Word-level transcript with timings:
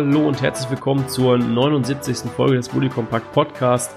Hallo 0.00 0.26
und 0.26 0.40
herzlich 0.40 0.70
willkommen 0.70 1.10
zur 1.10 1.36
79. 1.36 2.30
Folge 2.30 2.56
des 2.56 2.70
Bully 2.70 2.88
Compact 2.88 3.34
Podcast. 3.34 3.94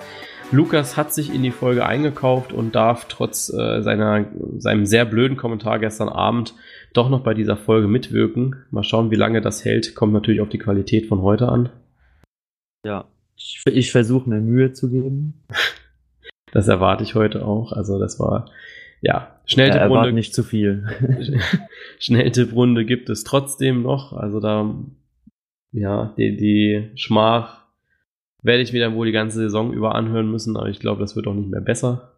Lukas 0.52 0.98
hat 0.98 1.14
sich 1.14 1.34
in 1.34 1.44
die 1.44 1.52
Folge 1.52 1.86
eingekauft 1.86 2.52
und 2.52 2.76
darf 2.76 3.06
trotz 3.08 3.48
äh, 3.48 3.82
seiner, 3.82 4.26
seinem 4.58 4.86
sehr 4.86 5.06
blöden 5.06 5.38
Kommentar 5.38 5.80
gestern 5.80 6.10
Abend 6.10 6.56
doch 6.92 7.10
noch 7.10 7.22
bei 7.22 7.34
dieser 7.34 7.56
Folge 7.56 7.88
mitwirken. 7.88 8.66
Mal 8.70 8.84
schauen, 8.84 9.12
wie 9.12 9.16
lange 9.16 9.40
das 9.40 9.64
hält. 9.64 9.96
Kommt 9.96 10.12
natürlich 10.12 10.42
auf 10.42 10.50
die 10.50 10.58
Qualität 10.58 11.06
von 11.06 11.22
heute 11.22 11.48
an. 11.48 11.70
Ja, 12.86 13.06
ich, 13.38 13.62
ich 13.66 13.92
versuche 13.94 14.30
mir 14.30 14.42
Mühe 14.42 14.74
zu 14.74 14.90
geben. 14.90 15.46
Das 16.52 16.68
erwarte 16.68 17.04
ich 17.04 17.16
heute 17.16 17.44
auch. 17.44 17.72
Also 17.72 17.98
das 17.98 18.20
war 18.20 18.46
ja 19.02 19.40
Schnelltipprunde. 19.46 20.10
Ja, 20.10 20.12
nicht 20.12 20.36
zu 20.36 20.44
viel. 20.44 20.86
Schnelltipprunde 22.00 22.86
gibt 22.86 23.10
es 23.10 23.24
trotzdem 23.24 23.82
noch. 23.82 24.14
Also 24.14 24.40
da 24.40 24.72
ja 25.74 26.14
die, 26.18 26.38
die 26.38 26.92
Schmach 26.96 27.64
werde 28.44 28.62
ich 28.62 28.74
mir 28.74 28.80
dann 28.80 28.96
wohl 28.96 29.06
die 29.06 29.12
ganze 29.12 29.40
Saison 29.40 29.74
über 29.74 29.96
anhören 29.96 30.30
müssen. 30.30 30.56
Aber 30.58 30.70
ich 30.70 30.80
glaube, 30.80 31.02
das 31.02 31.16
wird 31.16 31.28
auch 31.28 31.34
nicht 31.34 31.50
mehr 31.50 31.62
besser. 31.62 32.14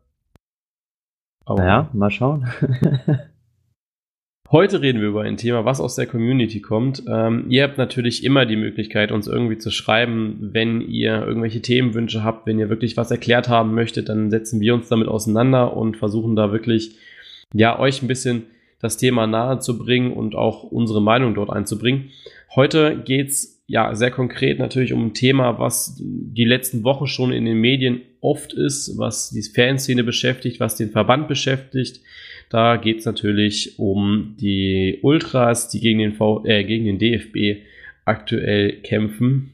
Aber 1.46 1.60
naja, 1.60 1.90
mal 1.94 2.12
schauen. 2.12 2.48
Heute 4.52 4.82
reden 4.82 5.02
wir 5.02 5.08
über 5.08 5.24
ein 5.24 5.38
Thema, 5.38 5.66
was 5.66 5.82
aus 5.82 5.96
der 5.96 6.06
Community 6.06 6.62
kommt. 6.62 7.04
Ähm, 7.08 7.46
ihr 7.50 7.64
habt 7.64 7.80
natürlich 7.80 8.24
immer 8.24 8.46
die 8.46 8.56
Möglichkeit, 8.56 9.12
uns 9.12 9.28
irgendwie 9.28 9.58
zu 9.58 9.72
schreiben, 9.72 10.38
wenn 10.54 10.82
ihr 10.82 11.26
irgendwelche 11.26 11.62
Themenwünsche 11.62 12.24
habt, 12.24 12.46
wenn 12.46 12.60
ihr 12.60 12.70
wirklich 12.70 12.96
was 12.96 13.10
erklärt 13.10 13.50
haben 13.50 13.74
möchtet, 13.74 14.08
dann 14.08 14.30
setzen 14.30 14.62
wir 14.62 14.76
uns 14.76 14.88
damit 14.88 15.08
auseinander 15.08 15.76
und 15.76 15.98
versuchen 15.98 16.36
da 16.36 16.52
wirklich, 16.52 16.96
ja, 17.54 17.80
euch 17.80 18.04
ein 18.04 18.08
bisschen 18.08 18.44
das 18.80 18.98
Thema 18.98 19.26
nahe 19.26 19.60
zu 19.60 19.80
bringen 19.80 20.14
und 20.14 20.36
auch 20.36 20.64
unsere 20.64 21.02
Meinung 21.02 21.34
dort 21.34 21.50
einzubringen. 21.50 22.12
Heute 22.56 23.02
geht's 23.04 23.64
ja 23.68 23.96
sehr 23.96 24.12
konkret 24.12 24.60
natürlich 24.60 24.94
um 24.94 25.08
ein 25.08 25.14
Thema, 25.14 25.60
was 25.60 26.00
die 26.00 26.46
letzten 26.46 26.84
Wochen 26.84 27.08
schon 27.08 27.34
in 27.34 27.46
den 27.46 27.60
Medien 27.60 28.02
oft 28.22 28.54
ist, 28.54 28.98
was 28.98 29.32
die 29.32 29.42
Fanszene 29.42 30.04
beschäftigt, 30.04 30.60
was 30.60 30.76
den 30.76 30.92
Verband 30.92 31.28
beschäftigt 31.28 32.02
da 32.50 32.78
geht 32.78 33.00
es 33.00 33.06
natürlich 33.06 33.80
um 33.80 34.36
die 34.40 35.00
Ultras, 35.02 35.70
die 35.70 35.80
gegen 35.80 36.00
den, 36.00 36.14
v 36.14 36.44
äh, 36.46 36.64
gegen 36.64 36.86
den 36.86 37.00
DFB 37.00 37.66
aktuell 38.06 38.82
kämpfen. 38.82 39.54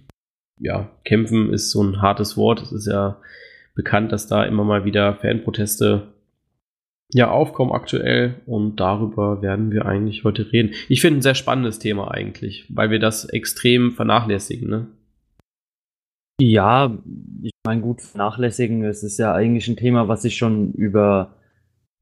Ja, 0.60 0.92
kämpfen 1.06 1.54
ist 1.54 1.72
so 1.72 1.82
ein 1.84 2.02
hartes 2.02 2.38
Wort. 2.38 2.62
Es 2.62 2.72
ist 2.72 2.88
ja 2.88 3.20
bekannt, 3.76 4.12
dass 4.12 4.28
da 4.28 4.44
immer 4.44 4.64
mal 4.64 4.86
wieder 4.86 5.16
Fanproteste 5.16 6.14
ja, 7.14 7.30
aufkommen 7.30 7.72
aktuell 7.72 8.36
und 8.46 8.80
darüber 8.80 9.42
werden 9.42 9.72
wir 9.72 9.86
eigentlich 9.86 10.24
heute 10.24 10.52
reden. 10.52 10.74
Ich 10.88 11.02
finde 11.02 11.20
ein 11.20 11.24
sehr 11.24 11.36
spannendes 11.36 11.80
Thema 11.80 12.12
eigentlich, 12.12 12.66
weil 12.70 12.90
wir 12.90 13.00
das 13.00 13.26
extrem 13.26 13.92
vernachlässigen, 13.92 14.70
ne? 14.70 14.88
Ja, 16.40 16.98
ich 17.44 17.52
meine, 17.64 17.82
gut, 17.82 18.02
vernachlässigen, 18.02 18.84
es 18.84 19.04
ist 19.04 19.20
ja 19.20 19.34
eigentlich 19.34 19.68
ein 19.68 19.78
Thema, 19.78 20.08
was 20.08 20.24
sich 20.24 20.38
schon 20.38 20.72
über 20.72 21.36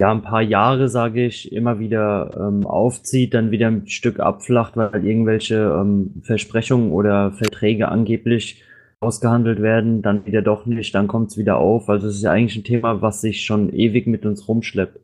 ja, 0.02 0.12
ein 0.12 0.22
paar 0.22 0.42
Jahre, 0.42 0.88
sage 0.88 1.26
ich, 1.26 1.52
immer 1.52 1.80
wieder 1.80 2.32
ähm, 2.40 2.66
aufzieht, 2.66 3.34
dann 3.34 3.52
wieder 3.52 3.68
ein 3.68 3.88
Stück 3.88 4.22
abflacht, 4.22 4.78
weil 4.78 5.06
irgendwelche 5.06 5.56
ähm, 5.56 6.22
Versprechungen 6.24 6.92
oder 6.92 7.34
Verträge 7.34 7.90
angeblich 7.90 8.64
ausgehandelt 9.02 9.62
werden, 9.62 10.02
dann 10.02 10.26
wieder 10.26 10.42
doch 10.42 10.66
nicht, 10.66 10.94
dann 10.94 11.08
kommt 11.08 11.32
es 11.32 11.38
wieder 11.38 11.58
auf. 11.58 11.90
Also 11.90 12.08
es 12.08 12.18
ist 12.18 12.24
ja 12.24 12.32
eigentlich 12.32 12.58
ein 12.58 12.64
Thema, 12.64 13.02
was 13.02 13.22
sich 13.22 13.46
schon 13.46 13.74
ewig 13.74 14.08
mit 14.08 14.26
uns 14.26 14.48
rumschleppt. 14.48 15.00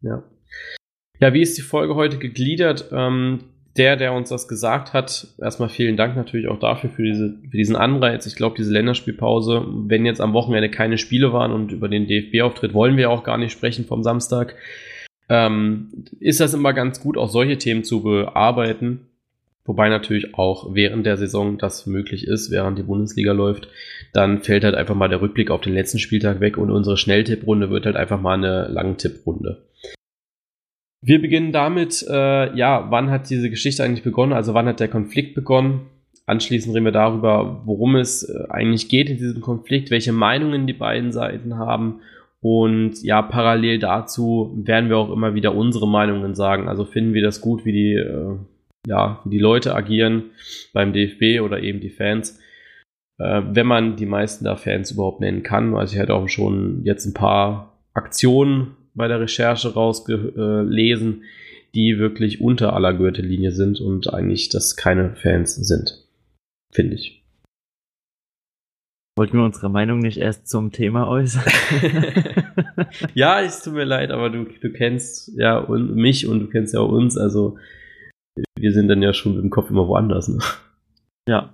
Ja. 0.00 0.22
Ja, 1.20 1.32
wie 1.32 1.42
ist 1.42 1.56
die 1.56 1.62
Folge 1.62 1.94
heute 1.94 2.18
gegliedert? 2.18 2.90
Ähm, 2.92 3.40
der, 3.76 3.96
der 3.96 4.14
uns 4.14 4.30
das 4.30 4.48
gesagt 4.48 4.92
hat, 4.92 5.28
erstmal 5.38 5.68
vielen 5.68 5.96
Dank 5.96 6.16
natürlich 6.16 6.48
auch 6.48 6.58
dafür, 6.58 6.90
für, 6.90 7.02
diese, 7.02 7.38
für 7.50 7.56
diesen 7.56 7.76
Anreiz. 7.76 8.26
Ich 8.26 8.36
glaube, 8.36 8.56
diese 8.56 8.72
Länderspielpause, 8.72 9.66
wenn 9.86 10.06
jetzt 10.06 10.20
am 10.20 10.32
Wochenende 10.32 10.70
keine 10.70 10.98
Spiele 10.98 11.32
waren 11.32 11.52
und 11.52 11.72
über 11.72 11.88
den 11.88 12.06
DFB-Auftritt 12.06 12.74
wollen 12.74 12.96
wir 12.96 13.10
auch 13.10 13.22
gar 13.22 13.38
nicht 13.38 13.52
sprechen 13.52 13.84
vom 13.84 14.02
Samstag, 14.02 14.54
ähm, 15.28 16.06
ist 16.20 16.40
das 16.40 16.54
immer 16.54 16.72
ganz 16.72 17.00
gut, 17.00 17.18
auch 17.18 17.28
solche 17.28 17.58
Themen 17.58 17.84
zu 17.84 18.02
bearbeiten. 18.02 19.05
Wobei 19.66 19.88
natürlich 19.88 20.34
auch 20.34 20.74
während 20.74 21.06
der 21.06 21.16
Saison 21.16 21.58
das 21.58 21.86
möglich 21.86 22.26
ist, 22.26 22.50
während 22.50 22.78
die 22.78 22.84
Bundesliga 22.84 23.32
läuft, 23.32 23.68
dann 24.12 24.42
fällt 24.42 24.64
halt 24.64 24.74
einfach 24.74 24.94
mal 24.94 25.08
der 25.08 25.20
Rückblick 25.20 25.50
auf 25.50 25.60
den 25.60 25.74
letzten 25.74 25.98
Spieltag 25.98 26.40
weg 26.40 26.56
und 26.56 26.70
unsere 26.70 26.96
Schnelltipprunde 26.96 27.70
wird 27.70 27.86
halt 27.86 27.96
einfach 27.96 28.20
mal 28.20 28.34
eine 28.34 28.68
Langtipprunde. 28.68 29.66
Wir 31.02 31.20
beginnen 31.20 31.52
damit, 31.52 32.04
äh, 32.08 32.56
ja, 32.56 32.86
wann 32.90 33.10
hat 33.10 33.30
diese 33.30 33.50
Geschichte 33.50 33.84
eigentlich 33.84 34.02
begonnen? 34.02 34.32
Also 34.32 34.54
wann 34.54 34.66
hat 34.66 34.80
der 34.80 34.88
Konflikt 34.88 35.34
begonnen? 35.34 35.82
Anschließend 36.26 36.74
reden 36.74 36.84
wir 36.84 36.92
darüber, 36.92 37.62
worum 37.64 37.94
es 37.96 38.24
äh, 38.24 38.48
eigentlich 38.48 38.88
geht 38.88 39.08
in 39.08 39.16
diesem 39.16 39.40
Konflikt, 39.40 39.90
welche 39.90 40.12
Meinungen 40.12 40.66
die 40.66 40.72
beiden 40.72 41.12
Seiten 41.12 41.56
haben. 41.58 42.00
Und 42.40 43.02
ja, 43.02 43.22
parallel 43.22 43.78
dazu 43.78 44.52
werden 44.56 44.88
wir 44.88 44.98
auch 44.98 45.10
immer 45.10 45.34
wieder 45.34 45.54
unsere 45.54 45.86
Meinungen 45.86 46.34
sagen. 46.34 46.68
Also 46.68 46.84
finden 46.84 47.14
wir 47.14 47.22
das 47.22 47.40
gut, 47.40 47.64
wie 47.64 47.72
die, 47.72 47.94
äh, 47.94 48.36
ja, 48.86 49.20
wie 49.24 49.30
die 49.30 49.38
Leute 49.38 49.74
agieren 49.74 50.30
beim 50.72 50.92
DFB 50.92 51.40
oder 51.42 51.60
eben 51.60 51.80
die 51.80 51.90
Fans. 51.90 52.38
Äh, 53.18 53.42
wenn 53.50 53.66
man 53.66 53.96
die 53.96 54.06
meisten 54.06 54.44
da 54.44 54.56
Fans 54.56 54.92
überhaupt 54.92 55.20
nennen 55.20 55.42
kann. 55.42 55.74
Also 55.74 55.94
ich 55.94 56.00
hatte 56.00 56.14
auch 56.14 56.28
schon 56.28 56.82
jetzt 56.84 57.04
ein 57.06 57.14
paar 57.14 57.82
Aktionen 57.94 58.76
bei 58.94 59.08
der 59.08 59.20
Recherche 59.20 59.74
rausgelesen, 59.74 61.24
die 61.74 61.98
wirklich 61.98 62.40
unter 62.40 62.72
aller 62.72 62.94
Gürtellinie 62.94 63.52
sind 63.52 63.80
und 63.80 64.12
eigentlich 64.12 64.48
das 64.48 64.76
keine 64.76 65.14
Fans 65.16 65.56
sind. 65.56 66.06
Finde 66.72 66.94
ich. 66.94 67.22
Wollten 69.18 69.38
wir 69.38 69.44
unsere 69.44 69.70
Meinung 69.70 69.98
nicht 69.98 70.18
erst 70.18 70.46
zum 70.46 70.72
Thema 70.72 71.08
äußern? 71.08 71.44
ja, 73.14 73.40
es 73.40 73.62
tut 73.62 73.72
mir 73.72 73.84
leid, 73.84 74.10
aber 74.10 74.28
du, 74.28 74.44
du 74.44 74.72
kennst 74.72 75.32
ja 75.38 75.58
und 75.58 75.96
mich 75.96 76.26
und 76.26 76.40
du 76.40 76.46
kennst 76.48 76.74
ja 76.74 76.80
uns, 76.80 77.16
also 77.16 77.56
wir 78.58 78.72
sind 78.72 78.88
dann 78.88 79.02
ja 79.02 79.12
schon 79.12 79.34
mit 79.34 79.42
dem 79.42 79.50
Kopf 79.50 79.70
immer 79.70 79.86
woanders. 79.88 80.28
Ne? 80.28 80.38
Ja. 81.28 81.50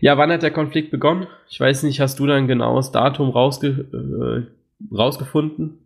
Ja, 0.00 0.18
wann 0.18 0.30
hat 0.30 0.42
der 0.42 0.50
Konflikt 0.50 0.90
begonnen? 0.90 1.26
Ich 1.48 1.58
weiß 1.58 1.82
nicht, 1.84 2.00
hast 2.00 2.18
du 2.18 2.26
da 2.26 2.34
ein 2.34 2.48
genaues 2.48 2.90
Datum 2.92 3.30
rausge 3.30 3.86
äh, 3.92 4.94
rausgefunden? 4.94 5.78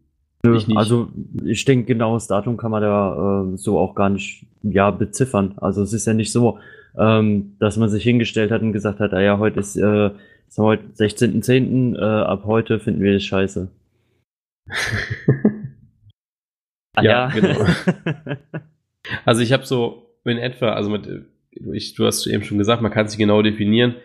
Nö, 0.43 0.57
ich 0.57 0.77
also 0.77 1.09
ich 1.45 1.65
denke, 1.65 1.87
genaues 1.87 2.27
Datum 2.27 2.57
kann 2.57 2.71
man 2.71 2.83
da 2.83 3.45
äh, 3.53 3.57
so 3.57 3.79
auch 3.79 3.95
gar 3.95 4.09
nicht 4.09 4.47
ja, 4.63 4.91
beziffern. 4.91 5.55
Also 5.59 5.83
es 5.83 5.93
ist 5.93 6.07
ja 6.07 6.15
nicht 6.15 6.33
so, 6.33 6.59
ähm, 6.99 7.57
dass 7.59 7.77
man 7.77 7.89
sich 7.89 8.03
hingestellt 8.03 8.51
hat 8.51 8.63
und 8.63 8.73
gesagt 8.73 9.01
hat, 9.01 9.13
ah 9.13 9.21
ja, 9.21 9.39
heute 9.39 9.61
ist, 9.61 9.77
äh, 9.77 10.11
ist 10.49 10.59
heute 10.59 10.85
16.10., 10.95 11.97
äh, 11.97 12.01
ab 12.01 12.45
heute 12.47 12.81
finden 12.81 13.03
wir 13.03 13.13
das 13.13 13.23
scheiße. 13.23 13.69
ah, 16.97 17.03
ja, 17.03 17.03
ja, 17.03 17.29
genau. 17.29 17.67
also 19.25 19.43
ich 19.43 19.53
habe 19.53 19.67
so 19.67 20.17
in 20.25 20.39
etwa, 20.39 20.73
also 20.73 20.91
mit, 20.91 21.09
ich, 21.73 21.95
du 21.95 22.07
hast 22.07 22.27
eben 22.27 22.45
schon 22.45 22.59
gesagt, 22.59 22.83
man 22.83 22.93
kann 22.93 23.09
sich 23.09 23.19
genau 23.19 23.43
definieren. 23.43 23.97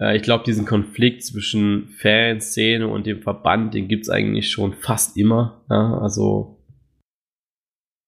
Äh, 0.00 0.16
ich 0.16 0.22
glaube, 0.22 0.44
diesen 0.44 0.66
Konflikt 0.66 1.24
zwischen 1.24 1.88
Fanszene 1.98 2.88
und 2.88 3.06
dem 3.06 3.22
Verband, 3.22 3.74
den 3.74 3.88
gibt 3.88 4.04
es 4.04 4.10
eigentlich 4.10 4.50
schon 4.50 4.72
fast 4.74 5.16
immer. 5.16 5.62
Ja, 5.70 5.98
also, 5.98 6.58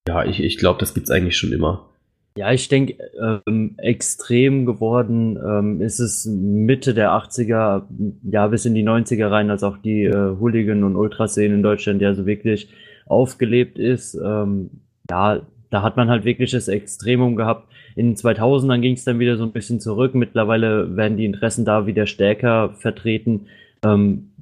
ja, 0.09 0.25
ich, 0.25 0.43
ich 0.43 0.59
glaube, 0.59 0.81
das 0.81 0.95
gibt 0.95 1.07
es 1.07 1.11
eigentlich 1.11 1.37
schon 1.37 1.53
immer. 1.53 1.91
Ja, 2.37 2.53
ich 2.53 2.69
denke, 2.69 2.99
ähm, 3.47 3.77
extrem 3.79 4.67
geworden 4.67 5.39
ähm, 5.43 5.81
ist 5.81 6.01
es 6.01 6.27
Mitte 6.27 6.93
der 6.93 7.13
80er, 7.13 7.85
ja, 8.31 8.47
bis 8.49 8.67
in 8.67 8.75
die 8.75 8.85
90er 8.85 9.31
rein, 9.31 9.51
als 9.51 9.63
auch 9.63 9.79
die 9.79 10.05
äh, 10.05 10.37
Hooligan- 10.39 10.85
und 10.85 10.97
Ultraszene 10.97 11.55
in 11.55 11.63
Deutschland 11.63 12.03
ja 12.03 12.13
so 12.13 12.27
wirklich 12.27 12.69
aufgelebt 13.07 13.79
ist. 13.79 14.15
Ähm, 14.23 14.83
ja, 15.09 15.41
da 15.71 15.83
hat 15.83 15.97
man 15.97 16.09
halt 16.09 16.25
wirklich 16.25 16.51
das 16.51 16.69
Extremum 16.69 17.37
gehabt, 17.37 17.69
in 17.97 18.11
den 18.11 18.17
2000ern 18.17 18.81
ging 18.81 18.95
es 18.95 19.05
dann 19.05 19.19
wieder 19.19 19.37
so 19.37 19.45
ein 19.45 19.53
bisschen 19.53 19.81
zurück. 19.81 20.15
Mittlerweile 20.15 20.97
werden 20.97 21.17
die 21.17 21.25
Interessen 21.25 21.65
da 21.65 21.87
wieder 21.87 22.07
stärker 22.07 22.71
vertreten. 22.71 23.47
Ähm, 23.83 24.33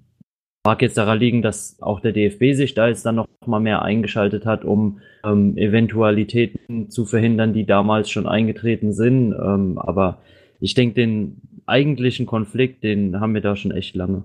mag 0.67 0.83
jetzt 0.83 0.99
daran 0.99 1.21
liegen, 1.21 1.41
dass 1.41 1.81
auch 1.81 2.01
der 2.01 2.13
DFB 2.13 2.55
sich 2.55 2.75
da 2.75 2.89
jetzt 2.89 3.07
dann 3.07 3.15
noch 3.15 3.29
mal 3.47 3.61
mehr 3.61 3.83
eingeschaltet 3.83 4.45
hat, 4.45 4.65
um 4.65 5.01
ähm, 5.25 5.57
Eventualitäten 5.57 6.91
zu 6.91 7.05
verhindern, 7.05 7.53
die 7.53 7.65
damals 7.65 8.11
schon 8.11 8.27
eingetreten 8.27 8.93
sind. 8.93 9.33
Ähm, 9.33 9.79
aber 9.79 10.19
ich 10.59 10.75
denke, 10.75 10.95
den 10.95 11.41
eigentlichen 11.67 12.27
Konflikt, 12.27 12.83
den 12.83 13.21
haben 13.21 13.35
wir 13.35 13.41
da 13.41 13.55
schon 13.55 13.71
echt 13.71 13.95
lange. 13.95 14.25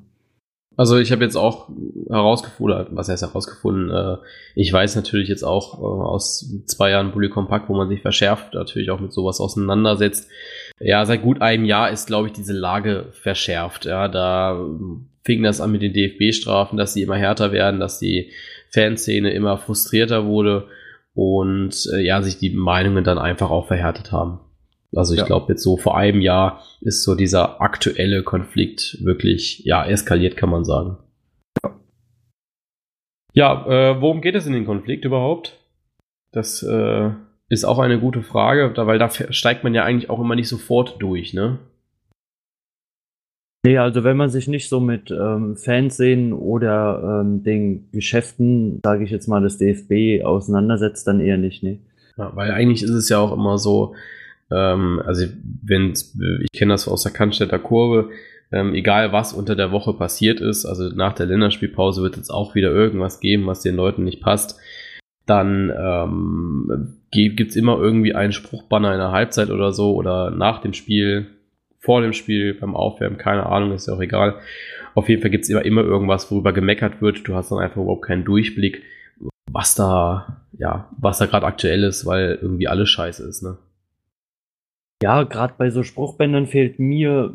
Also 0.79 0.97
ich 0.97 1.11
habe 1.11 1.25
jetzt 1.25 1.35
auch 1.35 1.67
herausgefunden, 2.07 2.87
was 2.91 3.09
heißt 3.09 3.23
herausgefunden, 3.23 3.91
äh, 3.91 4.15
ich 4.55 4.71
weiß 4.71 4.95
natürlich 4.95 5.27
jetzt 5.27 5.43
auch 5.43 5.77
äh, 5.77 5.83
aus 5.83 6.55
zwei 6.67 6.91
Jahren 6.91 7.11
Bully 7.11 7.27
Compact, 7.27 7.67
wo 7.67 7.75
man 7.75 7.89
sich 7.89 8.01
verschärft, 8.01 8.53
natürlich 8.53 8.89
auch 8.89 9.01
mit 9.01 9.11
sowas 9.11 9.41
auseinandersetzt. 9.41 10.29
Ja, 10.79 11.05
seit 11.05 11.21
gut 11.21 11.41
einem 11.41 11.65
Jahr 11.65 11.89
ist, 11.89 12.07
glaube 12.07 12.27
ich, 12.27 12.33
diese 12.33 12.53
Lage 12.53 13.07
verschärft. 13.11 13.83
Ja, 13.83 14.07
da 14.07 14.57
fing 15.25 15.43
das 15.43 15.59
an 15.59 15.73
mit 15.73 15.81
den 15.81 15.91
DFB-Strafen, 15.91 16.77
dass 16.77 16.93
sie 16.93 17.01
immer 17.01 17.17
härter 17.17 17.51
werden, 17.51 17.81
dass 17.81 17.99
die 17.99 18.31
Fanszene 18.69 19.31
immer 19.31 19.57
frustrierter 19.57 20.27
wurde 20.27 20.67
und 21.13 21.89
äh, 21.93 21.99
ja, 21.99 22.21
sich 22.21 22.37
die 22.37 22.51
Meinungen 22.51 23.03
dann 23.03 23.17
einfach 23.17 23.49
auch 23.49 23.67
verhärtet 23.67 24.13
haben. 24.13 24.39
Also 24.95 25.13
ich 25.13 25.19
ja. 25.19 25.25
glaube, 25.25 25.53
jetzt 25.53 25.63
so 25.63 25.77
vor 25.77 25.97
einem 25.97 26.21
Jahr 26.21 26.63
ist 26.81 27.03
so 27.03 27.15
dieser 27.15 27.61
aktuelle 27.61 28.23
Konflikt 28.23 28.97
wirklich, 29.03 29.59
ja, 29.65 29.85
eskaliert, 29.85 30.35
kann 30.35 30.49
man 30.49 30.65
sagen. 30.65 30.97
Ja, 33.33 33.65
äh, 33.67 34.01
worum 34.01 34.21
geht 34.21 34.35
es 34.35 34.47
in 34.47 34.53
den 34.53 34.65
Konflikt 34.65 35.05
überhaupt? 35.05 35.57
Das 36.31 36.63
äh, 36.63 37.11
ist 37.49 37.65
auch 37.65 37.79
eine 37.79 37.99
gute 37.99 38.23
Frage, 38.23 38.71
da, 38.73 38.87
weil 38.87 38.99
da 38.99 39.09
steigt 39.09 39.63
man 39.63 39.73
ja 39.73 39.83
eigentlich 39.83 40.09
auch 40.09 40.19
immer 40.19 40.35
nicht 40.35 40.47
sofort 40.47 41.01
durch, 41.01 41.33
ne? 41.33 41.59
Nee, 43.65 43.77
also 43.77 44.03
wenn 44.05 44.15
man 44.15 44.29
sich 44.29 44.47
nicht 44.47 44.69
so 44.69 44.79
mit 44.79 45.11
ähm, 45.11 45.57
Fernsehen 45.57 46.31
oder 46.31 47.21
ähm, 47.21 47.43
den 47.43 47.91
Geschäften, 47.91 48.79
sage 48.83 49.03
ich 49.03 49.11
jetzt 49.11 49.27
mal, 49.27 49.41
des 49.41 49.57
DFB 49.57 50.23
auseinandersetzt, 50.23 51.05
dann 51.07 51.19
eher 51.19 51.37
nicht, 51.37 51.61
ne? 51.61 51.79
Ja, 52.17 52.35
weil 52.35 52.51
eigentlich 52.51 52.83
ist 52.83 52.89
es 52.89 53.09
ja 53.09 53.19
auch 53.19 53.33
immer 53.33 53.57
so, 53.57 53.95
ähm, 54.51 55.01
also 55.05 55.25
wenn 55.63 55.91
ich 55.91 56.51
kenne 56.51 56.73
das 56.73 56.87
aus 56.87 57.03
der 57.03 57.11
Cannstätter 57.11 57.59
Kurve, 57.59 58.09
ähm, 58.51 58.73
egal 58.73 59.11
was 59.11 59.33
unter 59.33 59.55
der 59.55 59.71
Woche 59.71 59.93
passiert 59.93 60.41
ist, 60.41 60.65
also 60.65 60.89
nach 60.89 61.13
der 61.13 61.27
Länderspielpause 61.27 62.01
wird 62.01 62.17
es 62.17 62.29
auch 62.29 62.55
wieder 62.55 62.71
irgendwas 62.71 63.19
geben, 63.19 63.45
was 63.47 63.61
den 63.61 63.75
Leuten 63.75 64.03
nicht 64.03 64.21
passt. 64.21 64.59
Dann 65.25 65.71
ähm, 65.77 66.95
gibt 67.11 67.51
es 67.51 67.55
immer 67.55 67.77
irgendwie 67.77 68.15
einen 68.15 68.33
Spruchbanner 68.33 68.93
in 68.93 68.99
der 68.99 69.11
Halbzeit 69.11 69.51
oder 69.51 69.71
so 69.71 69.93
oder 69.93 70.31
nach 70.31 70.61
dem 70.61 70.73
Spiel, 70.73 71.27
vor 71.79 72.01
dem 72.01 72.13
Spiel, 72.13 72.55
beim 72.55 72.75
Aufwärmen, 72.75 73.17
keine 73.17 73.45
Ahnung, 73.45 73.73
ist 73.73 73.87
ja 73.87 73.93
auch 73.93 74.01
egal. 74.01 74.35
Auf 74.95 75.07
jeden 75.07 75.21
Fall 75.21 75.31
gibt 75.31 75.43
es 75.43 75.49
immer, 75.49 75.63
immer 75.63 75.83
irgendwas, 75.83 76.29
worüber 76.31 76.51
gemeckert 76.51 77.01
wird. 77.01 77.27
Du 77.27 77.35
hast 77.35 77.51
dann 77.51 77.59
einfach 77.59 77.77
überhaupt 77.77 78.05
keinen 78.05 78.25
Durchblick, 78.25 78.81
was 79.51 79.75
da, 79.75 80.41
ja, 80.57 80.89
was 80.97 81.19
da 81.19 81.27
gerade 81.27 81.45
aktuell 81.45 81.83
ist, 81.83 82.05
weil 82.05 82.39
irgendwie 82.41 82.67
alles 82.67 82.89
scheiße 82.89 83.23
ist, 83.27 83.43
ne? 83.43 83.57
Ja, 85.01 85.23
gerade 85.23 85.53
bei 85.57 85.69
so 85.69 85.83
Spruchbändern 85.83 86.47
fehlt 86.47 86.77
mir 86.79 87.33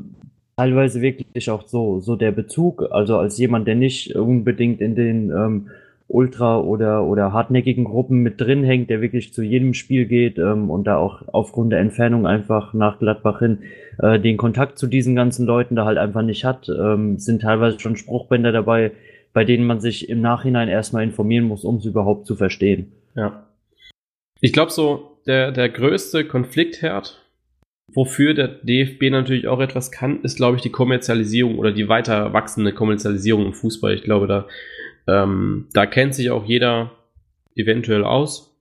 teilweise 0.57 1.01
wirklich 1.01 1.51
auch 1.51 1.67
so, 1.67 2.01
so 2.01 2.17
der 2.17 2.33
Bezug. 2.33 2.87
Also 2.91 3.19
als 3.19 3.39
jemand, 3.39 3.67
der 3.67 3.75
nicht 3.75 4.15
unbedingt 4.15 4.81
in 4.81 4.95
den 4.95 5.31
ähm, 5.31 5.71
Ultra- 6.07 6.61
oder, 6.61 7.05
oder 7.05 7.33
hartnäckigen 7.33 7.85
Gruppen 7.85 8.19
mit 8.19 8.41
drin 8.41 8.63
hängt, 8.63 8.91
der 8.91 9.01
wirklich 9.01 9.33
zu 9.33 9.43
jedem 9.43 9.73
Spiel 9.73 10.05
geht 10.05 10.39
ähm, 10.39 10.71
und 10.71 10.85
da 10.85 10.99
auch 10.99 11.23
aufgrund 11.33 11.73
der 11.73 11.81
Entfernung 11.81 12.27
einfach 12.27 12.75
nach 12.75 12.99
Gladbach 12.99 13.39
hin 13.39 13.61
äh, 13.99 14.21
den 14.21 14.37
Kontakt 14.37 14.79
zu 14.79 14.87
diesen 14.87 15.17
ganzen 15.17 15.47
Leuten 15.47 15.77
da 15.77 15.87
halt 15.87 15.99
einfach 15.99 16.23
nicht 16.23 16.45
hat, 16.45 16.69
ähm, 16.69 17.19
sind 17.19 17.43
teilweise 17.43 17.81
schon 17.81 17.97
Spruchbänder 17.97 18.53
dabei, 18.53 18.93
bei 19.33 19.45
denen 19.45 19.67
man 19.67 19.81
sich 19.81 20.11
im 20.11 20.21
Nachhinein 20.21 20.69
erstmal 20.69 21.03
informieren 21.03 21.47
muss, 21.47 21.65
um 21.65 21.77
es 21.77 21.87
überhaupt 21.87 22.27
zu 22.27 22.37
verstehen. 22.37 22.93
Ja. 23.17 23.47
Ich 24.41 24.53
glaube 24.53 24.71
so, 24.71 25.19
der, 25.27 25.53
der 25.53 25.71
größte 25.71 26.27
Konfliktherd 26.27 27.24
Wofür 27.93 28.35
der 28.35 28.49
DFB 28.49 29.11
natürlich 29.11 29.47
auch 29.47 29.61
etwas 29.61 29.93
kann, 29.93 30.23
ist, 30.23 30.37
glaube 30.37 30.57
ich, 30.57 30.63
die 30.63 30.71
Kommerzialisierung 30.71 31.59
oder 31.59 31.71
die 31.71 31.89
weiter 31.89 32.33
wachsende 32.33 32.73
Kommerzialisierung 32.73 33.47
im 33.47 33.53
Fußball. 33.53 33.95
Ich 33.95 34.03
glaube, 34.03 34.27
da, 34.27 34.47
ähm, 35.07 35.69
da 35.75 35.87
kennt 35.87 36.15
sich 36.15 36.31
auch 36.31 36.45
jeder 36.45 36.93
eventuell 37.55 38.05
aus. 38.05 38.57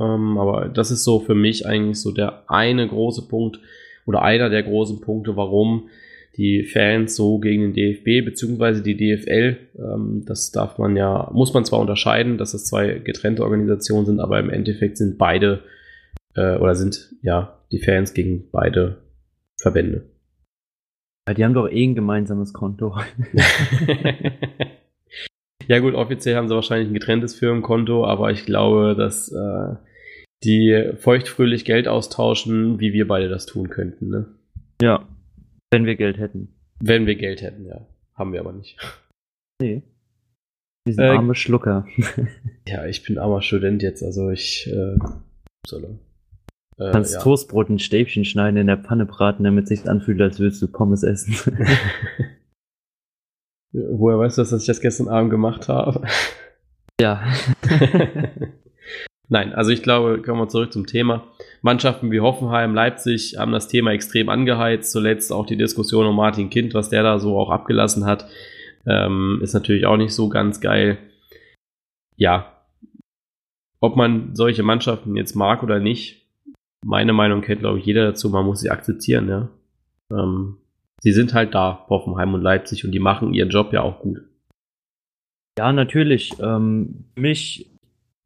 Ähm, 0.00 0.38
aber 0.38 0.68
das 0.68 0.90
ist 0.90 1.04
so 1.04 1.20
für 1.20 1.34
mich 1.34 1.66
eigentlich 1.66 2.00
so 2.00 2.12
der 2.12 2.44
eine 2.48 2.86
große 2.86 3.28
Punkt 3.28 3.58
oder 4.06 4.22
einer 4.22 4.48
der 4.48 4.62
großen 4.62 5.00
Punkte, 5.00 5.36
warum 5.36 5.88
die 6.36 6.62
Fans 6.62 7.16
so 7.16 7.38
gegen 7.38 7.72
den 7.72 7.74
DFB 7.74 8.24
bzw. 8.24 8.80
die 8.80 8.96
DFL, 8.96 9.56
ähm, 9.76 10.22
das 10.24 10.52
darf 10.52 10.78
man 10.78 10.96
ja, 10.96 11.28
muss 11.34 11.52
man 11.52 11.64
zwar 11.64 11.80
unterscheiden, 11.80 12.38
dass 12.38 12.54
es 12.54 12.66
zwei 12.66 13.00
getrennte 13.00 13.42
Organisationen 13.42 14.06
sind, 14.06 14.20
aber 14.20 14.38
im 14.38 14.48
Endeffekt 14.48 14.98
sind 14.98 15.18
beide 15.18 15.64
äh, 16.36 16.56
oder 16.56 16.76
sind 16.76 17.10
ja 17.22 17.57
die 17.72 17.80
Fans 17.80 18.14
gegen 18.14 18.50
beide 18.50 19.02
Verbände. 19.60 20.10
Ja, 21.28 21.34
die 21.34 21.44
haben 21.44 21.54
doch 21.54 21.68
eh 21.68 21.84
ein 21.84 21.94
gemeinsames 21.94 22.52
Konto. 22.52 22.96
ja 25.66 25.78
gut, 25.80 25.94
offiziell 25.94 26.36
haben 26.36 26.48
sie 26.48 26.54
wahrscheinlich 26.54 26.88
ein 26.88 26.94
getrenntes 26.94 27.34
Firmenkonto, 27.34 28.06
aber 28.06 28.30
ich 28.30 28.46
glaube, 28.46 28.94
dass 28.96 29.30
äh, 29.30 29.76
die 30.44 30.92
feuchtfröhlich 30.96 31.64
Geld 31.64 31.88
austauschen, 31.88 32.80
wie 32.80 32.92
wir 32.92 33.06
beide 33.06 33.28
das 33.28 33.46
tun 33.46 33.68
könnten. 33.68 34.08
Ne? 34.08 34.26
Ja, 34.80 35.06
wenn 35.70 35.84
wir 35.84 35.96
Geld 35.96 36.18
hätten. 36.18 36.54
Wenn 36.80 37.06
wir 37.06 37.16
Geld 37.16 37.42
hätten, 37.42 37.66
ja. 37.66 37.86
Haben 38.14 38.32
wir 38.32 38.40
aber 38.40 38.52
nicht. 38.52 38.78
Nee. 39.60 39.82
Wir 40.84 40.94
sind 40.94 41.04
äh, 41.04 41.08
arme 41.08 41.34
Schlucker. 41.34 41.86
ja, 42.66 42.86
ich 42.86 43.02
bin 43.04 43.18
armer 43.18 43.42
Student 43.42 43.82
jetzt, 43.82 44.02
also 44.02 44.30
ich 44.30 44.66
äh, 44.72 44.96
soll 45.66 45.98
äh, 46.78 46.90
kannst 46.92 47.14
ja. 47.14 47.20
Toastbrot 47.20 47.70
in 47.70 47.78
Stäbchen 47.78 48.24
schneiden, 48.24 48.56
in 48.56 48.66
der 48.66 48.78
Pfanne 48.78 49.06
braten, 49.06 49.44
damit 49.44 49.64
es 49.64 49.68
sich 49.70 49.88
anfühlt, 49.88 50.20
als 50.20 50.38
würdest 50.38 50.62
du 50.62 50.68
Pommes 50.68 51.02
essen. 51.02 51.34
Woher 53.72 54.18
weißt 54.18 54.38
du, 54.38 54.42
dass 54.42 54.52
ich 54.52 54.66
das 54.66 54.80
gestern 54.80 55.08
Abend 55.08 55.30
gemacht 55.30 55.68
habe? 55.68 56.06
Ja. 57.00 57.22
Nein, 59.28 59.52
also 59.52 59.70
ich 59.70 59.82
glaube, 59.82 60.22
kommen 60.22 60.40
wir 60.40 60.48
zurück 60.48 60.72
zum 60.72 60.86
Thema. 60.86 61.24
Mannschaften 61.60 62.10
wie 62.10 62.20
Hoffenheim, 62.20 62.74
Leipzig 62.74 63.36
haben 63.36 63.52
das 63.52 63.68
Thema 63.68 63.92
extrem 63.92 64.30
angeheizt. 64.30 64.90
Zuletzt 64.90 65.32
auch 65.32 65.44
die 65.44 65.58
Diskussion 65.58 66.06
um 66.06 66.16
Martin 66.16 66.48
Kind, 66.48 66.72
was 66.72 66.88
der 66.88 67.02
da 67.02 67.18
so 67.18 67.38
auch 67.38 67.50
abgelassen 67.50 68.06
hat, 68.06 68.26
ähm, 68.86 69.40
ist 69.42 69.52
natürlich 69.52 69.84
auch 69.84 69.98
nicht 69.98 70.14
so 70.14 70.30
ganz 70.30 70.60
geil. 70.60 70.96
Ja, 72.16 72.58
ob 73.80 73.96
man 73.96 74.34
solche 74.34 74.62
Mannschaften 74.62 75.14
jetzt 75.14 75.36
mag 75.36 75.62
oder 75.62 75.78
nicht, 75.78 76.17
meine 76.84 77.12
Meinung 77.12 77.40
kennt, 77.40 77.60
glaube 77.60 77.78
ich, 77.78 77.86
jeder 77.86 78.04
dazu. 78.06 78.30
Man 78.30 78.46
muss 78.46 78.60
sie 78.60 78.70
akzeptieren, 78.70 79.28
ja. 79.28 79.48
Ähm, 80.10 80.56
sie 81.00 81.12
sind 81.12 81.34
halt 81.34 81.54
da, 81.54 81.84
Hoffenheim 81.88 82.34
und 82.34 82.42
Leipzig, 82.42 82.84
und 82.84 82.92
die 82.92 83.00
machen 83.00 83.34
ihren 83.34 83.50
Job 83.50 83.72
ja 83.72 83.82
auch 83.82 84.00
gut. 84.00 84.22
Ja, 85.58 85.72
natürlich. 85.72 86.32
Ähm, 86.40 87.04
mich 87.16 87.70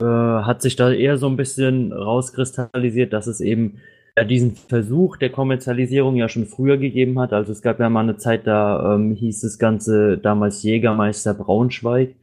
äh, 0.01 0.05
hat 0.05 0.63
sich 0.63 0.77
da 0.77 0.91
eher 0.91 1.17
so 1.17 1.29
ein 1.29 1.37
bisschen 1.37 1.93
rauskristallisiert, 1.93 3.13
dass 3.13 3.27
es 3.27 3.41
eben 3.41 3.79
ja, 4.17 4.25
diesen 4.25 4.55
Versuch 4.55 5.17
der 5.17 5.31
Kommerzialisierung 5.31 6.17
ja 6.17 6.29
schon 6.29 6.47
früher 6.47 6.77
gegeben 6.77 7.19
hat. 7.19 7.33
Also 7.33 7.53
es 7.53 7.63
gab 7.63 7.81
ja 7.81 7.89
mal 7.89 8.01
eine 8.01 8.19
Zeit, 8.19 8.47
da 8.47 8.95
ähm, 8.95 9.15
hieß 9.15 9.41
das 9.41 9.59
Ganze 9.59 10.19
damals 10.19 10.63
Jägermeister 10.63 11.33
Braunschweig, 11.33 12.11
äh, 12.11 12.15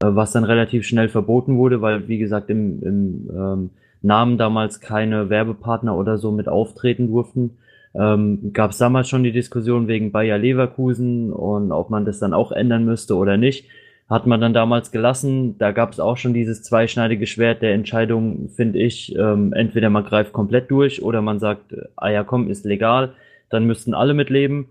was 0.00 0.32
dann 0.32 0.44
relativ 0.44 0.86
schnell 0.86 1.08
verboten 1.08 1.56
wurde, 1.56 1.82
weil, 1.82 2.06
wie 2.06 2.18
gesagt, 2.18 2.48
im, 2.48 2.82
im 2.82 3.30
ähm, 3.34 3.70
Namen 4.02 4.38
damals 4.38 4.80
keine 4.80 5.30
Werbepartner 5.30 5.96
oder 5.96 6.18
so 6.18 6.32
mit 6.32 6.48
auftreten 6.48 7.08
durften. 7.08 7.58
Ähm, 7.94 8.52
Gab 8.52 8.70
es 8.70 8.78
damals 8.78 9.08
schon 9.08 9.22
die 9.22 9.32
Diskussion 9.32 9.86
wegen 9.88 10.12
Bayer 10.12 10.38
Leverkusen 10.38 11.32
und 11.32 11.72
ob 11.72 11.90
man 11.90 12.04
das 12.04 12.18
dann 12.18 12.34
auch 12.34 12.52
ändern 12.52 12.84
müsste 12.84 13.16
oder 13.16 13.36
nicht. 13.36 13.66
Hat 14.08 14.26
man 14.26 14.40
dann 14.40 14.52
damals 14.52 14.92
gelassen. 14.92 15.56
Da 15.58 15.70
gab 15.72 15.92
es 15.92 16.00
auch 16.00 16.16
schon 16.16 16.34
dieses 16.34 16.62
zweischneidige 16.62 17.26
Schwert 17.26 17.62
der 17.62 17.74
Entscheidung, 17.74 18.48
finde 18.48 18.78
ich. 18.78 19.14
Ähm, 19.16 19.52
entweder 19.52 19.90
man 19.90 20.04
greift 20.04 20.32
komplett 20.32 20.70
durch 20.70 21.02
oder 21.02 21.22
man 21.22 21.38
sagt, 21.38 21.74
ah 21.96 22.10
ja, 22.10 22.24
komm, 22.24 22.50
ist 22.50 22.64
legal, 22.64 23.12
dann 23.48 23.66
müssten 23.66 23.94
alle 23.94 24.14
mitleben. 24.14 24.66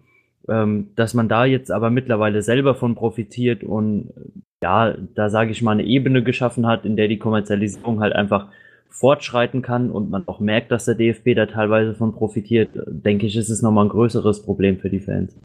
Ähm, 0.50 0.90
dass 0.96 1.14
man 1.14 1.30
da 1.30 1.46
jetzt 1.46 1.72
aber 1.72 1.90
mittlerweile 1.92 2.42
selber 2.42 2.74
von 2.74 2.96
profitiert 2.96 3.64
und 3.64 4.12
ja, 4.64 4.96
da 5.16 5.30
sage 5.30 5.52
ich 5.52 5.62
mal 5.62 5.72
eine 5.72 5.84
Ebene 5.84 6.24
geschaffen 6.24 6.68
hat, 6.68 6.86
in 6.86 6.96
der 6.96 7.08
die 7.08 7.20
Kommerzialisierung 7.20 8.00
halt 8.00 8.14
einfach 8.14 8.48
fortschreiten 8.92 9.62
kann 9.62 9.90
und 9.90 10.10
man 10.10 10.28
auch 10.28 10.40
merkt, 10.40 10.72
dass 10.72 10.86
der 10.86 10.96
DFB 10.96 11.34
da 11.36 11.46
teilweise 11.46 11.96
von 11.96 12.14
profitiert, 12.14 12.70
denke 12.88 13.26
ich, 13.26 13.36
ist 13.36 13.50
es 13.50 13.62
nochmal 13.62 13.86
ein 13.86 13.90
größeres 13.90 14.44
Problem 14.44 14.80
für 14.80 14.90
die 14.90 15.00
Fans. 15.00 15.36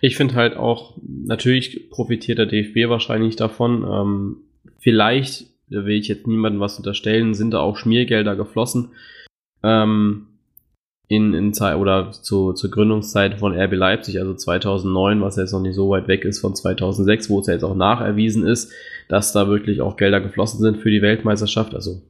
Ich 0.00 0.16
finde 0.16 0.34
halt 0.36 0.56
auch, 0.56 0.96
natürlich 1.02 1.90
profitiert 1.90 2.38
der 2.38 2.46
DFB 2.46 2.88
wahrscheinlich 2.88 3.34
davon. 3.34 3.84
Ähm, 3.84 4.36
vielleicht, 4.78 5.46
da 5.68 5.84
will 5.84 5.96
ich 5.96 6.08
jetzt 6.08 6.26
niemandem 6.26 6.60
was 6.60 6.78
unterstellen, 6.78 7.34
sind 7.34 7.52
da 7.52 7.58
auch 7.58 7.76
Schmiergelder 7.76 8.36
geflossen. 8.36 8.90
Ähm, 9.64 10.28
in, 11.08 11.32
in 11.32 11.54
Zeit 11.54 11.76
oder 11.76 12.12
zu, 12.12 12.52
zur 12.52 12.70
Gründungszeit 12.70 13.38
von 13.38 13.58
RB 13.58 13.72
Leipzig, 13.72 14.20
also 14.20 14.34
2009, 14.34 15.22
was 15.22 15.36
jetzt 15.36 15.52
noch 15.52 15.62
nicht 15.62 15.74
so 15.74 15.88
weit 15.88 16.06
weg 16.06 16.24
ist 16.24 16.38
von 16.38 16.54
2006, 16.54 17.30
wo 17.30 17.40
es 17.40 17.46
ja 17.46 17.54
jetzt 17.54 17.64
auch 17.64 17.74
nacherwiesen 17.74 18.46
ist, 18.46 18.72
dass 19.08 19.32
da 19.32 19.48
wirklich 19.48 19.80
auch 19.80 19.96
Gelder 19.96 20.20
geflossen 20.20 20.60
sind 20.60 20.76
für 20.76 20.90
die 20.90 21.00
Weltmeisterschaft. 21.00 21.74
Also 21.74 22.02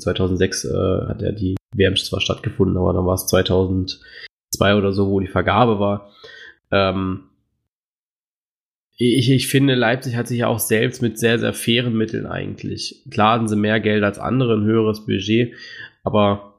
2006 0.00 0.64
äh, 0.64 1.06
hat 1.08 1.22
ja 1.22 1.32
die 1.32 1.56
WM 1.74 1.96
zwar 1.96 2.20
stattgefunden, 2.20 2.76
aber 2.76 2.92
dann 2.92 3.06
war 3.06 3.14
es 3.14 3.26
2002 3.26 4.76
oder 4.76 4.92
so, 4.92 5.08
wo 5.08 5.20
die 5.20 5.28
Vergabe 5.28 5.78
war. 5.78 6.10
Ähm, 6.70 7.24
ich, 8.96 9.30
ich 9.30 9.48
finde, 9.48 9.74
Leipzig 9.74 10.16
hat 10.16 10.28
sich 10.28 10.38
ja 10.38 10.46
auch 10.46 10.60
selbst 10.60 11.02
mit 11.02 11.18
sehr, 11.18 11.38
sehr 11.38 11.52
fairen 11.52 11.96
Mitteln 11.96 12.26
eigentlich. 12.26 13.02
Klar 13.10 13.34
hatten 13.34 13.48
sie 13.48 13.56
mehr 13.56 13.80
Geld 13.80 14.04
als 14.04 14.18
andere, 14.18 14.54
ein 14.54 14.64
höheres 14.64 15.04
Budget, 15.04 15.54
aber 16.04 16.54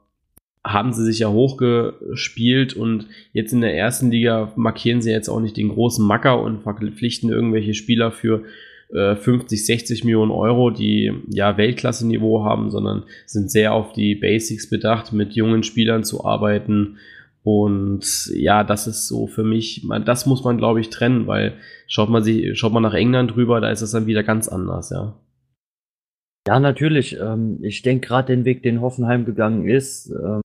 haben 0.65 0.93
sie 0.93 1.05
sich 1.05 1.19
ja 1.19 1.29
hochgespielt 1.29 2.73
und 2.73 3.07
jetzt 3.33 3.53
in 3.53 3.61
der 3.61 3.77
ersten 3.77 4.09
Liga 4.09 4.51
markieren 4.55 5.01
sie 5.01 5.11
jetzt 5.11 5.29
auch 5.29 5.39
nicht 5.39 5.57
den 5.57 5.69
großen 5.69 6.05
Macker 6.05 6.41
und 6.41 6.63
verpflichten 6.63 7.29
irgendwelche 7.29 7.75
Spieler 7.75 8.11
für 8.11 8.43
äh, 8.93 9.15
50, 9.15 9.65
60 9.65 10.03
Millionen 10.03 10.31
Euro, 10.31 10.69
die 10.69 11.11
ja 11.29 11.57
Weltklasse-Niveau 11.57 12.43
haben, 12.43 12.71
sondern 12.71 13.03
sind 13.25 13.51
sehr 13.51 13.73
auf 13.73 13.93
die 13.93 14.15
Basics 14.15 14.69
bedacht, 14.69 15.13
mit 15.13 15.33
jungen 15.33 15.63
Spielern 15.63 16.03
zu 16.03 16.25
arbeiten. 16.25 16.97
Und 17.43 18.31
ja, 18.33 18.63
das 18.63 18.87
ist 18.87 19.07
so 19.07 19.27
für 19.27 19.43
mich, 19.43 19.83
man, 19.83 20.03
das 20.05 20.25
muss 20.25 20.43
man, 20.43 20.57
glaube 20.57 20.81
ich, 20.81 20.89
trennen, 20.89 21.27
weil 21.27 21.53
schaut 21.87 22.09
man 22.09 22.23
sich, 22.23 22.57
schaut 22.57 22.73
man 22.73 22.83
nach 22.83 22.93
England 22.93 23.35
drüber, 23.35 23.61
da 23.61 23.69
ist 23.69 23.81
es 23.81 23.91
dann 23.91 24.07
wieder 24.07 24.23
ganz 24.23 24.47
anders, 24.47 24.89
ja. 24.89 25.15
Ja, 26.47 26.59
natürlich. 26.59 27.17
Ähm, 27.19 27.59
ich 27.63 27.81
denke 27.81 28.07
gerade 28.07 28.35
den 28.35 28.45
Weg, 28.45 28.61
den 28.63 28.81
Hoffenheim 28.81 29.25
gegangen 29.25 29.67
ist. 29.67 30.11
Ähm, 30.11 30.41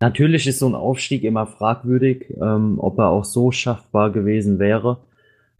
natürlich 0.00 0.46
ist 0.46 0.58
so 0.58 0.68
ein 0.68 0.74
Aufstieg 0.74 1.22
immer 1.24 1.46
fragwürdig, 1.46 2.30
ähm, 2.40 2.78
ob 2.78 2.98
er 2.98 3.10
auch 3.10 3.24
so 3.24 3.52
schaffbar 3.52 4.10
gewesen 4.10 4.58
wäre. 4.58 5.05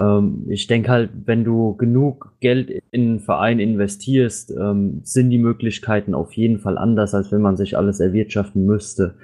Ähm, 0.00 0.46
ich 0.48 0.66
denke 0.66 0.90
halt, 0.90 1.10
wenn 1.24 1.44
du 1.44 1.76
genug 1.76 2.34
Geld 2.40 2.70
in 2.90 3.08
einen 3.08 3.20
Verein 3.20 3.58
investierst, 3.58 4.50
ähm, 4.50 5.00
sind 5.02 5.30
die 5.30 5.38
Möglichkeiten 5.38 6.14
auf 6.14 6.32
jeden 6.32 6.58
Fall 6.58 6.78
anders, 6.78 7.14
als 7.14 7.32
wenn 7.32 7.42
man 7.42 7.56
sich 7.56 7.76
alles 7.76 8.00
erwirtschaften 8.00 8.66
müsste. 8.66 9.14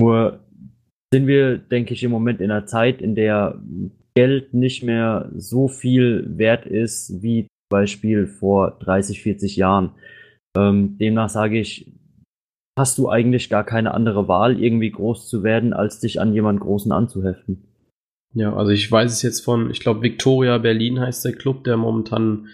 Nur 0.00 0.40
sind 1.12 1.26
wir, 1.26 1.58
denke 1.58 1.94
ich, 1.94 2.04
im 2.04 2.10
Moment 2.10 2.40
in 2.40 2.50
einer 2.50 2.66
Zeit, 2.66 3.02
in 3.02 3.14
der 3.14 3.60
Geld 4.14 4.54
nicht 4.54 4.82
mehr 4.82 5.30
so 5.36 5.68
viel 5.68 6.26
wert 6.36 6.66
ist 6.66 7.22
wie 7.22 7.46
Beispiel 7.70 8.26
vor 8.26 8.78
30, 8.80 9.22
40 9.22 9.56
Jahren. 9.56 9.92
Ähm, 10.56 10.98
demnach 10.98 11.28
sage 11.28 11.58
ich, 11.58 11.92
hast 12.78 12.98
du 12.98 13.08
eigentlich 13.08 13.50
gar 13.50 13.64
keine 13.64 13.94
andere 13.94 14.28
Wahl, 14.28 14.60
irgendwie 14.60 14.90
groß 14.90 15.28
zu 15.28 15.42
werden, 15.42 15.72
als 15.72 16.00
dich 16.00 16.20
an 16.20 16.32
jemand 16.32 16.60
Großen 16.60 16.92
anzuheften. 16.92 17.69
Ja, 18.34 18.54
also 18.54 18.70
ich 18.70 18.90
weiß 18.90 19.12
es 19.12 19.22
jetzt 19.22 19.44
von, 19.44 19.70
ich 19.70 19.80
glaube, 19.80 20.02
Victoria 20.02 20.58
Berlin 20.58 21.00
heißt 21.00 21.24
der 21.24 21.32
Club, 21.32 21.64
der 21.64 21.76
momentan, 21.76 22.48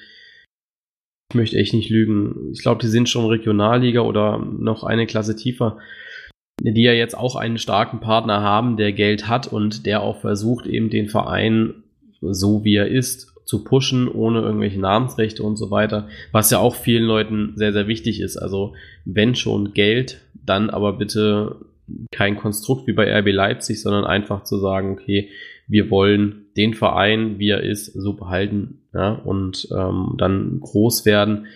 ich 1.30 1.36
möchte 1.36 1.56
echt 1.56 1.74
nicht 1.74 1.90
lügen, 1.90 2.50
ich 2.52 2.62
glaube, 2.62 2.80
die 2.80 2.88
sind 2.88 3.08
schon 3.08 3.26
Regionalliga 3.26 4.00
oder 4.00 4.38
noch 4.38 4.84
eine 4.84 5.06
Klasse 5.06 5.36
tiefer, 5.36 5.78
die 6.60 6.82
ja 6.82 6.92
jetzt 6.92 7.16
auch 7.16 7.36
einen 7.36 7.58
starken 7.58 8.00
Partner 8.00 8.40
haben, 8.40 8.78
der 8.78 8.92
Geld 8.92 9.28
hat 9.28 9.46
und 9.46 9.84
der 9.84 10.02
auch 10.02 10.20
versucht, 10.20 10.66
eben 10.66 10.88
den 10.88 11.08
Verein 11.08 11.82
so 12.20 12.64
wie 12.64 12.76
er 12.76 12.88
ist 12.88 13.34
zu 13.44 13.62
pushen, 13.62 14.08
ohne 14.08 14.40
irgendwelche 14.40 14.80
Namensrechte 14.80 15.42
und 15.42 15.56
so 15.56 15.70
weiter, 15.70 16.08
was 16.32 16.50
ja 16.50 16.58
auch 16.58 16.74
vielen 16.74 17.04
Leuten 17.04 17.52
sehr, 17.56 17.72
sehr 17.72 17.86
wichtig 17.86 18.20
ist. 18.20 18.36
Also 18.36 18.74
wenn 19.04 19.34
schon 19.34 19.72
Geld, 19.72 20.22
dann 20.34 20.70
aber 20.70 20.94
bitte 20.94 21.56
kein 22.10 22.36
Konstrukt 22.36 22.88
wie 22.88 22.92
bei 22.92 23.16
RB 23.20 23.28
Leipzig, 23.28 23.80
sondern 23.80 24.04
einfach 24.04 24.42
zu 24.42 24.58
sagen, 24.58 24.92
okay, 24.92 25.30
wir 25.66 25.90
wollen 25.90 26.46
den 26.56 26.74
Verein, 26.74 27.38
wie 27.38 27.50
er 27.50 27.62
ist, 27.62 27.86
so 27.86 28.14
behalten 28.14 28.82
ja, 28.94 29.12
und 29.12 29.68
ähm, 29.76 30.14
dann 30.18 30.60
groß 30.60 31.04
werden. 31.04 31.46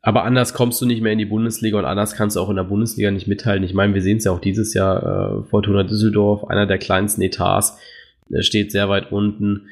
Aber 0.00 0.24
anders 0.24 0.54
kommst 0.54 0.80
du 0.80 0.86
nicht 0.86 1.00
mehr 1.00 1.12
in 1.12 1.18
die 1.18 1.26
Bundesliga 1.26 1.78
und 1.78 1.84
anders 1.84 2.14
kannst 2.14 2.36
du 2.36 2.40
auch 2.40 2.50
in 2.50 2.56
der 2.56 2.64
Bundesliga 2.64 3.10
nicht 3.10 3.28
mitteilen. 3.28 3.62
Ich 3.62 3.74
meine, 3.74 3.94
wir 3.94 4.02
sehen 4.02 4.18
es 4.18 4.24
ja 4.24 4.32
auch 4.32 4.40
dieses 4.40 4.74
Jahr, 4.74 5.42
äh, 5.42 5.42
Fortuna 5.44 5.84
Düsseldorf, 5.84 6.44
einer 6.44 6.66
der 6.66 6.78
kleinsten 6.78 7.22
Etats, 7.22 7.78
steht 8.40 8.72
sehr 8.72 8.88
weit 8.88 9.12
unten 9.12 9.68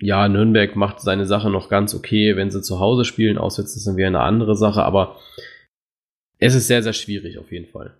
ja, 0.00 0.28
Nürnberg 0.28 0.76
macht 0.76 1.00
seine 1.00 1.26
Sache 1.26 1.50
noch 1.50 1.68
ganz 1.68 1.94
okay, 1.94 2.36
wenn 2.36 2.50
sie 2.50 2.62
zu 2.62 2.80
Hause 2.80 3.04
spielen. 3.04 3.38
Auswärts 3.38 3.76
ist 3.76 3.86
dann 3.86 3.96
wieder 3.96 4.06
eine 4.06 4.20
andere 4.20 4.56
Sache, 4.56 4.82
aber 4.82 5.18
es 6.38 6.54
ist 6.54 6.66
sehr, 6.66 6.82
sehr 6.82 6.94
schwierig 6.94 7.38
auf 7.38 7.52
jeden 7.52 7.66
Fall. 7.66 7.94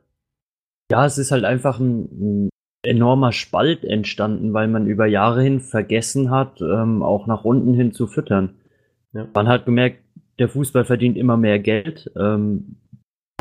Ja, 0.91 1.05
es 1.05 1.19
ist 1.19 1.31
halt 1.31 1.45
einfach 1.45 1.79
ein, 1.79 2.47
ein 2.47 2.50
enormer 2.83 3.33
Spalt 3.33 3.85
entstanden, 3.85 4.55
weil 4.55 4.69
man 4.69 4.87
über 4.87 5.07
Jahre 5.07 5.43
hin 5.43 5.61
vergessen 5.61 6.31
hat, 6.31 6.61
ähm, 6.61 7.03
auch 7.03 7.27
nach 7.27 7.45
unten 7.45 7.75
hin 7.75 7.93
zu 7.93 8.07
füttern. 8.07 8.55
Ja. 9.13 9.27
Man 9.35 9.49
hat 9.49 9.67
gemerkt, 9.67 9.99
der 10.39 10.49
Fußball 10.49 10.85
verdient 10.85 11.19
immer 11.19 11.37
mehr 11.37 11.59
Geld. 11.59 12.11
Ähm, 12.19 12.77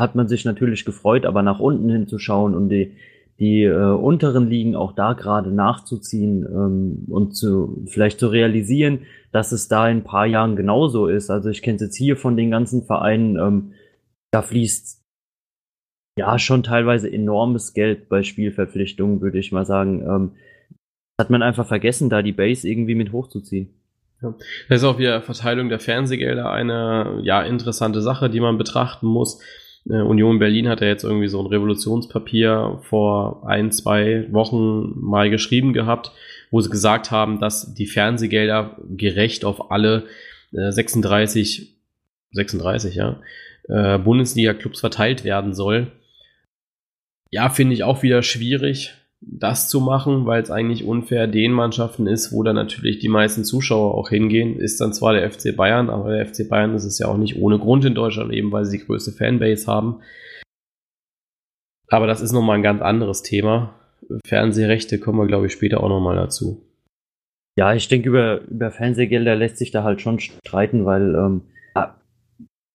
hat 0.00 0.14
man 0.14 0.28
sich 0.28 0.44
natürlich 0.44 0.84
gefreut, 0.84 1.26
aber 1.26 1.42
nach 1.42 1.60
unten 1.60 1.88
hinzuschauen 1.90 2.54
und 2.54 2.68
die, 2.68 2.92
die 3.38 3.64
äh, 3.64 3.92
unteren 3.92 4.48
Ligen 4.48 4.76
auch 4.76 4.92
da 4.92 5.14
gerade 5.14 5.50
nachzuziehen 5.50 6.44
ähm, 6.44 7.06
und 7.08 7.34
zu 7.34 7.84
vielleicht 7.86 8.18
zu 8.18 8.28
realisieren, 8.28 9.00
dass 9.32 9.52
es 9.52 9.68
da 9.68 9.88
in 9.88 9.98
ein 9.98 10.04
paar 10.04 10.26
Jahren 10.26 10.56
genauso 10.56 11.06
ist. 11.06 11.30
Also 11.30 11.50
ich 11.50 11.62
kenne 11.62 11.76
es 11.76 11.82
jetzt 11.82 11.96
hier 11.96 12.16
von 12.16 12.36
den 12.36 12.50
ganzen 12.50 12.82
Vereinen, 12.84 13.36
ähm, 13.36 13.72
da 14.30 14.42
fließt 14.42 14.99
ja 16.16 16.38
schon 16.38 16.62
teilweise 16.62 17.10
enormes 17.10 17.74
Geld 17.74 18.08
bei 18.08 18.22
Spielverpflichtungen, 18.22 19.20
würde 19.20 19.38
ich 19.38 19.52
mal 19.52 19.64
sagen. 19.64 20.02
Ähm, 20.02 20.32
hat 21.18 21.30
man 21.30 21.42
einfach 21.42 21.66
vergessen, 21.66 22.08
da 22.08 22.22
die 22.22 22.32
Base 22.32 22.68
irgendwie 22.68 22.94
mit 22.94 23.12
hochzuziehen. 23.12 23.68
Ja. 24.22 24.34
Das 24.68 24.78
ist 24.78 24.84
auch 24.84 24.98
wieder 24.98 25.22
Verteilung 25.22 25.68
der 25.68 25.80
Fernsehgelder 25.80 26.50
eine 26.50 27.20
ja 27.22 27.42
interessante 27.42 28.00
Sache, 28.00 28.30
die 28.30 28.40
man 28.40 28.58
betrachten 28.58 29.06
muss. 29.06 29.40
Äh, 29.88 30.00
Union 30.02 30.38
Berlin 30.38 30.68
hat 30.68 30.80
ja 30.80 30.88
jetzt 30.88 31.04
irgendwie 31.04 31.28
so 31.28 31.40
ein 31.40 31.46
Revolutionspapier 31.46 32.80
vor 32.82 33.46
ein, 33.46 33.72
zwei 33.72 34.26
Wochen 34.30 34.92
mal 34.98 35.30
geschrieben 35.30 35.72
gehabt, 35.72 36.12
wo 36.50 36.60
sie 36.60 36.70
gesagt 36.70 37.10
haben, 37.10 37.38
dass 37.38 37.74
die 37.74 37.86
Fernsehgelder 37.86 38.76
gerecht 38.88 39.44
auf 39.44 39.70
alle 39.70 40.04
36, 40.52 41.60
äh, 41.62 42.34
36, 42.34 42.94
ja, 42.96 43.20
äh, 43.68 43.98
Bundesliga-Clubs 43.98 44.80
verteilt 44.80 45.24
werden 45.24 45.54
soll. 45.54 45.92
Ja, 47.32 47.48
finde 47.48 47.74
ich 47.74 47.84
auch 47.84 48.02
wieder 48.02 48.22
schwierig 48.22 48.94
das 49.20 49.68
zu 49.68 49.80
machen, 49.80 50.24
weil 50.24 50.42
es 50.42 50.50
eigentlich 50.50 50.84
unfair 50.84 51.26
den 51.26 51.52
Mannschaften 51.52 52.06
ist, 52.06 52.32
wo 52.32 52.42
dann 52.42 52.56
natürlich 52.56 52.98
die 52.98 53.08
meisten 53.08 53.44
Zuschauer 53.44 53.94
auch 53.94 54.08
hingehen, 54.08 54.58
ist 54.58 54.80
dann 54.80 54.94
zwar 54.94 55.12
der 55.12 55.30
FC 55.30 55.54
Bayern, 55.54 55.90
aber 55.90 56.16
der 56.16 56.26
FC 56.26 56.48
Bayern 56.48 56.74
ist 56.74 56.84
es 56.84 56.98
ja 56.98 57.06
auch 57.06 57.18
nicht 57.18 57.36
ohne 57.36 57.58
Grund 57.58 57.84
in 57.84 57.94
Deutschland, 57.94 58.32
eben 58.32 58.50
weil 58.50 58.64
sie 58.64 58.78
die 58.78 58.84
größte 58.84 59.12
Fanbase 59.12 59.66
haben. 59.66 60.00
Aber 61.88 62.06
das 62.06 62.22
ist 62.22 62.32
nochmal 62.32 62.56
ein 62.56 62.62
ganz 62.62 62.80
anderes 62.80 63.22
Thema. 63.22 63.74
Fernsehrechte 64.24 64.98
kommen 64.98 65.18
wir, 65.18 65.26
glaube 65.26 65.46
ich, 65.46 65.52
später 65.52 65.82
auch 65.82 65.88
nochmal 65.88 66.16
dazu. 66.16 66.64
Ja, 67.58 67.74
ich 67.74 67.88
denke, 67.88 68.08
über, 68.08 68.40
über 68.42 68.70
Fernsehgelder 68.70 69.36
lässt 69.36 69.58
sich 69.58 69.70
da 69.70 69.82
halt 69.82 70.00
schon 70.00 70.18
streiten, 70.18 70.86
weil 70.86 71.14
ähm, 71.14 71.42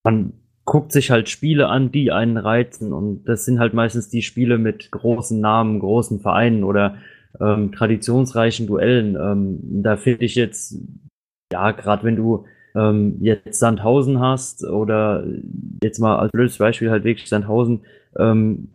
man 0.04 0.34
guckt 0.66 0.92
sich 0.92 1.12
halt 1.12 1.30
Spiele 1.30 1.68
an, 1.68 1.92
die 1.92 2.12
einen 2.12 2.38
reizen. 2.38 2.92
Und 2.92 3.26
das 3.26 3.46
sind 3.46 3.60
halt 3.60 3.74
meistens 3.74 4.10
die 4.10 4.24
Spiele 4.24 4.58
mit 4.58 4.92
großen 4.92 5.40
Namen, 5.40 5.80
großen 5.80 6.20
Vereinen 6.20 6.64
oder 6.64 6.98
ähm, 7.40 7.72
traditionsreichen 7.72 8.68
Duellen. 8.68 9.16
Ähm, 9.16 9.60
da 9.84 9.96
finde 9.96 10.26
ich 10.26 10.36
jetzt, 10.36 10.78
ja, 11.54 11.72
gerade 11.72 12.04
wenn 12.04 12.16
du 12.16 12.46
ähm, 12.76 13.18
jetzt 13.22 13.60
Sandhausen 13.60 14.20
hast 14.20 14.64
oder 14.64 15.24
jetzt 15.84 16.00
mal 16.00 16.18
als 16.18 16.32
blödes 16.32 16.58
Beispiel 16.58 16.90
halt 16.90 17.04
wirklich 17.04 17.30
Sandhausen, 17.30 17.82
ähm, 18.18 18.70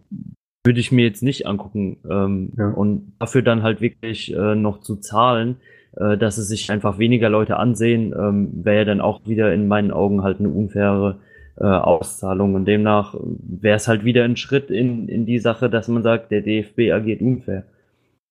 würde 0.65 0.81
ich 0.81 0.93
mir 0.93 1.05
jetzt 1.05 1.23
nicht 1.23 1.47
angucken. 1.47 1.99
Ähm, 2.09 2.53
ja. 2.57 2.71
Und 2.71 3.15
dafür 3.19 3.43
dann 3.43 3.63
halt 3.63 3.81
wirklich 3.81 4.33
äh, 4.33 4.55
noch 4.55 4.81
zu 4.81 4.97
zahlen, 4.97 5.57
äh, 5.97 6.17
dass 6.17 6.39
es 6.39 6.49
sich 6.49 6.71
einfach 6.71 6.99
weniger 6.99 7.31
Leute 7.31 7.57
ansehen, 7.57 8.15
ähm, 8.17 8.65
wäre 8.65 8.79
ja 8.79 8.85
dann 8.85 9.01
auch 9.01 9.21
wieder 9.27 9.53
in 9.53 9.67
meinen 9.67 9.91
Augen 9.91 10.23
halt 10.23 10.39
eine 10.39 10.51
unfaire 10.51 11.19
äh, 11.61 11.65
Auszahlung. 11.65 12.55
Und 12.55 12.65
demnach 12.65 13.15
wäre 13.21 13.77
es 13.77 13.87
halt 13.87 14.05
wieder 14.05 14.25
ein 14.25 14.37
Schritt 14.37 14.71
in, 14.71 15.09
in 15.09 15.27
die 15.27 15.39
Sache, 15.39 15.71
dass 15.71 15.89
man 15.89 16.03
sagt, 16.03 16.31
der 16.31 16.41
DFB 16.41 16.91
agiert 16.93 17.21
unfair. 17.21 17.65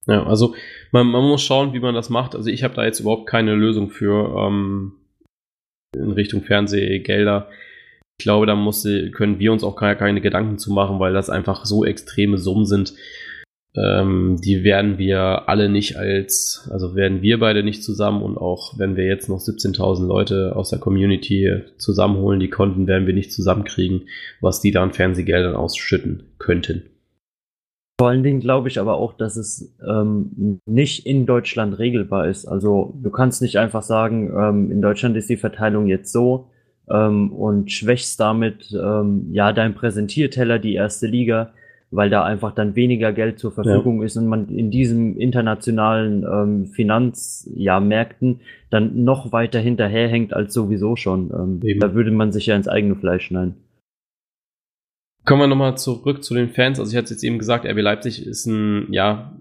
Ja, 0.08 0.26
also 0.26 0.56
man, 0.92 1.08
man 1.08 1.24
muss 1.24 1.44
schauen, 1.44 1.74
wie 1.74 1.80
man 1.80 1.94
das 1.94 2.10
macht. 2.10 2.36
Also 2.36 2.50
ich 2.50 2.64
habe 2.64 2.74
da 2.74 2.84
jetzt 2.84 3.00
überhaupt 3.00 3.28
keine 3.28 3.54
Lösung 3.54 3.90
für 3.90 4.36
ähm, 4.38 4.94
in 5.96 6.12
Richtung 6.12 6.42
Fernsehgelder. 6.42 7.48
Ich 8.20 8.24
glaube, 8.24 8.48
da 8.48 8.56
muss, 8.56 8.84
können 9.14 9.40
wir 9.40 9.52
uns 9.52 9.64
auch 9.64 9.76
keine, 9.76 9.96
keine 9.96 10.22
Gedanken 10.22 10.58
zu 10.58 10.74
machen, 10.74 11.00
weil 11.00 11.14
das 11.14 11.30
einfach 11.30 11.66
so 11.66 11.86
extreme 11.86 12.38
Summen 12.38 12.66
sind. 12.66 12.94
Ähm, 13.76 14.38
die 14.44 14.64
werden 14.64 14.98
wir 14.98 15.48
alle 15.48 15.70
nicht 15.70 15.98
als, 15.98 16.68
also 16.72 16.96
werden 16.96 17.22
wir 17.22 17.40
beide 17.40 17.64
nicht 17.64 17.84
zusammen 17.84 18.24
und 18.24 18.38
auch 18.38 18.80
wenn 18.80 18.96
wir 18.96 19.06
jetzt 19.06 19.30
noch 19.30 19.40
17.000 19.40 20.08
Leute 20.08 20.56
aus 20.56 20.72
der 20.72 20.80
Community 20.80 21.62
zusammenholen, 21.78 22.40
die 22.40 22.50
Konten 22.50 22.88
werden 22.88 23.06
wir 23.06 23.14
nicht 23.14 23.32
zusammenkriegen, 23.32 24.08
was 24.42 24.60
die 24.60 24.72
da 24.72 24.82
an 24.82 24.94
Fernsehgeldern 24.94 25.56
ausschütten 25.56 26.24
könnten. 26.40 26.90
Vor 28.00 28.08
allen 28.08 28.24
Dingen 28.24 28.40
glaube 28.40 28.70
ich 28.70 28.80
aber 28.80 28.96
auch, 28.96 29.14
dass 29.14 29.36
es 29.36 29.76
ähm, 29.86 30.62
nicht 30.66 31.06
in 31.06 31.26
Deutschland 31.26 31.78
regelbar 31.78 32.28
ist. 32.28 32.48
Also 32.48 32.98
du 33.04 33.12
kannst 33.12 33.42
nicht 33.42 33.58
einfach 33.58 33.84
sagen, 33.84 34.32
ähm, 34.36 34.72
in 34.72 34.82
Deutschland 34.82 35.16
ist 35.18 35.30
die 35.30 35.38
Verteilung 35.38 35.88
jetzt 35.88 36.12
so 36.12 36.48
ähm, 36.90 37.34
und 37.34 37.72
schwächst 37.72 38.20
damit 38.20 38.72
ähm, 38.72 39.28
ja 39.32 39.52
dein 39.54 39.76
Präsentierteller, 39.76 40.60
die 40.60 40.76
erste 40.76 41.08
Liga 41.08 41.54
weil 41.92 42.10
da 42.10 42.24
einfach 42.24 42.54
dann 42.54 42.76
weniger 42.76 43.12
Geld 43.14 43.40
zur 43.40 43.52
Verfügung 43.52 44.00
ja. 44.00 44.06
ist 44.06 44.18
und 44.18 44.28
man 44.28 44.48
in 44.50 44.70
diesem 44.70 45.18
internationalen 45.18 46.24
ähm, 46.24 46.66
Finanzmärkten 46.68 48.42
dann 48.70 49.04
noch 49.04 49.32
weiter 49.32 49.60
hinterherhängt 49.60 50.34
als 50.34 50.54
sowieso 50.54 50.96
schon. 50.96 51.32
Ähm, 51.64 51.80
da 51.80 51.94
würde 51.94 52.12
man 52.12 52.32
sich 52.32 52.46
ja 52.46 52.56
ins 52.56 52.68
eigene 52.68 52.96
Fleisch 52.96 53.26
schneiden. 53.26 53.56
Kommen 55.26 55.42
wir 55.42 55.48
nochmal 55.48 55.78
zurück 55.78 56.24
zu 56.24 56.34
den 56.34 56.50
Fans. 56.50 56.80
Also 56.80 56.92
ich 56.92 56.98
hatte 56.98 57.14
jetzt 57.14 57.24
eben 57.24 57.40
gesagt, 57.40 57.66
RB 57.66 57.82
Leipzig 57.82 58.26
ist 58.26 58.46
ein 58.46 58.88
ja, 58.92 59.34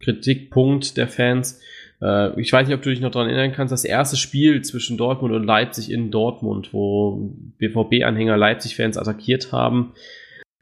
Kritikpunkt 0.00 0.96
der 0.96 1.08
Fans. 1.08 1.60
Äh, 2.00 2.38
ich 2.40 2.52
weiß 2.52 2.66
nicht, 2.66 2.76
ob 2.76 2.82
du 2.82 2.90
dich 2.90 3.00
noch 3.00 3.10
daran 3.10 3.28
erinnern 3.28 3.52
kannst, 3.52 3.72
das 3.72 3.84
erste 3.84 4.16
Spiel 4.16 4.62
zwischen 4.62 4.96
Dortmund 4.96 5.32
und 5.32 5.44
Leipzig 5.44 5.90
in 5.90 6.10
Dortmund, 6.10 6.72
wo 6.72 7.32
BVB-Anhänger 7.58 8.36
Leipzig-Fans 8.36 8.98
attackiert 8.98 9.52
haben, 9.52 9.92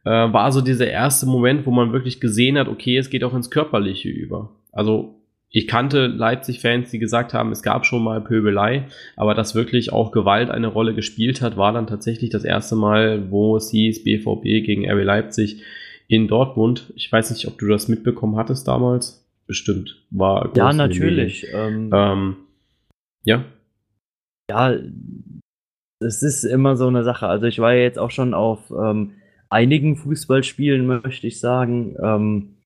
äh, 0.05 0.11
war 0.11 0.53
so 0.53 0.61
dieser 0.61 0.89
erste 0.89 1.27
Moment, 1.27 1.67
wo 1.67 1.71
man 1.71 1.93
wirklich 1.93 2.21
gesehen 2.21 2.59
hat, 2.59 2.69
okay, 2.69 2.97
es 2.97 3.11
geht 3.11 3.25
auch 3.25 3.35
ins 3.35 3.51
Körperliche 3.51 4.09
über. 4.09 4.51
Also 4.73 5.21
ich 5.53 5.67
kannte 5.67 6.07
Leipzig-Fans, 6.07 6.91
die 6.91 7.01
gesagt 7.01 7.35
haben, 7.35 7.51
es 7.51 7.63
gab 7.63 7.85
schon 7.85 8.05
mal 8.05 8.21
Pöbelei, 8.21 8.87
aber 9.17 9.35
dass 9.35 9.57
wirklich 9.57 9.93
auch 9.93 10.13
Gewalt 10.13 10.49
eine 10.49 10.69
Rolle 10.69 10.95
gespielt 10.95 11.43
hat, 11.43 11.57
war 11.57 11.73
dann 11.73 11.89
tatsächlich 11.89 12.31
das 12.31 12.45
erste 12.45 12.77
Mal, 12.77 13.31
wo 13.31 13.57
es 13.57 13.71
hieß 13.71 14.05
BVB 14.05 14.65
gegen 14.65 14.89
RB 14.89 15.05
Leipzig 15.05 15.63
in 16.07 16.29
Dortmund. 16.29 16.93
Ich 16.95 17.11
weiß 17.11 17.31
nicht, 17.31 17.49
ob 17.49 17.59
du 17.59 17.67
das 17.67 17.89
mitbekommen 17.89 18.37
hattest 18.37 18.69
damals. 18.69 19.29
Bestimmt. 19.49 20.01
War 20.11 20.53
Ja, 20.55 20.73
natürlich. 20.73 21.49
Ähm, 21.53 21.91
ähm, 21.93 22.37
ja. 23.25 23.45
Ja, 24.49 24.77
es 25.99 26.23
ist 26.23 26.45
immer 26.45 26.77
so 26.77 26.87
eine 26.87 27.03
Sache. 27.03 27.27
Also 27.27 27.47
ich 27.47 27.59
war 27.59 27.75
ja 27.75 27.83
jetzt 27.83 27.99
auch 27.99 28.13
schon 28.13 28.35
auf 28.35 28.71
ähm, 28.71 29.15
einigen 29.51 29.97
Fußballspielen, 29.97 30.87
möchte 30.87 31.27
ich 31.27 31.41
sagen. 31.41 31.97
Ähm, 32.03 32.57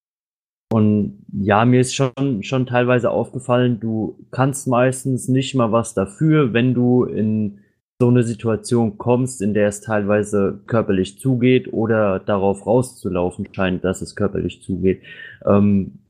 und 0.73 1.25
ja, 1.33 1.65
mir 1.65 1.81
ist 1.81 1.95
schon, 1.95 2.43
schon 2.43 2.67
teilweise 2.67 3.11
aufgefallen, 3.11 3.81
du 3.81 4.19
kannst 4.31 4.67
meistens 4.67 5.29
nicht 5.29 5.55
mal 5.55 5.73
was 5.73 5.95
dafür, 5.95 6.53
wenn 6.53 6.75
du 6.75 7.05
in 7.05 7.61
so 8.01 8.09
eine 8.09 8.25
Situation 8.25 8.99
kommst, 8.99 9.41
in 9.41 9.55
der 9.55 9.69
es 9.69 9.81
teilweise 9.81 10.61
körperlich 10.67 11.19
zugeht 11.19 11.73
oder 11.73 12.19
darauf 12.19 12.67
rauszulaufen 12.67 13.49
scheint, 13.53 13.85
dass 13.85 14.03
es 14.03 14.17
körperlich 14.17 14.63
zugeht. 14.63 15.03
Ähm, 15.47 16.01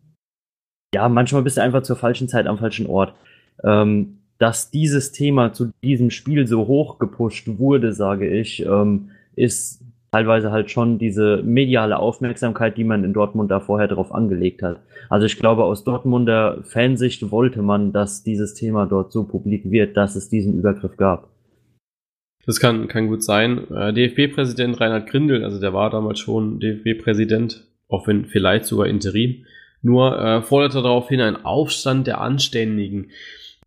ja, 0.95 1.09
manchmal 1.09 1.43
bist 1.43 1.59
du 1.59 1.63
einfach 1.63 1.83
zur 1.83 1.97
falschen 1.97 2.29
Zeit 2.29 2.47
am 2.47 2.59
falschen 2.59 2.87
Ort. 2.87 3.15
Ähm, 3.63 4.21
dass 4.39 4.71
dieses 4.71 5.13
Thema 5.13 5.53
zu 5.53 5.73
diesem 5.83 6.11
Spiel 6.11 6.47
so 6.47 6.67
hoch 6.67 6.99
gepusht 6.99 7.47
wurde, 7.59 7.93
sage 7.93 8.29
ich, 8.29 8.65
ähm, 8.65 9.11
ist 9.37 9.85
teilweise 10.15 10.53
halt 10.53 10.71
schon 10.71 10.99
diese 10.99 11.43
mediale 11.43 11.99
Aufmerksamkeit, 11.99 12.77
die 12.77 12.85
man 12.85 13.03
in 13.03 13.13
Dortmund 13.13 13.51
da 13.51 13.59
vorher 13.59 13.89
drauf 13.89 14.15
angelegt 14.15 14.63
hat. 14.63 14.79
Also 15.09 15.27
ich 15.27 15.41
glaube, 15.41 15.65
aus 15.65 15.83
Dortmunder 15.83 16.63
Fansicht 16.63 17.33
wollte 17.33 17.63
man, 17.63 17.93
dass 17.93 18.23
dieses 18.23 18.55
Thema 18.55 18.87
dort 18.87 19.11
so 19.11 19.25
publik 19.25 19.69
wird, 19.73 19.97
dass 19.97 20.15
es 20.15 20.29
diesen 20.29 20.57
Übergriff 20.57 20.97
gab. 20.97 21.31
Das 22.47 22.61
kann, 22.61 22.87
kann 22.87 23.09
gut 23.09 23.25
sein. 23.25 23.69
Äh, 23.73 23.93
DFB-Präsident 23.93 24.81
Reinhard 24.81 25.09
Grindel, 25.09 25.43
also 25.43 25.59
der 25.59 25.73
war 25.73 25.91
damals 25.91 26.21
schon 26.21 26.61
DFB-Präsident, 26.61 27.65
auch 27.89 28.07
wenn 28.07 28.27
vielleicht 28.27 28.67
sogar 28.67 28.87
Interim, 28.87 29.45
nur 29.83 30.17
äh, 30.17 30.43
forderte 30.43 30.81
daraufhin 30.81 31.21
einen 31.21 31.45
Aufstand 31.45 32.07
der 32.07 32.21
Anständigen. 32.21 33.11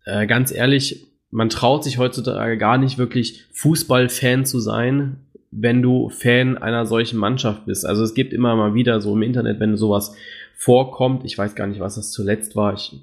Äh, 0.06 0.28
ganz 0.28 0.54
ehrlich, 0.54 1.08
man 1.30 1.50
traut 1.50 1.84
sich 1.84 1.98
heutzutage 1.98 2.58
gar 2.58 2.78
nicht 2.78 2.98
wirklich 2.98 3.46
Fußballfan 3.52 4.46
zu 4.46 4.60
sein, 4.60 5.27
wenn 5.52 5.82
du 5.82 6.10
Fan 6.10 6.58
einer 6.58 6.86
solchen 6.86 7.18
Mannschaft 7.18 7.66
bist. 7.66 7.86
Also 7.86 8.04
es 8.04 8.14
gibt 8.14 8.34
immer 8.34 8.56
mal 8.56 8.74
wieder 8.74 9.02
so 9.02 9.14
im 9.14 9.22
Internet, 9.22 9.60
wenn 9.60 9.78
sowas 9.78 10.16
vorkommt, 10.56 11.24
ich 11.26 11.38
weiß 11.38 11.56
gar 11.56 11.68
nicht, 11.68 11.80
was 11.80 11.96
das 11.96 12.12
zuletzt 12.12 12.56
war, 12.56 12.74
ich, 12.74 13.00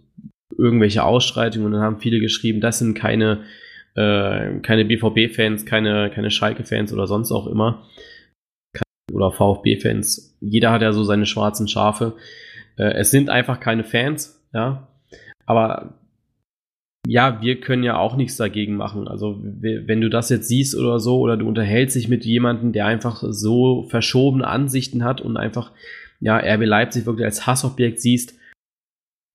irgendwelche 0.56 1.04
Ausschreitungen 1.04 1.66
und 1.66 1.72
dann 1.72 1.82
haben 1.82 2.00
viele 2.00 2.20
geschrieben, 2.20 2.60
das 2.60 2.78
sind 2.78 2.94
keine, 2.94 3.44
äh, 3.94 4.58
keine 4.60 4.84
BVB-Fans, 4.84 5.64
keine, 5.66 6.10
keine 6.10 6.30
Schalke-Fans 6.30 6.92
oder 6.92 7.06
sonst 7.06 7.32
auch 7.32 7.46
immer. 7.46 7.86
Oder 9.12 9.30
VfB-Fans. 9.30 10.36
Jeder 10.40 10.72
hat 10.72 10.82
ja 10.82 10.92
so 10.92 11.04
seine 11.04 11.26
schwarzen 11.26 11.68
Schafe. 11.68 12.14
Äh, 12.76 12.94
es 12.94 13.10
sind 13.10 13.30
einfach 13.30 13.60
keine 13.60 13.84
Fans, 13.84 14.44
ja. 14.52 14.88
Aber 15.46 15.94
ja, 17.06 17.42
wir 17.42 17.60
können 17.60 17.82
ja 17.82 17.98
auch 17.98 18.16
nichts 18.16 18.36
dagegen 18.36 18.76
machen. 18.76 19.08
Also 19.08 19.38
wenn 19.42 20.00
du 20.00 20.08
das 20.08 20.30
jetzt 20.30 20.48
siehst 20.48 20.74
oder 20.74 21.00
so, 21.00 21.18
oder 21.20 21.36
du 21.36 21.46
unterhältst 21.46 21.96
dich 21.96 22.08
mit 22.08 22.24
jemandem, 22.24 22.72
der 22.72 22.86
einfach 22.86 23.22
so 23.28 23.84
verschobene 23.88 24.46
Ansichten 24.46 25.04
hat 25.04 25.20
und 25.20 25.36
einfach, 25.36 25.72
ja, 26.20 26.38
RB 26.38 26.64
Leipzig 26.64 27.04
wirklich 27.04 27.26
als 27.26 27.46
Hassobjekt 27.46 28.00
siehst, 28.00 28.34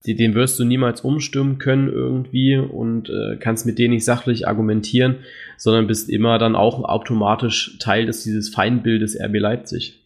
den 0.05 0.33
wirst 0.33 0.57
du 0.59 0.63
niemals 0.63 1.01
umstimmen 1.01 1.57
können 1.57 1.89
irgendwie 1.89 2.57
und 2.57 3.09
äh, 3.09 3.35
kannst 3.37 3.65
mit 3.65 3.77
denen 3.77 3.93
nicht 3.93 4.05
sachlich 4.05 4.47
argumentieren, 4.47 5.17
sondern 5.57 5.87
bist 5.87 6.09
immer 6.09 6.39
dann 6.39 6.55
auch 6.55 6.83
automatisch 6.85 7.77
Teil 7.79 8.05
des 8.05 8.23
dieses 8.23 8.49
Feindbildes 8.49 9.19
RB 9.19 9.35
Leipzig. 9.35 9.98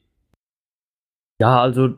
Ja, 1.44 1.62
also 1.62 1.90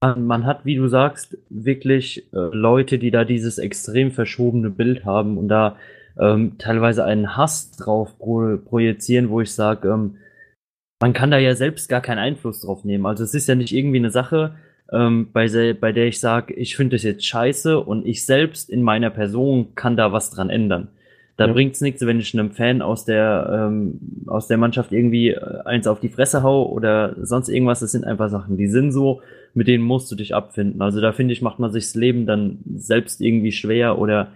man, 0.00 0.26
man, 0.26 0.44
hat, 0.44 0.64
wie 0.64 0.74
du 0.74 0.88
sagst, 0.88 1.38
wirklich 1.48 2.26
äh, 2.32 2.48
Leute, 2.50 2.98
die 2.98 3.12
da 3.12 3.22
dieses 3.24 3.58
extrem 3.58 4.10
verschobene 4.10 4.70
Bild 4.70 5.04
haben 5.04 5.38
und 5.38 5.46
da 5.46 5.76
ähm, 6.18 6.58
teilweise 6.58 7.04
einen 7.04 7.36
Hass 7.36 7.70
drauf 7.70 8.18
pro 8.18 8.56
projizieren, 8.56 9.30
wo 9.30 9.40
ich 9.40 9.54
sage, 9.54 9.88
ähm, 9.88 10.16
man 11.00 11.12
kann 11.12 11.30
da 11.30 11.38
ja 11.38 11.54
selbst 11.54 11.88
gar 11.88 12.00
keinen 12.00 12.18
Einfluss 12.18 12.62
drauf 12.62 12.82
nehmen. 12.82 13.06
Also 13.06 13.22
es 13.22 13.34
ist 13.34 13.46
ja 13.46 13.54
nicht 13.54 13.72
irgendwie 13.72 13.98
eine 13.98 14.10
Sache, 14.10 14.56
ähm, 14.90 15.30
bei, 15.32 15.46
bei 15.74 15.92
der 15.92 16.08
ich 16.08 16.18
sage, 16.18 16.52
ich 16.54 16.74
finde 16.74 16.96
das 16.96 17.04
jetzt 17.04 17.24
scheiße 17.24 17.78
und 17.78 18.04
ich 18.04 18.26
selbst 18.26 18.68
in 18.68 18.82
meiner 18.82 19.10
Person 19.10 19.76
kann 19.76 19.96
da 19.96 20.10
was 20.10 20.30
dran 20.30 20.50
ändern. 20.50 20.88
Da 21.42 21.48
ja. 21.48 21.54
bringt's 21.54 21.80
nichts, 21.80 22.06
wenn 22.06 22.20
ich 22.20 22.38
einem 22.38 22.52
Fan 22.52 22.82
aus 22.82 23.04
der, 23.04 23.68
ähm, 23.68 23.98
aus 24.28 24.46
der 24.46 24.58
Mannschaft 24.58 24.92
irgendwie 24.92 25.30
äh, 25.30 25.58
eins 25.64 25.88
auf 25.88 25.98
die 25.98 26.08
Fresse 26.08 26.44
hau 26.44 26.70
oder 26.70 27.16
sonst 27.20 27.48
irgendwas. 27.48 27.80
Das 27.80 27.90
sind 27.90 28.04
einfach 28.04 28.30
Sachen, 28.30 28.56
die 28.56 28.68
sind 28.68 28.92
so, 28.92 29.22
mit 29.52 29.66
denen 29.66 29.82
musst 29.82 30.08
du 30.12 30.14
dich 30.14 30.36
abfinden. 30.36 30.80
Also 30.80 31.00
da 31.00 31.10
finde 31.10 31.32
ich, 31.32 31.42
macht 31.42 31.58
man 31.58 31.72
sich 31.72 31.82
das 31.82 31.96
Leben 31.96 32.26
dann 32.26 32.58
selbst 32.76 33.20
irgendwie 33.20 33.50
schwer 33.50 33.98
oder 33.98 34.28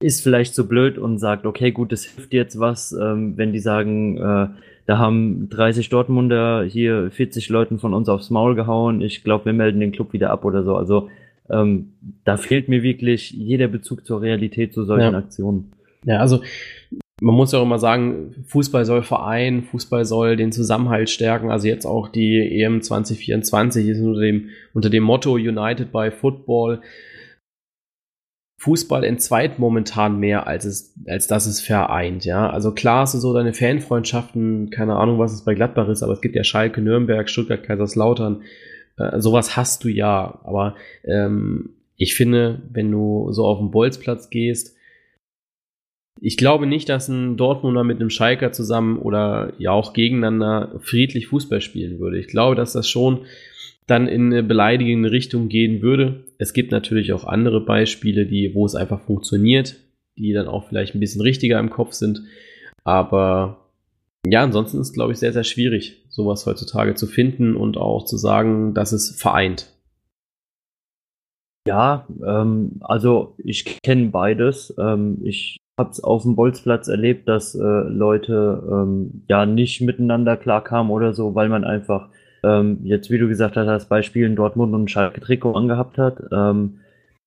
ist 0.00 0.22
vielleicht 0.22 0.54
so 0.54 0.66
blöd 0.66 0.96
und 0.96 1.18
sagt, 1.18 1.44
okay, 1.44 1.72
gut, 1.72 1.92
das 1.92 2.04
hilft 2.04 2.32
jetzt 2.32 2.58
was, 2.58 2.92
ähm, 2.92 3.36
wenn 3.36 3.52
die 3.52 3.60
sagen, 3.60 4.16
äh, 4.16 4.48
da 4.86 4.98
haben 4.98 5.50
30 5.50 5.90
Dortmunder 5.90 6.64
hier 6.64 7.10
40 7.10 7.50
Leuten 7.50 7.78
von 7.78 7.92
uns 7.92 8.08
aufs 8.08 8.30
Maul 8.30 8.54
gehauen. 8.54 9.02
Ich 9.02 9.24
glaube, 9.24 9.44
wir 9.44 9.52
melden 9.52 9.80
den 9.80 9.92
Club 9.92 10.14
wieder 10.14 10.30
ab 10.30 10.46
oder 10.46 10.64
so. 10.64 10.74
Also 10.74 11.10
ähm, 11.50 11.92
da 12.24 12.38
fehlt 12.38 12.68
mir 12.68 12.82
wirklich 12.82 13.30
jeder 13.30 13.68
Bezug 13.68 14.06
zur 14.06 14.22
Realität 14.22 14.72
zu 14.72 14.84
solchen 14.84 15.12
ja. 15.12 15.18
Aktionen. 15.18 15.72
Ja, 16.06 16.20
also 16.20 16.40
man 17.20 17.34
muss 17.34 17.52
ja 17.52 17.58
auch 17.58 17.64
immer 17.64 17.78
sagen, 17.78 18.44
Fußball 18.46 18.84
soll 18.84 19.02
Verein, 19.02 19.64
Fußball 19.64 20.04
soll 20.04 20.36
den 20.36 20.52
Zusammenhalt 20.52 21.08
stärken. 21.08 21.50
Also 21.50 21.66
jetzt 21.66 21.86
auch 21.86 22.08
die 22.08 22.60
EM 22.60 22.82
2024 22.82 23.88
ist 23.88 24.00
unter 24.00 24.20
dem, 24.20 24.50
unter 24.74 24.90
dem 24.90 25.02
Motto 25.02 25.34
United 25.34 25.92
by 25.92 26.10
Football. 26.10 26.82
Fußball 28.58 29.04
entzweit 29.04 29.58
momentan 29.58 30.18
mehr, 30.18 30.46
als 30.46 30.64
es, 30.64 30.94
als 31.06 31.26
dass 31.26 31.46
es 31.46 31.60
vereint, 31.60 32.24
ja. 32.24 32.48
Also 32.48 32.72
klar 32.72 33.02
hast 33.02 33.14
du 33.14 33.18
so 33.18 33.34
deine 33.34 33.52
Fanfreundschaften, 33.52 34.70
keine 34.70 34.96
Ahnung, 34.96 35.18
was 35.18 35.32
es 35.32 35.44
bei 35.44 35.54
Gladbach 35.54 35.88
ist, 35.88 36.02
aber 36.02 36.14
es 36.14 36.22
gibt 36.22 36.34
ja 36.34 36.42
Schalke, 36.42 36.80
Nürnberg, 36.80 37.28
Stuttgart, 37.28 37.62
Kaiserslautern, 37.62 38.42
äh, 38.96 39.20
sowas 39.20 39.56
hast 39.56 39.84
du 39.84 39.88
ja. 39.88 40.40
Aber 40.44 40.74
ähm, 41.04 41.74
ich 41.96 42.14
finde, 42.14 42.62
wenn 42.70 42.90
du 42.90 43.30
so 43.30 43.44
auf 43.44 43.58
den 43.58 43.70
Bolzplatz 43.70 44.30
gehst, 44.30 44.75
ich 46.20 46.36
glaube 46.36 46.66
nicht, 46.66 46.88
dass 46.88 47.08
ein 47.08 47.36
Dortmunder 47.36 47.84
mit 47.84 48.00
einem 48.00 48.10
Schalker 48.10 48.52
zusammen 48.52 48.98
oder 48.98 49.52
ja 49.58 49.72
auch 49.72 49.92
gegeneinander 49.92 50.74
friedlich 50.80 51.26
Fußball 51.28 51.60
spielen 51.60 51.98
würde. 51.98 52.18
Ich 52.18 52.28
glaube, 52.28 52.54
dass 52.54 52.72
das 52.72 52.88
schon 52.88 53.26
dann 53.86 54.08
in 54.08 54.32
eine 54.32 54.42
beleidigende 54.42 55.12
Richtung 55.12 55.48
gehen 55.48 55.82
würde. 55.82 56.24
Es 56.38 56.52
gibt 56.52 56.72
natürlich 56.72 57.12
auch 57.12 57.24
andere 57.24 57.60
Beispiele, 57.60 58.26
die, 58.26 58.54
wo 58.54 58.66
es 58.66 58.74
einfach 58.74 59.00
funktioniert, 59.02 59.76
die 60.18 60.32
dann 60.32 60.48
auch 60.48 60.68
vielleicht 60.68 60.94
ein 60.94 61.00
bisschen 61.00 61.20
richtiger 61.20 61.60
im 61.60 61.70
Kopf 61.70 61.92
sind. 61.92 62.22
Aber 62.82 63.68
ja, 64.26 64.42
ansonsten 64.42 64.80
ist 64.80 64.88
es, 64.88 64.92
glaube 64.92 65.12
ich, 65.12 65.18
sehr, 65.18 65.32
sehr 65.32 65.44
schwierig, 65.44 66.04
sowas 66.08 66.46
heutzutage 66.46 66.94
zu 66.94 67.06
finden 67.06 67.54
und 67.54 67.76
auch 67.76 68.04
zu 68.06 68.16
sagen, 68.16 68.74
dass 68.74 68.92
es 68.92 69.10
vereint. 69.20 69.72
Ja, 71.68 72.06
ähm, 72.26 72.76
also 72.80 73.34
ich 73.38 73.82
kenne 73.82 74.08
beides. 74.08 74.74
Ähm, 74.78 75.18
ich 75.22 75.58
habe 75.78 75.90
es 75.90 76.02
auf 76.02 76.22
dem 76.22 76.36
Bolzplatz 76.36 76.88
erlebt, 76.88 77.28
dass 77.28 77.54
äh, 77.54 77.58
Leute 77.58 78.62
ähm, 78.70 79.22
ja 79.28 79.44
nicht 79.44 79.82
miteinander 79.82 80.36
klarkamen 80.36 80.90
oder 80.90 81.12
so, 81.12 81.34
weil 81.34 81.48
man 81.48 81.64
einfach 81.64 82.08
ähm, 82.42 82.78
jetzt, 82.84 83.10
wie 83.10 83.18
du 83.18 83.28
gesagt 83.28 83.56
hast, 83.56 83.66
das 83.66 83.88
Beispiel 83.88 84.24
in 84.26 84.36
Dortmund 84.36 84.74
und 84.74 84.90
Schalke 84.90 85.20
Trikot 85.20 85.52
angehabt 85.52 85.98
hat. 85.98 86.22
Ähm, 86.32 86.78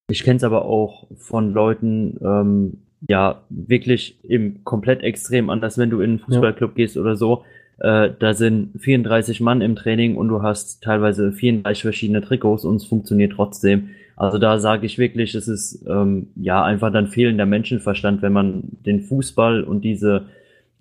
ich 0.10 0.24
kenne 0.24 0.38
es 0.38 0.44
aber 0.44 0.66
auch 0.66 1.08
von 1.18 1.54
Leuten, 1.54 2.18
ähm, 2.24 2.78
ja, 3.08 3.42
wirklich 3.50 4.20
im 4.24 4.64
komplett 4.64 5.04
extrem 5.04 5.50
anders, 5.50 5.78
wenn 5.78 5.92
du 5.92 6.02
in 6.02 6.12
einen 6.12 6.20
Fußballclub 6.20 6.72
ja. 6.72 6.76
gehst 6.76 6.98
oder 6.98 7.16
so. 7.16 7.44
Äh, 7.78 8.10
da 8.20 8.34
sind 8.34 8.72
34 8.82 9.42
Mann 9.42 9.62
im 9.62 9.76
Training 9.76 10.16
und 10.16 10.28
du 10.28 10.42
hast 10.42 10.84
teilweise 10.84 11.32
34 11.32 11.84
verschiedene 11.84 12.22
Trikots 12.22 12.66
und 12.66 12.78
es 12.78 12.86
funktioniert 12.86 13.34
trotzdem. 13.34 13.92
Also 14.20 14.38
da 14.38 14.60
sage 14.60 14.86
ich 14.86 14.98
wirklich, 14.98 15.34
es 15.34 15.48
ist 15.48 15.86
ähm, 15.88 16.28
ja 16.36 16.62
einfach 16.62 16.92
dann 16.92 17.08
fehlender 17.08 17.46
Menschenverstand, 17.46 18.22
wenn 18.22 18.34
man 18.34 18.64
den 18.86 19.00
Fußball 19.00 19.64
und 19.64 19.82
diese 19.82 20.26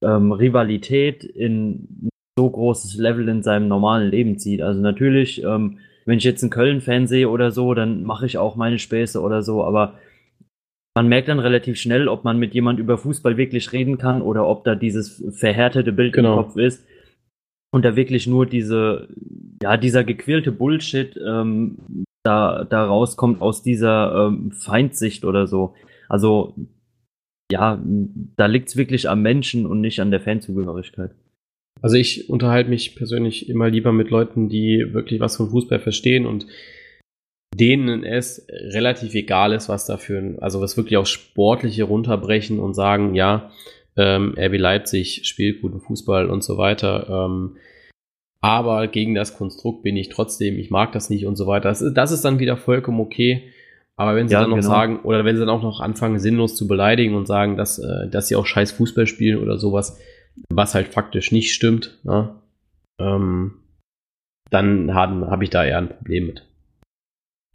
ähm, 0.02 0.32
Rivalität 0.32 1.22
in 1.22 2.10
so 2.36 2.50
großes 2.50 2.96
Level 2.96 3.28
in 3.28 3.44
seinem 3.44 3.68
normalen 3.68 4.10
Leben 4.10 4.38
zieht. 4.38 4.60
Also 4.60 4.80
natürlich, 4.80 5.44
ähm, 5.44 5.78
wenn 6.04 6.18
ich 6.18 6.24
jetzt 6.24 6.42
einen 6.42 6.50
Köln-Fan 6.50 7.06
sehe 7.06 7.28
oder 7.28 7.52
so, 7.52 7.74
dann 7.74 8.02
mache 8.02 8.26
ich 8.26 8.38
auch 8.38 8.56
meine 8.56 8.80
Späße 8.80 9.20
oder 9.20 9.42
so, 9.42 9.62
aber 9.62 9.94
man 10.96 11.06
merkt 11.06 11.28
dann 11.28 11.38
relativ 11.38 11.78
schnell, 11.78 12.08
ob 12.08 12.24
man 12.24 12.40
mit 12.40 12.54
jemand 12.54 12.80
über 12.80 12.98
Fußball 12.98 13.36
wirklich 13.36 13.72
reden 13.72 13.98
kann 13.98 14.20
oder 14.20 14.48
ob 14.48 14.64
da 14.64 14.74
dieses 14.74 15.22
verhärtete 15.30 15.92
Bild 15.92 16.12
genau. 16.12 16.38
im 16.38 16.44
Kopf 16.44 16.56
ist 16.56 16.84
und 17.70 17.84
da 17.84 17.94
wirklich 17.94 18.26
nur 18.26 18.46
diese, 18.46 19.06
ja, 19.62 19.76
dieser 19.76 20.02
gequälte 20.02 20.50
Bullshit 20.50 21.16
ähm, 21.24 21.78
da, 22.28 22.64
da 22.68 22.84
rauskommt 22.84 23.40
aus 23.40 23.62
dieser 23.62 24.28
ähm, 24.28 24.52
Feindsicht 24.52 25.24
oder 25.24 25.46
so. 25.46 25.74
Also 26.08 26.54
ja, 27.50 27.82
da 28.36 28.46
liegt 28.46 28.68
es 28.68 28.76
wirklich 28.76 29.08
am 29.08 29.22
Menschen 29.22 29.64
und 29.64 29.80
nicht 29.80 30.00
an 30.00 30.10
der 30.10 30.20
Fanzugehörigkeit. 30.20 31.12
Also 31.80 31.96
ich 31.96 32.28
unterhalte 32.28 32.68
mich 32.68 32.96
persönlich 32.96 33.48
immer 33.48 33.70
lieber 33.70 33.92
mit 33.92 34.10
Leuten, 34.10 34.50
die 34.50 34.84
wirklich 34.92 35.20
was 35.20 35.36
von 35.36 35.48
Fußball 35.48 35.78
verstehen 35.78 36.26
und 36.26 36.46
denen 37.54 38.04
es 38.04 38.46
relativ 38.50 39.14
egal 39.14 39.54
ist, 39.54 39.70
was 39.70 39.86
dafür, 39.86 40.36
also 40.42 40.60
was 40.60 40.76
wirklich 40.76 40.98
aufs 40.98 41.10
Sportliche 41.10 41.84
runterbrechen 41.84 42.58
und 42.60 42.74
sagen, 42.74 43.14
ja, 43.14 43.50
ähm, 43.96 44.34
RB 44.38 44.58
Leipzig 44.58 45.22
spielt 45.24 45.62
guten 45.62 45.80
Fußball 45.80 46.28
und 46.28 46.44
so 46.44 46.58
weiter. 46.58 47.08
Ähm, 47.08 47.56
aber 48.40 48.86
gegen 48.86 49.14
das 49.14 49.36
Konstrukt 49.36 49.82
bin 49.82 49.96
ich 49.96 50.08
trotzdem, 50.08 50.58
ich 50.58 50.70
mag 50.70 50.92
das 50.92 51.10
nicht 51.10 51.26
und 51.26 51.36
so 51.36 51.46
weiter. 51.46 51.68
Das, 51.68 51.84
das 51.94 52.12
ist 52.12 52.24
dann 52.24 52.38
wieder 52.38 52.56
vollkommen 52.56 53.00
okay. 53.00 53.52
Aber 53.96 54.14
wenn 54.14 54.28
sie 54.28 54.34
ja, 54.34 54.40
dann 54.40 54.50
noch 54.50 54.58
genau. 54.58 54.68
sagen, 54.68 55.00
oder 55.00 55.24
wenn 55.24 55.34
sie 55.34 55.40
dann 55.40 55.48
auch 55.48 55.62
noch 55.62 55.80
anfangen, 55.80 56.20
sinnlos 56.20 56.54
zu 56.54 56.68
beleidigen 56.68 57.16
und 57.16 57.26
sagen, 57.26 57.56
dass, 57.56 57.80
äh, 57.80 58.08
dass 58.08 58.28
sie 58.28 58.36
auch 58.36 58.46
scheiß 58.46 58.70
Fußball 58.72 59.08
spielen 59.08 59.42
oder 59.42 59.58
sowas, 59.58 60.00
was 60.50 60.76
halt 60.76 60.86
faktisch 60.88 61.32
nicht 61.32 61.52
stimmt, 61.52 61.98
ja, 62.04 62.40
ähm, 63.00 63.54
dann 64.50 64.94
habe 64.94 65.28
hab 65.28 65.42
ich 65.42 65.50
da 65.50 65.64
eher 65.64 65.78
ein 65.78 65.88
Problem 65.88 66.26
mit. 66.26 66.46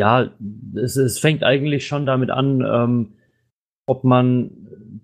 Ja, 0.01 0.31
es, 0.75 0.97
es 0.97 1.17
fängt 1.17 1.43
eigentlich 1.43 1.87
schon 1.87 2.05
damit 2.05 2.29
an, 2.29 2.61
ähm, 2.61 3.13
ob 3.87 4.03
man 4.03 4.51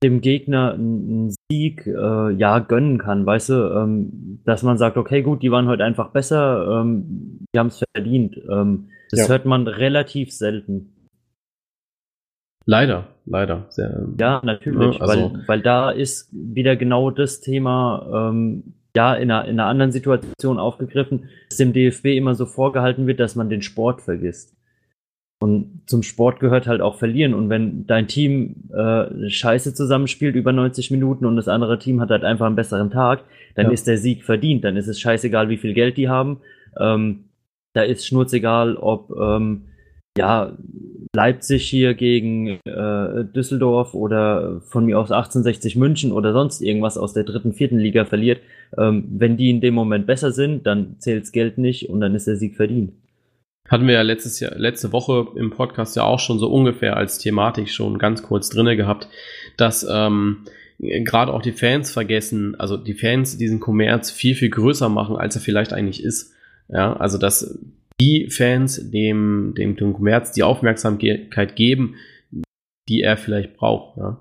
dem 0.03 0.19
Gegner 0.19 0.73
einen 0.73 1.33
Sieg 1.51 1.87
äh, 1.87 2.31
ja 2.31 2.59
gönnen 2.59 2.99
kann, 2.99 3.25
weißt 3.25 3.49
du, 3.49 3.53
ähm, 3.53 4.39
dass 4.45 4.61
man 4.63 4.77
sagt, 4.77 4.97
okay, 4.97 5.23
gut, 5.23 5.41
die 5.41 5.51
waren 5.51 5.67
heute 5.67 5.83
einfach 5.83 6.11
besser, 6.11 6.81
ähm, 6.81 7.39
die 7.53 7.59
haben 7.59 7.67
es 7.67 7.83
verdient. 7.93 8.37
Ähm, 8.49 8.89
das 9.09 9.21
ja. 9.21 9.27
hört 9.29 9.45
man 9.45 9.67
relativ 9.67 10.31
selten. 10.31 10.93
Leider, 12.65 13.07
leider. 13.25 13.65
Sehr, 13.69 14.07
ja, 14.19 14.41
natürlich, 14.43 14.97
ja, 14.97 15.01
also 15.01 15.33
weil, 15.33 15.43
weil 15.47 15.61
da 15.61 15.89
ist 15.89 16.29
wieder 16.31 16.75
genau 16.75 17.09
das 17.09 17.41
Thema, 17.41 18.29
ähm, 18.31 18.75
ja, 18.95 19.15
in 19.15 19.31
einer, 19.31 19.45
in 19.45 19.59
einer 19.59 19.69
anderen 19.69 19.91
Situation 19.91 20.59
aufgegriffen, 20.59 21.29
dass 21.49 21.57
dem 21.57 21.73
DFB 21.73 22.05
immer 22.05 22.35
so 22.35 22.45
vorgehalten 22.45 23.07
wird, 23.07 23.19
dass 23.19 23.35
man 23.35 23.49
den 23.49 23.63
Sport 23.63 24.01
vergisst. 24.01 24.55
Und 25.41 25.83
zum 25.85 26.03
Sport 26.03 26.41
gehört 26.41 26.67
halt 26.67 26.81
auch 26.81 26.97
verlieren. 26.97 27.33
Und 27.33 27.49
wenn 27.49 27.87
dein 27.87 28.07
Team 28.07 28.69
äh, 28.75 29.29
scheiße 29.29 29.73
zusammenspielt 29.73 30.35
über 30.35 30.51
90 30.51 30.91
Minuten 30.91 31.25
und 31.25 31.37
das 31.37 31.47
andere 31.47 31.79
Team 31.79 32.01
hat 32.01 32.09
halt 32.09 32.25
einfach 32.25 32.45
einen 32.45 32.57
besseren 32.57 32.91
Tag, 32.91 33.23
dann 33.55 33.67
ja. 33.67 33.71
ist 33.71 33.87
der 33.87 33.97
Sieg 33.97 34.23
verdient. 34.23 34.65
Dann 34.65 34.75
ist 34.75 34.87
es 34.87 34.99
scheißegal, 34.99 35.47
wie 35.47 35.57
viel 35.57 35.73
Geld 35.73 35.95
die 35.95 36.09
haben. 36.09 36.41
Ähm, 36.77 37.25
da 37.73 37.83
ist 37.83 38.05
schnurzegal, 38.05 38.75
ob 38.75 39.11
ähm, 39.17 39.69
ja, 40.17 40.57
Leipzig 41.15 41.63
hier 41.69 41.93
gegen 41.93 42.59
äh, 42.65 43.23
Düsseldorf 43.33 43.93
oder 43.93 44.59
von 44.61 44.85
mir 44.85 44.99
aus 44.99 45.11
1860 45.11 45.77
München 45.77 46.11
oder 46.11 46.33
sonst 46.33 46.61
irgendwas 46.61 46.97
aus 46.97 47.13
der 47.13 47.23
dritten, 47.23 47.53
vierten 47.53 47.79
Liga 47.79 48.03
verliert. 48.03 48.41
Ähm, 48.77 49.05
wenn 49.09 49.37
die 49.37 49.49
in 49.49 49.61
dem 49.61 49.73
Moment 49.73 50.05
besser 50.05 50.31
sind, 50.31 50.67
dann 50.67 50.99
zählt's 50.99 51.31
Geld 51.31 51.57
nicht 51.57 51.89
und 51.89 52.01
dann 52.01 52.13
ist 52.13 52.27
der 52.27 52.35
Sieg 52.35 52.57
verdient. 52.57 52.91
Hatten 53.69 53.85
wir 53.85 53.93
ja 53.93 54.01
letztes 54.01 54.39
Jahr, 54.39 54.55
letzte 54.55 54.91
Woche 54.91 55.27
im 55.35 55.51
Podcast 55.51 55.95
ja 55.95 56.03
auch 56.03 56.19
schon 56.19 56.39
so 56.39 56.51
ungefähr 56.51 56.97
als 56.97 57.19
Thematik 57.19 57.69
schon 57.69 57.99
ganz 57.99 58.23
kurz 58.23 58.49
drinne 58.49 58.75
gehabt, 58.75 59.07
dass 59.57 59.85
ähm, 59.89 60.45
gerade 60.79 61.31
auch 61.31 61.41
die 61.41 61.51
Fans 61.51 61.91
vergessen, 61.91 62.59
also 62.59 62.77
die 62.77 62.95
Fans 62.95 63.37
diesen 63.37 63.59
Kommerz 63.59 64.09
viel, 64.09 64.33
viel 64.33 64.49
größer 64.49 64.89
machen, 64.89 65.17
als 65.17 65.35
er 65.35 65.41
vielleicht 65.41 65.71
eigentlich 65.71 66.03
ist. 66.03 66.33
Ja, 66.67 66.93
also 66.93 67.17
dass 67.17 67.59
die 68.01 68.29
Fans 68.29 68.89
dem, 68.89 69.53
dem, 69.55 69.75
dem 69.75 69.93
Kommerz 69.93 70.31
die 70.31 70.43
Aufmerksamkeit 70.43 71.55
geben, 71.55 71.95
die 72.87 73.01
er 73.01 73.17
vielleicht 73.17 73.55
braucht. 73.55 73.97
Ja, 73.97 74.19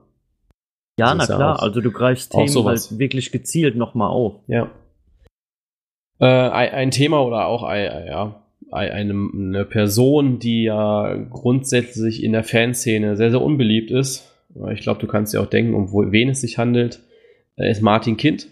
ja 0.99 1.15
na 1.15 1.25
klar, 1.25 1.41
ja 1.41 1.53
also 1.55 1.81
du 1.81 1.91
greifst 1.91 2.33
Themen 2.33 2.65
halt 2.65 2.99
wirklich 2.99 3.33
gezielt 3.33 3.77
nochmal 3.77 4.11
auf. 4.11 4.41
Ja. 4.47 4.71
Äh, 6.21 6.27
ein, 6.27 6.71
ein 6.73 6.91
Thema 6.91 7.23
oder 7.23 7.47
auch 7.47 7.63
ein, 7.63 8.07
ja, 8.07 8.43
eine, 8.71 9.29
eine 9.33 9.65
Person, 9.65 10.39
die 10.39 10.65
ja 10.65 11.15
grundsätzlich 11.31 12.23
in 12.23 12.33
der 12.33 12.45
Fanszene 12.45 13.17
sehr, 13.17 13.31
sehr 13.31 13.43
unbeliebt 13.43 13.91
ist. 13.91 14.33
Ich 14.73 14.81
glaube, 14.81 15.01
du 15.01 15.07
kannst 15.07 15.35
dir 15.35 15.41
auch 15.41 15.47
denken, 15.47 15.75
um 15.75 15.93
wen 16.13 16.31
es 16.31 16.41
sich 16.41 16.59
handelt, 16.59 17.01
ist 17.57 17.83
Martin 17.83 18.17
Kind. 18.17 18.49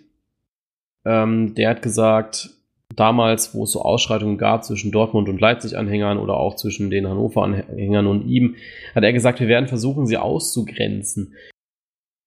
Ähm, 1.05 1.55
der 1.55 1.71
hat 1.71 1.83
gesagt, 1.83 2.51
damals, 2.95 3.55
wo 3.55 3.65
es 3.65 3.73
so 3.73 3.83
Ausschreitungen 3.83 4.39
gab 4.39 4.65
zwischen 4.65 4.93
Dortmund 4.93 5.29
und 5.29 5.41
Leipzig-Anhängern 5.41 6.19
oder 6.19 6.35
auch 6.35 6.57
zwischen 6.57 6.91
den 6.91 7.09
Hannover-Anhängern 7.09 8.07
und 8.07 8.27
ihm, 8.27 8.57
hat 8.95 9.05
er 9.05 9.13
gesagt, 9.13 9.41
wir 9.41 9.49
werden 9.49 9.69
versuchen, 9.69 10.07
sie 10.07 10.17
auszugrenzen 10.17 11.35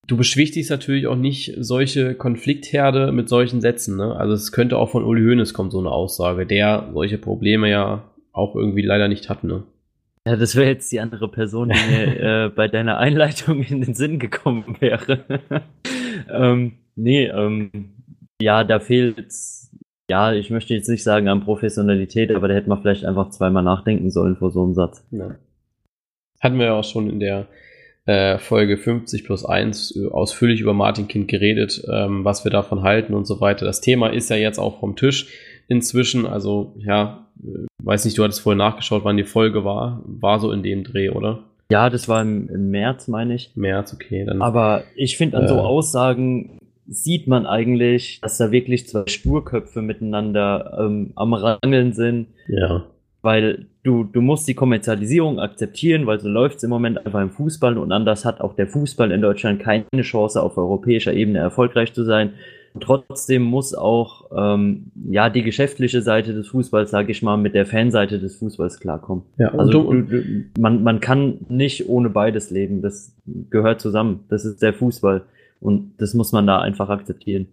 du 0.09 0.17
beschwichtigst 0.17 0.71
natürlich 0.71 1.07
auch 1.07 1.15
nicht 1.15 1.53
solche 1.57 2.15
Konfliktherde 2.15 3.11
mit 3.11 3.29
solchen 3.29 3.61
Sätzen. 3.61 3.97
Ne? 3.97 4.15
Also 4.15 4.33
es 4.33 4.51
könnte 4.51 4.77
auch 4.77 4.89
von 4.89 5.03
Uli 5.03 5.21
Hoeneß 5.21 5.53
kommen, 5.53 5.69
so 5.69 5.79
eine 5.79 5.91
Aussage, 5.91 6.45
der 6.45 6.89
solche 6.93 7.17
Probleme 7.17 7.69
ja 7.69 8.09
auch 8.31 8.55
irgendwie 8.55 8.81
leider 8.81 9.07
nicht 9.07 9.29
hat. 9.29 9.43
Ne? 9.43 9.63
Ja, 10.27 10.35
das 10.35 10.55
wäre 10.55 10.67
jetzt 10.67 10.91
die 10.91 10.99
andere 10.99 11.29
Person, 11.29 11.69
die 11.69 11.91
mir 11.91 12.19
äh, 12.45 12.49
bei 12.49 12.67
deiner 12.67 12.97
Einleitung 12.97 13.61
in 13.61 13.81
den 13.81 13.93
Sinn 13.93 14.17
gekommen 14.17 14.77
wäre. 14.79 15.23
ähm, 16.29 16.73
nee, 16.95 17.27
ähm, 17.27 17.91
ja, 18.41 18.63
da 18.63 18.79
fehlt, 18.79 19.27
ja, 20.09 20.33
ich 20.33 20.49
möchte 20.49 20.73
jetzt 20.73 20.89
nicht 20.89 21.03
sagen 21.03 21.29
an 21.29 21.43
Professionalität, 21.43 22.31
aber 22.31 22.47
da 22.47 22.55
hätte 22.55 22.69
man 22.69 22.81
vielleicht 22.81 23.05
einfach 23.05 23.29
zweimal 23.29 23.63
nachdenken 23.63 24.09
sollen 24.09 24.37
vor 24.37 24.49
so 24.49 24.63
einem 24.63 24.73
Satz. 24.73 25.05
Ja. 25.11 25.35
Hatten 26.41 26.57
wir 26.57 26.67
ja 26.67 26.73
auch 26.73 26.83
schon 26.83 27.09
in 27.09 27.19
der 27.19 27.47
äh, 28.09 28.39
Folge 28.39 28.77
50 28.77 29.23
plus 29.23 29.45
1 29.45 29.95
äh, 29.95 30.07
ausführlich 30.07 30.61
über 30.61 30.73
Martin 30.73 31.07
Kind 31.07 31.27
geredet, 31.27 31.83
ähm, 31.93 32.25
was 32.25 32.43
wir 32.43 32.49
davon 32.49 32.81
halten 32.81 33.13
und 33.13 33.25
so 33.25 33.39
weiter. 33.39 33.65
Das 33.65 33.81
Thema 33.81 34.07
ist 34.07 34.31
ja 34.31 34.35
jetzt 34.35 34.57
auch 34.57 34.79
vom 34.79 34.95
Tisch 34.95 35.27
inzwischen. 35.67 36.25
Also, 36.25 36.73
ja, 36.79 37.27
äh, 37.43 37.67
weiß 37.83 38.05
nicht, 38.05 38.17
du 38.17 38.23
hattest 38.23 38.41
vorher 38.41 38.57
nachgeschaut, 38.57 39.03
wann 39.03 39.17
die 39.17 39.25
Folge 39.25 39.63
war. 39.63 40.01
War 40.05 40.39
so 40.39 40.51
in 40.51 40.63
dem 40.63 40.83
Dreh, 40.83 41.09
oder? 41.09 41.43
Ja, 41.71 41.91
das 41.91 42.09
war 42.09 42.23
im, 42.23 42.49
im 42.49 42.71
März, 42.71 43.07
meine 43.09 43.35
ich. 43.35 43.51
März, 43.53 43.93
okay. 43.93 44.25
Dann, 44.25 44.41
Aber 44.41 44.85
ich 44.95 45.15
finde, 45.15 45.37
an 45.37 45.43
äh, 45.43 45.47
so 45.47 45.59
Aussagen 45.59 46.57
sieht 46.87 47.27
man 47.27 47.45
eigentlich, 47.45 48.21
dass 48.21 48.39
da 48.39 48.51
wirklich 48.51 48.87
zwei 48.87 49.03
Sturköpfe 49.05 49.83
miteinander 49.83 50.79
ähm, 50.79 51.11
am 51.13 51.35
Rangeln 51.35 51.93
sind. 51.93 52.29
Ja. 52.47 52.85
Weil 53.21 53.65
du, 53.83 54.05
du 54.05 54.21
musst 54.21 54.47
die 54.47 54.53
Kommerzialisierung 54.53 55.39
akzeptieren, 55.39 56.05
weil 56.05 56.19
so 56.19 56.29
läuft 56.29 56.57
es 56.57 56.63
im 56.63 56.69
Moment 56.69 57.05
einfach 57.05 57.21
im 57.21 57.31
Fußball 57.31 57.77
und 57.77 57.91
anders 57.91 58.23
hat 58.23 58.39
auch 58.39 58.55
der 58.55 58.67
Fußball 58.67 59.11
in 59.11 59.21
Deutschland 59.21 59.59
keine 59.59 59.83
Chance, 60.01 60.41
auf 60.41 60.57
europäischer 60.57 61.13
Ebene 61.13 61.39
erfolgreich 61.39 61.93
zu 61.93 62.03
sein. 62.03 62.33
Trotzdem 62.79 63.41
muss 63.41 63.73
auch 63.73 64.29
ähm, 64.35 64.91
ja 65.09 65.29
die 65.29 65.41
geschäftliche 65.41 66.01
Seite 66.01 66.33
des 66.33 66.47
Fußballs, 66.49 66.91
sage 66.91 67.11
ich 67.11 67.21
mal, 67.21 67.35
mit 67.35 67.55
der 67.55 67.65
Fanseite 67.65 68.19
des 68.19 68.37
Fußballs 68.37 68.79
klarkommen. 68.79 69.23
Ja, 69.37 69.53
also 69.53 69.71
du, 69.71 70.01
du, 70.01 70.23
man, 70.59 70.83
man 70.83 70.99
kann 70.99 71.39
nicht 71.49 71.89
ohne 71.89 72.09
beides 72.09 72.51
leben. 72.51 72.81
Das 72.81 73.15
gehört 73.49 73.81
zusammen. 73.81 74.25
Das 74.29 74.45
ist 74.45 74.61
der 74.61 74.73
Fußball 74.73 75.23
und 75.59 75.93
das 75.97 76.13
muss 76.13 76.31
man 76.31 76.47
da 76.47 76.59
einfach 76.59 76.89
akzeptieren. 76.89 77.47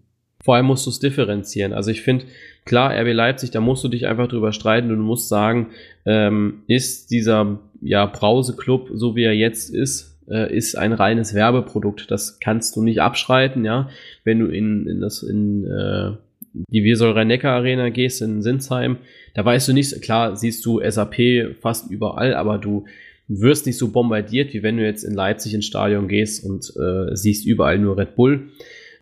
Vor 0.47 0.55
allem 0.55 0.67
musst 0.67 0.87
du 0.87 0.91
es 0.91 1.01
differenzieren. 1.01 1.73
Also 1.73 1.91
ich 1.91 2.03
finde, 2.03 2.27
klar, 2.65 2.97
RB 2.97 3.13
Leipzig, 3.13 3.51
da 3.51 3.61
musst 3.61 3.83
du 3.83 3.89
dich 3.89 4.07
einfach 4.07 4.29
drüber 4.29 4.53
streiten 4.53 4.93
und 4.93 4.99
du 4.99 5.03
musst 5.03 5.29
sagen, 5.29 5.71
ähm, 6.05 6.63
ist 6.69 7.11
dieser 7.11 7.59
ja, 7.83 8.07
Brause-Club, 8.07 8.91
so 8.95 9.17
wie 9.17 9.25
er 9.25 9.33
jetzt 9.33 9.75
ist, 9.75 10.21
äh, 10.31 10.57
ist 10.57 10.77
ein 10.77 10.93
reines 10.93 11.35
Werbeprodukt. 11.35 12.13
Das 12.13 12.39
kannst 12.39 12.77
du 12.77 12.85
nicht 12.85 13.01
abschreiten, 13.01 13.65
ja. 13.65 13.89
Wenn 14.23 14.39
du 14.39 14.47
in, 14.47 14.87
in 14.87 15.01
das, 15.01 15.25
in 15.25 15.65
äh, 15.65 16.13
die 16.53 16.85
Wirsol 16.85 17.11
Rhein-Neckar 17.11 17.57
Arena 17.57 17.89
gehst 17.89 18.23
in 18.23 18.41
Sinsheim, 18.41 18.99
da 19.35 19.45
weißt 19.45 19.67
du 19.67 19.73
nicht, 19.73 20.01
klar 20.01 20.37
siehst 20.37 20.65
du 20.65 20.81
SAP 20.89 21.57
fast 21.61 21.91
überall, 21.91 22.35
aber 22.35 22.59
du 22.59 22.85
wirst 23.27 23.67
nicht 23.67 23.79
so 23.79 23.89
bombardiert, 23.89 24.55
wie 24.55 24.63
wenn 24.63 24.77
du 24.77 24.85
jetzt 24.85 25.03
in 25.03 25.15
Leipzig 25.15 25.55
ins 25.55 25.67
Stadion 25.67 26.07
gehst 26.07 26.45
und 26.45 26.73
äh, 26.77 27.17
siehst 27.17 27.45
überall 27.49 27.81
nur 27.81 27.99
Red 27.99 28.15
Bull. 28.15 28.51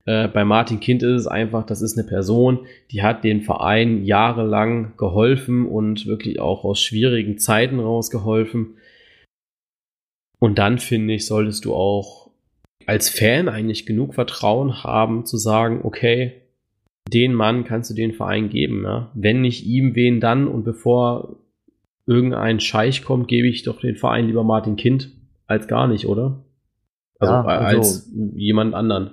Äh, 0.07 0.29
bei 0.29 0.45
Martin 0.45 0.81
Kind 0.81 1.03
ist 1.03 1.21
es 1.21 1.27
einfach, 1.27 1.65
das 1.65 1.83
ist 1.83 1.99
eine 1.99 2.07
Person, 2.07 2.67
die 2.91 3.03
hat 3.03 3.25
den 3.25 3.43
Verein 3.43 4.05
jahrelang 4.05 4.97
geholfen 4.97 5.67
und 5.67 6.07
wirklich 6.07 6.41
auch 6.41 6.65
aus 6.65 6.81
schwierigen 6.81 7.39
Zeiten 7.39 7.81
rausgeholfen. 7.81 8.77
Und 10.39 10.59
dann 10.59 10.79
finde 10.79 11.15
ich, 11.15 11.27
solltest 11.27 11.65
du 11.65 11.75
auch 11.75 12.31
als 12.87 13.09
Fan 13.09 13.49
eigentlich 13.49 13.87
genug 13.87 14.15
Vertrauen 14.15 14.85
haben, 14.85 15.25
zu 15.25 15.39
sagen, 15.39 15.81
okay, 15.85 16.43
den 17.13 17.33
Mann 17.33 17.65
kannst 17.65 17.91
du 17.91 17.95
den 17.95 18.13
Verein 18.13 18.51
geben. 18.51 18.83
Ja? 18.85 19.11
Wenn 19.15 19.41
nicht 19.41 19.65
ihm, 19.65 19.95
wen 19.95 20.21
dann? 20.21 20.47
Und 20.47 20.65
bevor 20.65 21.37
irgendein 22.07 22.61
Scheich 22.61 23.05
kommt, 23.05 23.29
gebe 23.29 23.49
ich 23.49 23.63
doch 23.63 23.81
den 23.81 23.97
Verein 23.97 24.27
lieber 24.27 24.45
Martin 24.45 24.77
Kind 24.77 25.11
als 25.47 25.69
gar 25.69 25.87
nicht, 25.89 26.07
oder? 26.07 26.45
Also, 27.19 27.33
ja, 27.33 27.45
also 27.45 27.79
als 27.79 28.13
jemand 28.35 28.75
anderen. 28.75 29.13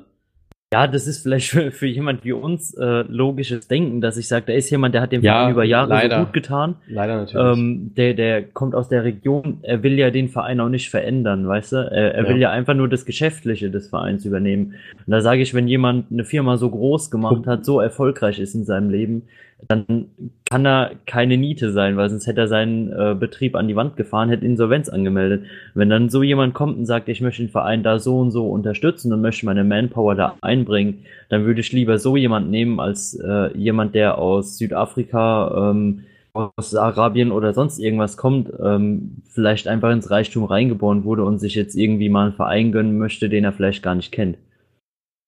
Ja, 0.73 0.87
das 0.87 1.05
ist 1.05 1.23
vielleicht 1.23 1.49
für, 1.49 1.69
für 1.71 1.85
jemand 1.85 2.23
wie 2.23 2.31
uns 2.31 2.73
äh, 2.75 3.03
logisches 3.09 3.67
Denken, 3.67 3.99
dass 3.99 4.15
ich 4.15 4.29
sage, 4.29 4.45
da 4.47 4.53
ist 4.53 4.69
jemand, 4.69 4.95
der 4.95 5.01
hat 5.01 5.11
dem 5.11 5.21
ja, 5.21 5.33
Verein 5.33 5.51
über 5.51 5.63
Jahre 5.65 5.89
leider. 5.89 6.19
so 6.19 6.23
gut 6.23 6.31
getan. 6.33 6.75
Leider 6.87 7.17
natürlich. 7.17 7.57
Ähm, 7.57 7.91
der, 7.97 8.13
der 8.13 8.41
kommt 8.43 8.73
aus 8.73 8.87
der 8.87 9.03
Region, 9.03 9.57
er 9.63 9.83
will 9.83 9.99
ja 9.99 10.11
den 10.11 10.29
Verein 10.29 10.61
auch 10.61 10.69
nicht 10.69 10.89
verändern, 10.89 11.45
weißt 11.45 11.73
du? 11.73 11.75
Er, 11.75 12.13
er 12.15 12.23
Ja. 12.23 12.29
will 12.29 12.37
ja 12.37 12.51
einfach 12.51 12.73
nur 12.73 12.87
das 12.87 13.05
Geschäftliche 13.05 13.69
des 13.69 13.89
Vereins 13.89 14.23
übernehmen. 14.23 14.75
Und 15.05 15.11
da 15.11 15.19
sage 15.19 15.41
ich, 15.41 15.53
wenn 15.53 15.67
jemand 15.67 16.09
eine 16.09 16.23
Firma 16.23 16.55
so 16.55 16.69
groß 16.69 17.11
gemacht 17.11 17.47
hat, 17.47 17.65
so 17.65 17.81
erfolgreich 17.81 18.39
ist 18.39 18.55
in 18.55 18.63
seinem 18.63 18.89
Leben, 18.89 19.23
dann 19.67 20.07
kann 20.49 20.65
er 20.65 20.91
keine 21.05 21.37
Niete 21.37 21.71
sein, 21.71 21.97
weil 21.97 22.09
sonst 22.09 22.27
hätte 22.27 22.41
er 22.41 22.47
seinen 22.47 22.91
äh, 22.91 23.15
Betrieb 23.17 23.55
an 23.55 23.67
die 23.67 23.75
Wand 23.75 23.95
gefahren, 23.95 24.29
hätte 24.29 24.45
Insolvenz 24.45 24.89
angemeldet. 24.89 25.45
Wenn 25.73 25.89
dann 25.89 26.09
so 26.09 26.23
jemand 26.23 26.53
kommt 26.53 26.77
und 26.77 26.85
sagt, 26.85 27.09
ich 27.09 27.21
möchte 27.21 27.43
den 27.43 27.49
Verein 27.49 27.83
da 27.83 27.99
so 27.99 28.19
und 28.19 28.31
so 28.31 28.49
unterstützen 28.49 29.13
und 29.13 29.21
möchte 29.21 29.45
meine 29.45 29.63
Manpower 29.63 30.15
da 30.15 30.35
einbringen, 30.41 31.05
dann 31.29 31.45
würde 31.45 31.61
ich 31.61 31.71
lieber 31.71 31.99
so 31.99 32.15
jemand 32.17 32.49
nehmen 32.49 32.79
als 32.79 33.13
äh, 33.15 33.55
jemand, 33.57 33.95
der 33.95 34.17
aus 34.17 34.57
Südafrika, 34.57 35.71
ähm, 35.71 36.03
aus 36.33 36.75
Arabien 36.75 37.31
oder 37.31 37.53
sonst 37.53 37.79
irgendwas 37.79 38.17
kommt, 38.17 38.51
ähm, 38.63 39.17
vielleicht 39.27 39.67
einfach 39.67 39.91
ins 39.91 40.09
Reichtum 40.09 40.45
reingeboren 40.45 41.03
wurde 41.03 41.25
und 41.25 41.39
sich 41.39 41.55
jetzt 41.55 41.75
irgendwie 41.75 42.09
mal 42.09 42.27
einen 42.27 42.35
Verein 42.35 42.71
gönnen 42.71 42.97
möchte, 42.97 43.29
den 43.29 43.43
er 43.43 43.51
vielleicht 43.51 43.83
gar 43.83 43.95
nicht 43.95 44.11
kennt. 44.11 44.37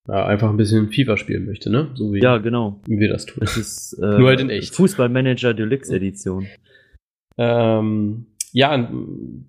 Ja, 0.07 0.25
einfach 0.25 0.49
ein 0.49 0.57
bisschen 0.57 0.91
FIFA 0.91 1.15
spielen 1.15 1.45
möchte, 1.45 1.69
ne? 1.69 1.91
So 1.95 2.13
wie 2.13 2.19
Ja, 2.19 2.37
genau. 2.37 2.81
wir 2.85 3.09
das 3.09 3.25
tun. 3.25 3.37
Das 3.39 3.55
ist 3.55 3.93
äh, 4.01 4.19
Nur 4.19 4.27
halt 4.27 4.41
in 4.41 4.49
echt. 4.49 4.75
Fußballmanager 4.75 5.53
Deluxe 5.53 5.95
Edition. 5.95 6.47
Ähm, 7.37 8.25
ja, 8.51 8.91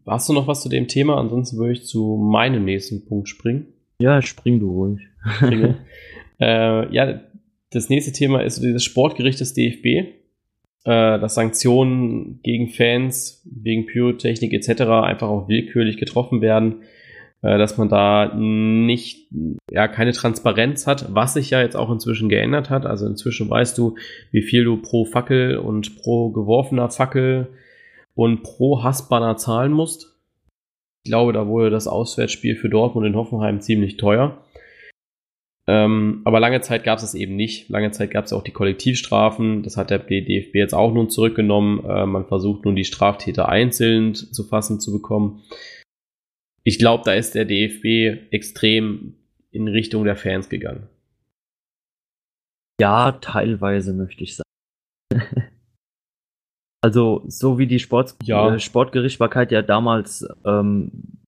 hast 0.06 0.28
du 0.28 0.32
noch 0.32 0.46
was 0.46 0.62
zu 0.62 0.68
dem 0.68 0.88
Thema? 0.88 1.18
Ansonsten 1.18 1.58
würde 1.58 1.72
ich 1.72 1.84
zu 1.84 2.16
meinem 2.16 2.64
nächsten 2.64 3.04
Punkt 3.04 3.28
springen. 3.28 3.66
Ja, 3.98 4.22
spring 4.22 4.60
du 4.60 4.70
ruhig. 4.70 5.00
äh, 6.40 6.94
ja, 6.94 7.20
das 7.70 7.88
nächste 7.90 8.12
Thema 8.12 8.42
ist 8.42 8.62
dieses 8.62 8.84
Sportgericht 8.84 9.40
des 9.40 9.54
DFB, 9.54 9.86
äh, 9.86 10.06
dass 10.84 11.34
Sanktionen 11.34 12.40
gegen 12.42 12.68
Fans 12.68 13.42
wegen 13.44 13.86
Pyrotechnik 13.86 14.52
etc. 14.52 14.82
einfach 14.82 15.28
auch 15.28 15.48
willkürlich 15.48 15.96
getroffen 15.96 16.40
werden, 16.40 16.82
dass 17.44 17.76
man 17.76 17.90
da 17.90 18.32
nicht, 18.34 19.28
ja, 19.70 19.86
keine 19.86 20.12
Transparenz 20.12 20.86
hat, 20.86 21.14
was 21.14 21.34
sich 21.34 21.50
ja 21.50 21.60
jetzt 21.60 21.76
auch 21.76 21.90
inzwischen 21.90 22.30
geändert 22.30 22.70
hat. 22.70 22.86
Also 22.86 23.06
inzwischen 23.06 23.50
weißt 23.50 23.76
du, 23.76 23.96
wie 24.30 24.42
viel 24.42 24.64
du 24.64 24.78
pro 24.78 25.04
Fackel 25.04 25.58
und 25.58 25.96
pro 25.96 26.30
geworfener 26.30 26.88
Fackel 26.88 27.48
und 28.14 28.42
pro 28.42 28.82
Hassbanner 28.82 29.36
zahlen 29.36 29.72
musst. 29.72 30.18
Ich 31.04 31.10
glaube, 31.10 31.34
da 31.34 31.46
wurde 31.46 31.68
das 31.68 31.86
Auswärtsspiel 31.86 32.56
für 32.56 32.70
Dortmund 32.70 33.06
in 33.06 33.16
Hoffenheim 33.16 33.60
ziemlich 33.60 33.98
teuer. 33.98 34.42
Ähm, 35.66 36.22
aber 36.24 36.40
lange 36.40 36.60
Zeit 36.60 36.84
gab 36.84 36.96
es 36.96 37.04
das 37.04 37.14
eben 37.14 37.36
nicht. 37.36 37.68
Lange 37.68 37.90
Zeit 37.90 38.10
gab 38.10 38.24
es 38.24 38.32
auch 38.32 38.42
die 38.42 38.52
Kollektivstrafen. 38.52 39.62
Das 39.62 39.76
hat 39.76 39.90
der 39.90 39.98
DFB 39.98 40.54
jetzt 40.54 40.74
auch 40.74 40.92
nun 40.92 41.10
zurückgenommen. 41.10 41.84
Äh, 41.84 42.06
man 42.06 42.26
versucht 42.26 42.64
nun 42.64 42.76
die 42.76 42.84
Straftäter 42.84 43.48
einzeln 43.48 44.14
zu 44.14 44.44
fassen 44.44 44.80
zu 44.80 44.92
bekommen. 44.92 45.42
Ich 46.66 46.78
glaube, 46.78 47.02
da 47.04 47.12
ist 47.12 47.34
der 47.34 47.44
DFB 47.44 48.32
extrem 48.32 49.16
in 49.50 49.68
Richtung 49.68 50.04
der 50.04 50.16
Fans 50.16 50.48
gegangen. 50.48 50.88
Ja, 52.80 53.12
teilweise 53.12 53.92
möchte 53.92 54.24
ich 54.24 54.36
sagen. 54.36 54.44
also, 56.82 57.22
so 57.28 57.58
wie 57.58 57.66
die 57.66 57.78
Sport, 57.78 58.16
Ja. 58.24 58.54
äh, 58.54 58.58
Sportgerichtbarkeit 58.58 59.52
ja 59.52 59.62
damals 59.62 60.26
ähm, 60.44 61.20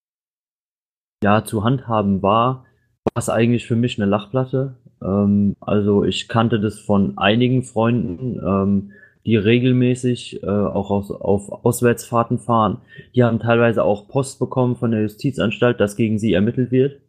ja 1.23 1.45
zu 1.45 1.63
handhaben 1.65 2.23
war, 2.23 2.65
war 3.05 3.21
es 3.21 3.29
eigentlich 3.29 3.67
für 3.67 3.77
mich 3.77 3.99
eine 4.01 4.11
Lachplatte. 4.11 4.77
Ähm, 5.03 5.55
also 5.61 6.05
ich 6.05 6.29
kannte 6.29 6.59
das 6.61 6.81
von 6.81 7.19
einigen 7.19 7.63
Freunden, 7.63 8.41
ähm, 8.45 8.93
die 9.27 9.37
regelmäßig 9.37 10.43
äh, 10.45 10.47
auch 10.47 10.91
aus, 10.91 11.11
auf 11.11 11.65
Auswärtsfahrten 11.65 12.39
fahren. 12.39 12.79
Die 13.15 13.25
haben 13.25 13.41
teilweise 13.41 13.83
auch 13.83 14.09
Post 14.09 14.39
bekommen 14.39 14.77
von 14.77 14.93
der 14.93 15.03
Justizanstalt, 15.03 15.81
dass 15.81 15.97
gegen 15.97 16.19
sie 16.19 16.33
ermittelt 16.33 16.71
wird. 16.71 17.01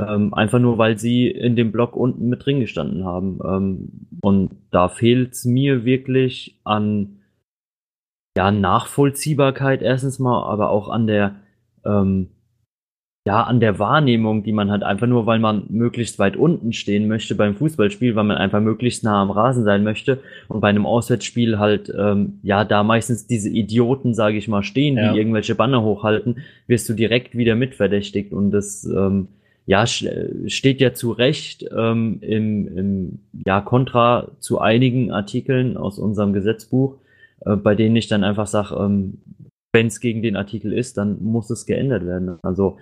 Ähm, 0.00 0.32
einfach 0.32 0.58
nur, 0.58 0.78
weil 0.78 0.98
sie 0.98 1.28
in 1.28 1.56
dem 1.56 1.70
Block 1.70 1.94
unten 1.94 2.30
mit 2.30 2.46
drin 2.46 2.60
gestanden 2.60 3.04
haben. 3.04 3.38
Ähm, 3.44 3.88
und 4.22 4.56
da 4.70 4.88
fehlt 4.88 5.34
es 5.34 5.44
mir 5.44 5.84
wirklich 5.84 6.58
an 6.64 7.18
ja, 8.36 8.50
Nachvollziehbarkeit 8.50 9.82
erstens 9.82 10.18
mal, 10.18 10.44
aber 10.44 10.70
auch 10.70 10.88
an 10.88 11.06
der 11.06 11.36
ähm, 11.84 12.28
ja, 13.26 13.42
an 13.42 13.60
der 13.60 13.78
Wahrnehmung, 13.78 14.42
die 14.44 14.52
man 14.52 14.70
hat, 14.70 14.82
einfach 14.82 15.06
nur, 15.06 15.26
weil 15.26 15.38
man 15.38 15.64
möglichst 15.68 16.18
weit 16.18 16.36
unten 16.36 16.72
stehen 16.72 17.06
möchte 17.06 17.34
beim 17.34 17.54
Fußballspiel, 17.54 18.16
weil 18.16 18.24
man 18.24 18.38
einfach 18.38 18.60
möglichst 18.60 19.04
nah 19.04 19.20
am 19.20 19.30
Rasen 19.30 19.62
sein 19.64 19.84
möchte 19.84 20.20
und 20.48 20.60
bei 20.60 20.68
einem 20.68 20.86
Auswärtsspiel 20.86 21.58
halt, 21.58 21.92
ähm, 21.96 22.38
ja, 22.42 22.64
da 22.64 22.82
meistens 22.82 23.26
diese 23.26 23.50
Idioten, 23.50 24.14
sage 24.14 24.38
ich 24.38 24.48
mal, 24.48 24.62
stehen, 24.62 24.96
Ja. 24.96 25.12
die 25.12 25.18
irgendwelche 25.18 25.54
Banner 25.54 25.82
hochhalten, 25.82 26.38
wirst 26.66 26.88
du 26.88 26.94
direkt 26.94 27.36
wieder 27.36 27.56
mitverdächtigt 27.56 28.32
und 28.32 28.52
das, 28.52 28.84
ähm, 28.84 29.28
ja, 29.66 29.86
steht 29.86 30.80
ja 30.80 30.94
zu 30.94 31.12
Recht 31.12 31.64
ähm, 31.76 32.18
im, 32.22 32.76
im 32.76 33.18
ja, 33.46 33.60
Kontra 33.60 34.28
zu 34.38 34.60
einigen 34.60 35.12
Artikeln 35.12 35.76
aus 35.76 35.98
unserem 35.98 36.32
Gesetzbuch, 36.32 36.96
äh, 37.44 37.54
bei 37.56 37.74
denen 37.74 37.96
ich 37.96 38.08
dann 38.08 38.24
einfach 38.24 38.46
sage, 38.46 38.74
ähm, 38.82 39.18
wenn 39.72 39.86
es 39.86 40.00
gegen 40.00 40.22
den 40.22 40.36
Artikel 40.36 40.72
ist, 40.72 40.96
dann 40.96 41.22
muss 41.22 41.50
es 41.50 41.66
geändert 41.66 42.04
werden. 42.04 42.38
Also 42.42 42.78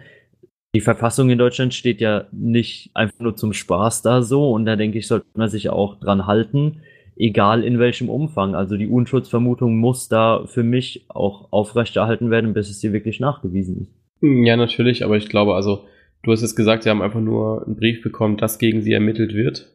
die 0.79 0.83
Verfassung 0.83 1.29
in 1.29 1.39
Deutschland 1.39 1.75
steht 1.75 2.01
ja 2.01 2.29
nicht 2.31 2.93
einfach 2.95 3.19
nur 3.19 3.35
zum 3.35 3.53
Spaß 3.53 4.03
da 4.03 4.23
so 4.23 4.53
und 4.53 4.65
da 4.65 4.77
denke 4.77 4.99
ich, 4.99 5.09
sollte 5.09 5.27
man 5.35 5.49
sich 5.49 5.71
auch 5.71 5.99
dran 5.99 6.29
halten, 6.29 6.83
egal 7.17 7.65
in 7.65 7.81
welchem 7.81 8.09
Umfang. 8.09 8.55
Also 8.55 8.77
die 8.77 8.87
Unschutzvermutung 8.87 9.77
muss 9.77 10.09
da 10.09 10.47
für 10.47 10.63
mich 10.63 11.05
auch 11.09 11.51
aufrechterhalten 11.51 12.31
werden, 12.31 12.55
bis 12.55 12.71
es 12.71 12.79
dir 12.79 12.93
wirklich 12.93 13.19
nachgewiesen 13.19 13.81
ist. 13.81 13.93
Ja, 14.21 14.57
natürlich, 14.57 15.05
aber 15.05 15.17
ich 15.17 15.29
glaube, 15.29 15.57
also, 15.57 15.85
du 16.23 16.31
hast 16.31 16.43
jetzt 16.43 16.55
gesagt, 16.55 16.85
sie 16.85 16.91
haben 16.91 17.03
einfach 17.03 17.19
nur 17.19 17.67
einen 17.67 17.75
Brief 17.75 18.01
bekommen, 18.01 18.37
dass 18.37 18.61
gegen 18.61 18.81
sie 18.81 18.93
ermittelt 18.93 19.35
wird. 19.35 19.67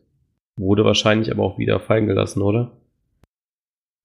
Wurde 0.58 0.86
wahrscheinlich 0.86 1.34
aber 1.34 1.44
auch 1.44 1.60
wieder 1.60 1.82
fallen 1.82 2.08
gelassen, 2.08 2.42
oder? 2.42 2.72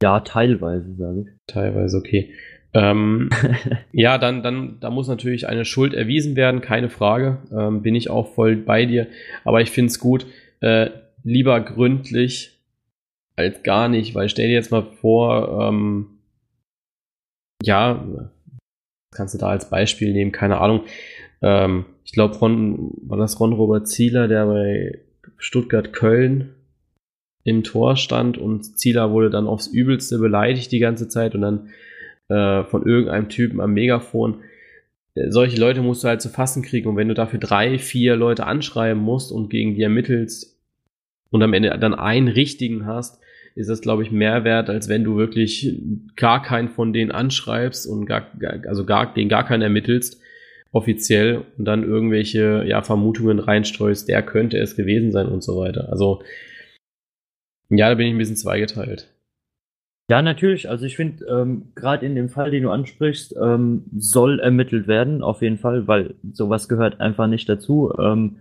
Ja, 0.02 0.18
teilweise, 0.18 0.96
sage 0.96 1.20
ich. 1.20 1.28
Teilweise, 1.46 1.96
okay. 1.96 2.34
Ähm, 2.74 3.30
ja, 3.92 4.18
dann, 4.18 4.42
dann, 4.42 4.78
da 4.80 4.90
muss 4.90 5.08
natürlich 5.08 5.48
eine 5.48 5.64
Schuld 5.64 5.94
erwiesen 5.94 6.36
werden, 6.36 6.60
keine 6.60 6.90
Frage. 6.90 7.38
Ähm, 7.52 7.82
bin 7.82 7.94
ich 7.94 8.10
auch 8.10 8.34
voll 8.34 8.56
bei 8.56 8.86
dir. 8.86 9.06
Aber 9.44 9.60
ich 9.60 9.70
finde 9.70 9.88
es 9.88 9.98
gut, 9.98 10.26
äh, 10.60 10.90
lieber 11.22 11.60
gründlich 11.60 12.58
als 13.36 13.62
gar 13.62 13.88
nicht, 13.88 14.14
weil 14.14 14.28
stell 14.28 14.48
dir 14.48 14.54
jetzt 14.54 14.72
mal 14.72 14.82
vor, 14.82 15.68
ähm, 15.68 16.18
ja, 17.62 18.04
kannst 19.14 19.34
du 19.34 19.38
da 19.38 19.48
als 19.48 19.70
Beispiel 19.70 20.12
nehmen, 20.12 20.32
keine 20.32 20.58
Ahnung. 20.58 20.82
Ähm, 21.40 21.84
ich 22.04 22.12
glaube, 22.12 22.36
Ron, 22.36 22.92
war 23.02 23.18
das 23.18 23.38
Ron 23.38 23.52
Robert 23.52 23.88
Zieler, 23.88 24.28
der 24.28 24.46
bei 24.46 24.98
Stuttgart 25.36 25.92
Köln 25.92 26.54
im 27.44 27.62
Tor 27.62 27.96
stand 27.96 28.36
und 28.36 28.78
Zieler 28.78 29.12
wurde 29.12 29.30
dann 29.30 29.46
aufs 29.46 29.68
Übelste 29.68 30.18
beleidigt 30.18 30.72
die 30.72 30.80
ganze 30.80 31.08
Zeit 31.08 31.34
und 31.34 31.40
dann 31.40 31.70
äh, 32.28 32.64
von 32.64 32.86
irgendeinem 32.86 33.28
Typen 33.28 33.60
am 33.60 33.74
Megafon. 33.74 34.42
Äh, 35.14 35.30
Solche 35.30 35.58
Leute 35.58 35.82
musst 35.82 36.04
du 36.04 36.08
halt 36.08 36.22
zu 36.22 36.28
fassen 36.28 36.62
kriegen 36.62 36.88
und 36.88 36.96
wenn 36.96 37.08
du 37.08 37.14
dafür 37.14 37.38
drei, 37.38 37.78
vier 37.78 38.16
Leute 38.16 38.46
anschreiben 38.46 39.02
musst 39.02 39.32
und 39.32 39.50
gegen 39.50 39.74
die 39.74 39.82
ermittelst 39.82 40.58
und 41.30 41.42
am 41.42 41.52
Ende 41.52 41.76
dann 41.78 41.94
einen 41.94 42.28
richtigen 42.28 42.86
hast, 42.86 43.20
ist 43.54 43.68
das, 43.68 43.80
glaube 43.80 44.04
ich, 44.04 44.12
mehr 44.12 44.44
wert, 44.44 44.70
als 44.70 44.88
wenn 44.88 45.02
du 45.02 45.16
wirklich 45.16 45.80
gar 46.14 46.42
keinen 46.42 46.68
von 46.68 46.92
denen 46.92 47.10
anschreibst 47.10 47.88
und 47.88 48.06
gar, 48.06 48.30
also 48.68 48.84
gar, 48.84 49.12
den 49.12 49.28
gar 49.28 49.44
keinen 49.44 49.62
ermittelst, 49.62 50.20
offiziell, 50.70 51.44
und 51.56 51.64
dann 51.64 51.82
irgendwelche 51.82 52.64
ja, 52.66 52.82
Vermutungen 52.82 53.40
reinstreust, 53.40 54.08
der 54.08 54.22
könnte 54.22 54.58
es 54.58 54.76
gewesen 54.76 55.10
sein 55.10 55.26
und 55.26 55.42
so 55.42 55.58
weiter. 55.58 55.88
Also, 55.90 56.22
ja, 57.68 57.88
da 57.88 57.96
bin 57.96 58.06
ich 58.06 58.14
ein 58.14 58.18
bisschen 58.18 58.36
zweigeteilt. 58.36 59.08
Ja, 60.10 60.22
natürlich. 60.22 60.70
Also 60.70 60.86
ich 60.86 60.96
finde, 60.96 61.24
ähm, 61.26 61.64
gerade 61.74 62.06
in 62.06 62.14
dem 62.14 62.30
Fall, 62.30 62.50
den 62.50 62.62
du 62.62 62.70
ansprichst, 62.70 63.36
ähm, 63.40 63.84
soll 63.98 64.40
ermittelt 64.40 64.88
werden, 64.88 65.22
auf 65.22 65.42
jeden 65.42 65.58
Fall, 65.58 65.86
weil 65.86 66.14
sowas 66.32 66.68
gehört 66.68 67.00
einfach 67.00 67.26
nicht 67.26 67.48
dazu. 67.48 67.92
Ähm, 67.98 68.36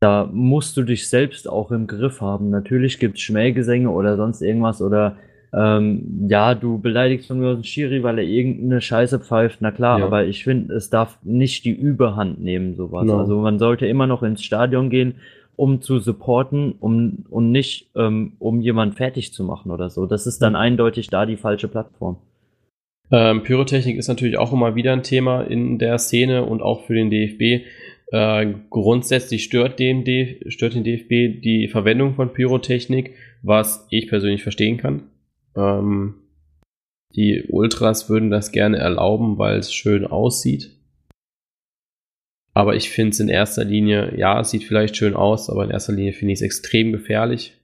da 0.00 0.28
musst 0.30 0.76
du 0.76 0.82
dich 0.82 1.08
selbst 1.08 1.48
auch 1.48 1.70
im 1.70 1.86
Griff 1.86 2.20
haben. 2.20 2.50
Natürlich 2.50 2.98
gibt's 2.98 3.20
Schmähgesänge 3.20 3.90
oder 3.90 4.16
sonst 4.16 4.42
irgendwas 4.42 4.82
oder 4.82 5.16
ähm, 5.52 6.26
ja, 6.28 6.54
du 6.54 6.78
beleidigst 6.78 7.26
von 7.26 7.40
mir 7.40 7.54
den 7.54 7.64
Schiri, 7.64 8.02
weil 8.02 8.18
er 8.18 8.24
irgendeine 8.24 8.80
Scheiße 8.80 9.18
pfeift, 9.18 9.58
na 9.60 9.72
klar, 9.72 9.98
Ja. 9.98 10.04
aber 10.06 10.24
ich 10.24 10.44
finde, 10.44 10.74
es 10.74 10.90
darf 10.90 11.18
nicht 11.24 11.64
die 11.64 11.72
Überhand 11.72 12.40
nehmen, 12.40 12.76
sowas. 12.76 13.02
Genau. 13.02 13.18
Also 13.18 13.40
man 13.40 13.58
sollte 13.58 13.86
immer 13.86 14.06
noch 14.06 14.22
ins 14.22 14.44
Stadion 14.44 14.90
gehen, 14.90 15.16
um 15.60 15.82
zu 15.82 15.98
supporten, 15.98 16.72
um 16.80 17.26
und 17.28 17.52
nicht 17.52 17.90
um, 17.94 18.32
um 18.38 18.62
jemanden 18.62 18.96
fertig 18.96 19.34
zu 19.34 19.44
machen 19.44 19.70
oder 19.70 19.90
so. 19.90 20.06
Das 20.06 20.26
ist 20.26 20.38
dann 20.40 20.56
eindeutig 20.56 21.08
da 21.08 21.26
die 21.26 21.36
falsche 21.36 21.68
Plattform. 21.68 22.16
Ähm, 23.10 23.42
Pyrotechnik 23.42 23.98
ist 23.98 24.08
natürlich 24.08 24.38
auch 24.38 24.54
immer 24.54 24.74
wieder 24.74 24.94
ein 24.94 25.02
Thema 25.02 25.42
in 25.42 25.78
der 25.78 25.98
Szene 25.98 26.46
und 26.46 26.62
auch 26.62 26.86
für 26.86 26.94
den 26.94 27.10
DFB. 27.10 27.66
Äh, 28.10 28.54
grundsätzlich 28.70 29.44
stört 29.44 29.78
den, 29.78 30.02
stört 30.48 30.74
den 30.74 30.84
DFB 30.84 31.42
die 31.42 31.68
Verwendung 31.70 32.14
von 32.14 32.32
Pyrotechnik, 32.32 33.12
was 33.42 33.86
ich 33.90 34.08
persönlich 34.08 34.42
verstehen 34.42 34.78
kann. 34.78 35.02
Ähm, 35.54 36.14
die 37.14 37.44
Ultras 37.50 38.08
würden 38.08 38.30
das 38.30 38.50
gerne 38.50 38.78
erlauben, 38.78 39.36
weil 39.36 39.58
es 39.58 39.74
schön 39.74 40.06
aussieht. 40.06 40.70
Aber 42.52 42.74
ich 42.74 42.90
finde 42.90 43.10
es 43.10 43.20
in 43.20 43.28
erster 43.28 43.64
Linie, 43.64 44.14
ja, 44.16 44.40
es 44.40 44.50
sieht 44.50 44.64
vielleicht 44.64 44.96
schön 44.96 45.14
aus, 45.14 45.48
aber 45.50 45.64
in 45.64 45.70
erster 45.70 45.92
Linie 45.92 46.12
finde 46.12 46.32
ich 46.32 46.38
es 46.38 46.44
extrem 46.44 46.92
gefährlich. 46.92 47.56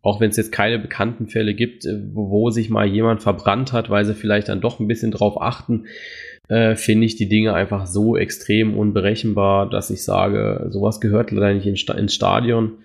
Auch 0.00 0.20
wenn 0.20 0.30
es 0.30 0.36
jetzt 0.36 0.52
keine 0.52 0.78
bekannten 0.78 1.28
Fälle 1.28 1.54
gibt, 1.54 1.84
äh, 1.84 2.00
wo, 2.12 2.50
sich 2.50 2.70
mal 2.70 2.86
jemand 2.86 3.22
verbrannt 3.22 3.72
hat, 3.72 3.90
weil 3.90 4.04
sie 4.04 4.14
vielleicht 4.14 4.48
dann 4.48 4.60
doch 4.60 4.80
ein 4.80 4.88
bisschen 4.88 5.12
drauf 5.12 5.40
achten, 5.40 5.86
äh, 6.48 6.74
finde 6.74 7.06
ich 7.06 7.16
die 7.16 7.28
Dinge 7.28 7.54
einfach 7.54 7.86
so 7.86 8.16
extrem 8.16 8.76
unberechenbar, 8.76 9.70
dass 9.70 9.90
ich 9.90 10.02
sage, 10.02 10.66
sowas 10.70 11.00
gehört 11.00 11.30
leider 11.30 11.54
nicht 11.54 11.66
ins 11.66 12.14
Stadion. 12.14 12.78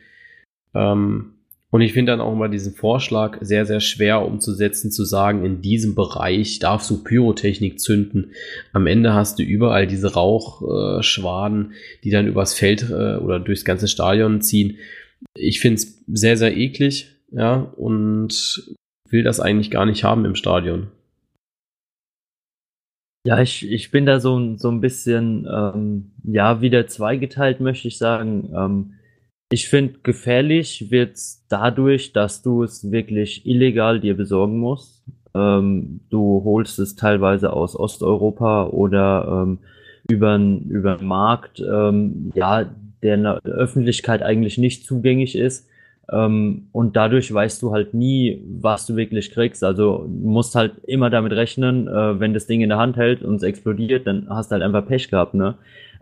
Ähm, 0.76 1.37
und 1.70 1.82
ich 1.82 1.92
finde 1.92 2.14
dann 2.14 2.22
auch 2.22 2.34
mal 2.34 2.50
diesen 2.50 2.74
Vorschlag 2.74 3.40
sehr, 3.42 3.66
sehr 3.66 3.82
schwer 3.82 4.26
umzusetzen, 4.26 4.90
zu 4.90 5.04
sagen, 5.04 5.44
in 5.44 5.62
diesem 5.62 5.96
Bereich 5.96 6.60
darfst 6.60 6.90
du 6.90 7.04
Pyrotechnik 7.04 7.80
zünden. 7.80 8.32
Am 8.72 8.88
Ende 8.88 9.14
hast 9.14 9.38
du 9.38 9.44
überall 9.44 9.86
diese 9.86 10.14
Rauchschwaden, 10.14 11.74
die 12.06 12.10
dann 12.10 12.28
übers 12.28 12.54
Feld 12.54 12.90
äh, 12.90 13.18
oder 13.18 13.40
durchs 13.40 13.66
ganze 13.66 13.90
Stadion 13.90 14.42
ziehen. 14.42 14.78
Ich 15.36 15.60
finde 15.60 15.76
es 15.76 16.04
sehr, 16.08 16.38
sehr 16.38 16.56
eklig, 16.56 17.16
ja, 17.32 17.56
und 17.76 18.76
will 19.10 19.24
das 19.24 19.40
eigentlich 19.42 19.72
gar 19.72 19.86
nicht 19.86 20.06
haben 20.06 20.24
im 20.24 20.36
Stadion. 20.36 20.88
Ja, 23.26 23.42
ich, 23.42 23.70
ich 23.70 23.92
bin 23.92 24.06
da 24.06 24.22
so, 24.22 24.56
so 24.56 24.72
ein 24.72 24.80
bisschen, 24.80 25.46
ähm, 25.54 26.12
ja, 26.24 26.62
wieder 26.62 26.88
zweigeteilt, 26.88 27.60
möchte 27.60 27.90
ich 27.90 27.98
sagen. 27.98 28.54
Ähm, 28.56 28.94
ich 29.50 29.70
finde, 29.70 30.00
gefährlich 30.04 30.92
wird's 30.92 31.46
dadurch, 31.50 32.14
dass 32.14 32.42
du 32.42 32.64
es 32.64 32.92
wirklich 32.92 33.46
illegal 33.46 34.00
dir 34.00 34.18
besorgen 34.18 34.58
musst. 34.60 35.04
Ähm, 35.34 36.02
du 36.10 36.42
holst 36.44 36.80
es 36.80 36.96
teilweise 36.96 37.54
aus 37.54 37.76
Osteuropa 37.78 38.68
oder 38.68 39.46
ähm, 39.46 39.60
über 40.10 40.34
einen 40.34 40.98
Markt, 41.02 41.60
ähm, 41.60 42.32
ja, 42.34 42.66
der 43.02 43.16
in 43.16 43.24
der 43.24 43.42
Öffentlichkeit 43.44 44.22
eigentlich 44.24 44.58
nicht 44.58 44.86
zugänglich 44.86 45.36
ist. 45.36 45.68
Ähm, 46.12 46.68
und 46.72 46.96
dadurch 46.96 47.34
weißt 47.34 47.62
du 47.62 47.72
halt 47.72 47.94
nie, 47.94 48.42
was 48.46 48.86
du 48.86 48.96
wirklich 48.96 49.32
kriegst. 49.32 49.64
Also 49.64 50.08
musst 50.10 50.56
halt 50.56 50.74
immer 50.86 51.10
damit 51.10 51.34
rechnen, 51.34 51.88
äh, 51.88 52.20
wenn 52.20 52.34
das 52.34 52.48
Ding 52.48 52.62
in 52.62 52.70
der 52.70 52.78
Hand 52.78 52.98
hält 52.98 53.22
und 53.22 53.36
es 53.36 53.44
explodiert, 53.44 54.08
dann 54.08 54.28
hast 54.30 54.52
du 54.52 54.54
halt 54.54 54.64
einfach 54.64 54.86
Pech 54.86 55.10
gehabt, 55.10 55.34
ne? 55.34 55.56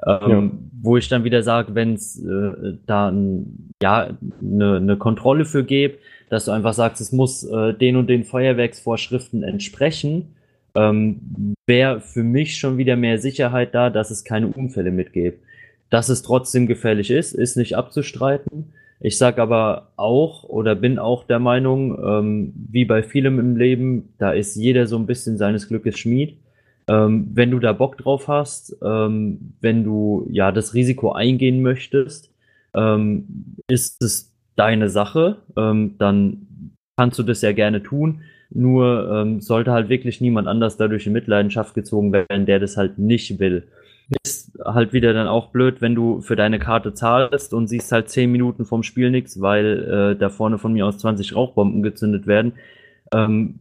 Ähm, 0.05 0.29
ja. 0.29 0.51
Wo 0.81 0.97
ich 0.97 1.09
dann 1.09 1.23
wieder 1.23 1.43
sage, 1.43 1.75
wenn 1.75 1.93
es 1.93 2.23
äh, 2.23 2.77
da 2.85 3.09
ein, 3.09 3.71
ja 3.81 4.09
eine, 4.41 4.77
eine 4.77 4.97
Kontrolle 4.97 5.45
für 5.45 5.63
gibt, 5.63 5.99
dass 6.29 6.45
du 6.45 6.51
einfach 6.51 6.73
sagst, 6.73 7.01
es 7.01 7.11
muss 7.11 7.43
äh, 7.43 7.73
den 7.73 7.95
und 7.95 8.07
den 8.07 8.23
Feuerwerksvorschriften 8.23 9.43
entsprechen, 9.43 10.35
ähm, 10.75 11.55
wäre 11.65 12.01
für 12.01 12.23
mich 12.23 12.57
schon 12.57 12.77
wieder 12.77 12.95
mehr 12.95 13.19
Sicherheit 13.19 13.73
da, 13.73 13.89
dass 13.89 14.11
es 14.11 14.23
keine 14.23 14.47
Unfälle 14.47 14.91
mitgibt. 14.91 15.39
Dass 15.89 16.09
es 16.09 16.23
trotzdem 16.23 16.67
gefährlich 16.67 17.11
ist, 17.11 17.33
ist 17.33 17.57
nicht 17.57 17.77
abzustreiten. 17.77 18.73
Ich 18.99 19.17
sage 19.17 19.41
aber 19.41 19.91
auch 19.97 20.43
oder 20.43 20.75
bin 20.75 20.99
auch 20.99 21.25
der 21.25 21.39
Meinung, 21.39 21.97
ähm, 22.03 22.53
wie 22.71 22.85
bei 22.85 23.03
vielem 23.03 23.39
im 23.39 23.55
Leben, 23.55 24.09
da 24.17 24.31
ist 24.31 24.55
jeder 24.55 24.87
so 24.87 24.97
ein 24.97 25.05
bisschen 25.05 25.37
seines 25.37 25.67
Glückes 25.67 25.99
Schmied. 25.99 26.37
Ähm, 26.87 27.29
wenn 27.33 27.51
du 27.51 27.59
da 27.59 27.73
Bock 27.73 27.97
drauf 27.97 28.27
hast, 28.27 28.77
ähm, 28.83 29.53
wenn 29.61 29.83
du 29.83 30.27
ja 30.29 30.51
das 30.51 30.73
Risiko 30.73 31.11
eingehen 31.11 31.61
möchtest, 31.61 32.31
ähm, 32.75 33.55
ist 33.67 34.01
es 34.03 34.33
deine 34.55 34.89
Sache, 34.89 35.37
ähm, 35.57 35.95
dann 35.97 36.73
kannst 36.97 37.19
du 37.19 37.23
das 37.23 37.41
ja 37.41 37.51
gerne 37.51 37.81
tun. 37.83 38.21
Nur 38.51 39.11
ähm, 39.11 39.41
sollte 39.41 39.71
halt 39.71 39.89
wirklich 39.89 40.21
niemand 40.21 40.47
anders 40.47 40.77
dadurch 40.77 41.07
in 41.07 41.13
Mitleidenschaft 41.13 41.73
gezogen 41.73 42.13
werden, 42.13 42.45
der 42.45 42.59
das 42.59 42.77
halt 42.77 42.99
nicht 42.99 43.39
will. 43.39 43.67
Ist 44.23 44.51
halt 44.63 44.93
wieder 44.93 45.13
dann 45.13 45.27
auch 45.27 45.47
blöd, 45.47 45.81
wenn 45.81 45.95
du 45.95 46.21
für 46.21 46.35
deine 46.35 46.59
Karte 46.59 46.93
zahlst 46.93 47.53
und 47.53 47.67
siehst 47.67 47.91
halt 47.91 48.09
10 48.09 48.31
Minuten 48.31 48.63
vom 48.65 48.83
Spiel 48.83 49.09
nichts, 49.09 49.41
weil 49.41 50.13
äh, 50.13 50.15
da 50.15 50.29
vorne 50.29 50.59
von 50.59 50.73
mir 50.73 50.85
aus 50.85 50.99
20 50.99 51.35
Rauchbomben 51.35 51.81
gezündet 51.81 52.27
werden. 52.27 52.53
Ähm, 53.11 53.59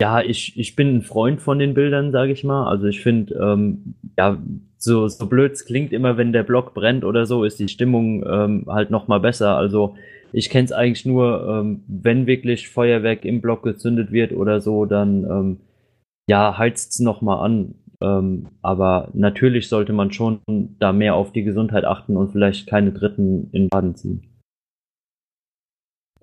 ja, 0.00 0.20
ich, 0.20 0.58
ich 0.58 0.76
bin 0.76 0.96
ein 0.96 1.02
Freund 1.02 1.40
von 1.40 1.58
den 1.58 1.74
Bildern, 1.74 2.12
sage 2.12 2.32
ich 2.32 2.44
mal. 2.44 2.68
Also 2.68 2.86
ich 2.86 3.00
finde, 3.00 3.34
ähm, 3.34 3.94
ja, 4.18 4.38
so, 4.78 5.08
so 5.08 5.26
blöd 5.26 5.52
es 5.52 5.64
klingt 5.64 5.92
immer, 5.92 6.16
wenn 6.16 6.32
der 6.32 6.42
Block 6.42 6.74
brennt 6.74 7.04
oder 7.04 7.26
so, 7.26 7.44
ist 7.44 7.58
die 7.58 7.68
Stimmung 7.68 8.24
ähm, 8.26 8.64
halt 8.68 8.90
noch 8.90 9.08
mal 9.08 9.20
besser. 9.20 9.56
Also 9.56 9.96
ich 10.32 10.50
kenne 10.50 10.66
es 10.66 10.72
eigentlich 10.72 11.06
nur, 11.06 11.46
ähm, 11.48 11.82
wenn 11.88 12.26
wirklich 12.26 12.68
Feuerwerk 12.68 13.24
im 13.24 13.40
Block 13.40 13.62
gezündet 13.62 14.12
wird 14.12 14.32
oder 14.32 14.60
so, 14.60 14.84
dann 14.84 15.24
ähm, 15.24 15.60
ja, 16.28 16.58
heizt 16.58 16.92
es 16.92 17.00
noch 17.00 17.22
mal 17.22 17.40
an. 17.42 17.74
Ähm, 18.02 18.48
aber 18.60 19.08
natürlich 19.14 19.68
sollte 19.70 19.94
man 19.94 20.12
schon 20.12 20.40
da 20.78 20.92
mehr 20.92 21.14
auf 21.14 21.32
die 21.32 21.44
Gesundheit 21.44 21.86
achten 21.86 22.16
und 22.18 22.32
vielleicht 22.32 22.66
keine 22.66 22.92
Dritten 22.92 23.48
in 23.52 23.68
Baden 23.70 23.94
ziehen. 23.94 24.35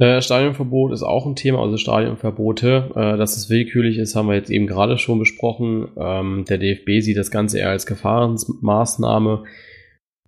Äh, 0.03 0.21
Stadionverbot 0.21 0.91
ist 0.91 1.01
auch 1.01 1.25
ein 1.25 1.37
Thema, 1.37 1.61
also 1.61 1.77
Stadionverbote. 1.77 2.91
Äh, 2.93 3.17
dass 3.17 3.37
es 3.37 3.49
willkürlich 3.49 3.97
ist, 3.97 4.15
haben 4.15 4.27
wir 4.27 4.35
jetzt 4.35 4.49
eben 4.49 4.67
gerade 4.67 4.97
schon 4.97 5.17
besprochen. 5.17 5.87
Ähm, 5.95 6.43
der 6.49 6.57
DFB 6.57 6.99
sieht 6.99 7.15
das 7.15 7.31
Ganze 7.31 7.59
eher 7.59 7.69
als 7.69 7.85
Gefahrenmaßnahme 7.85 9.45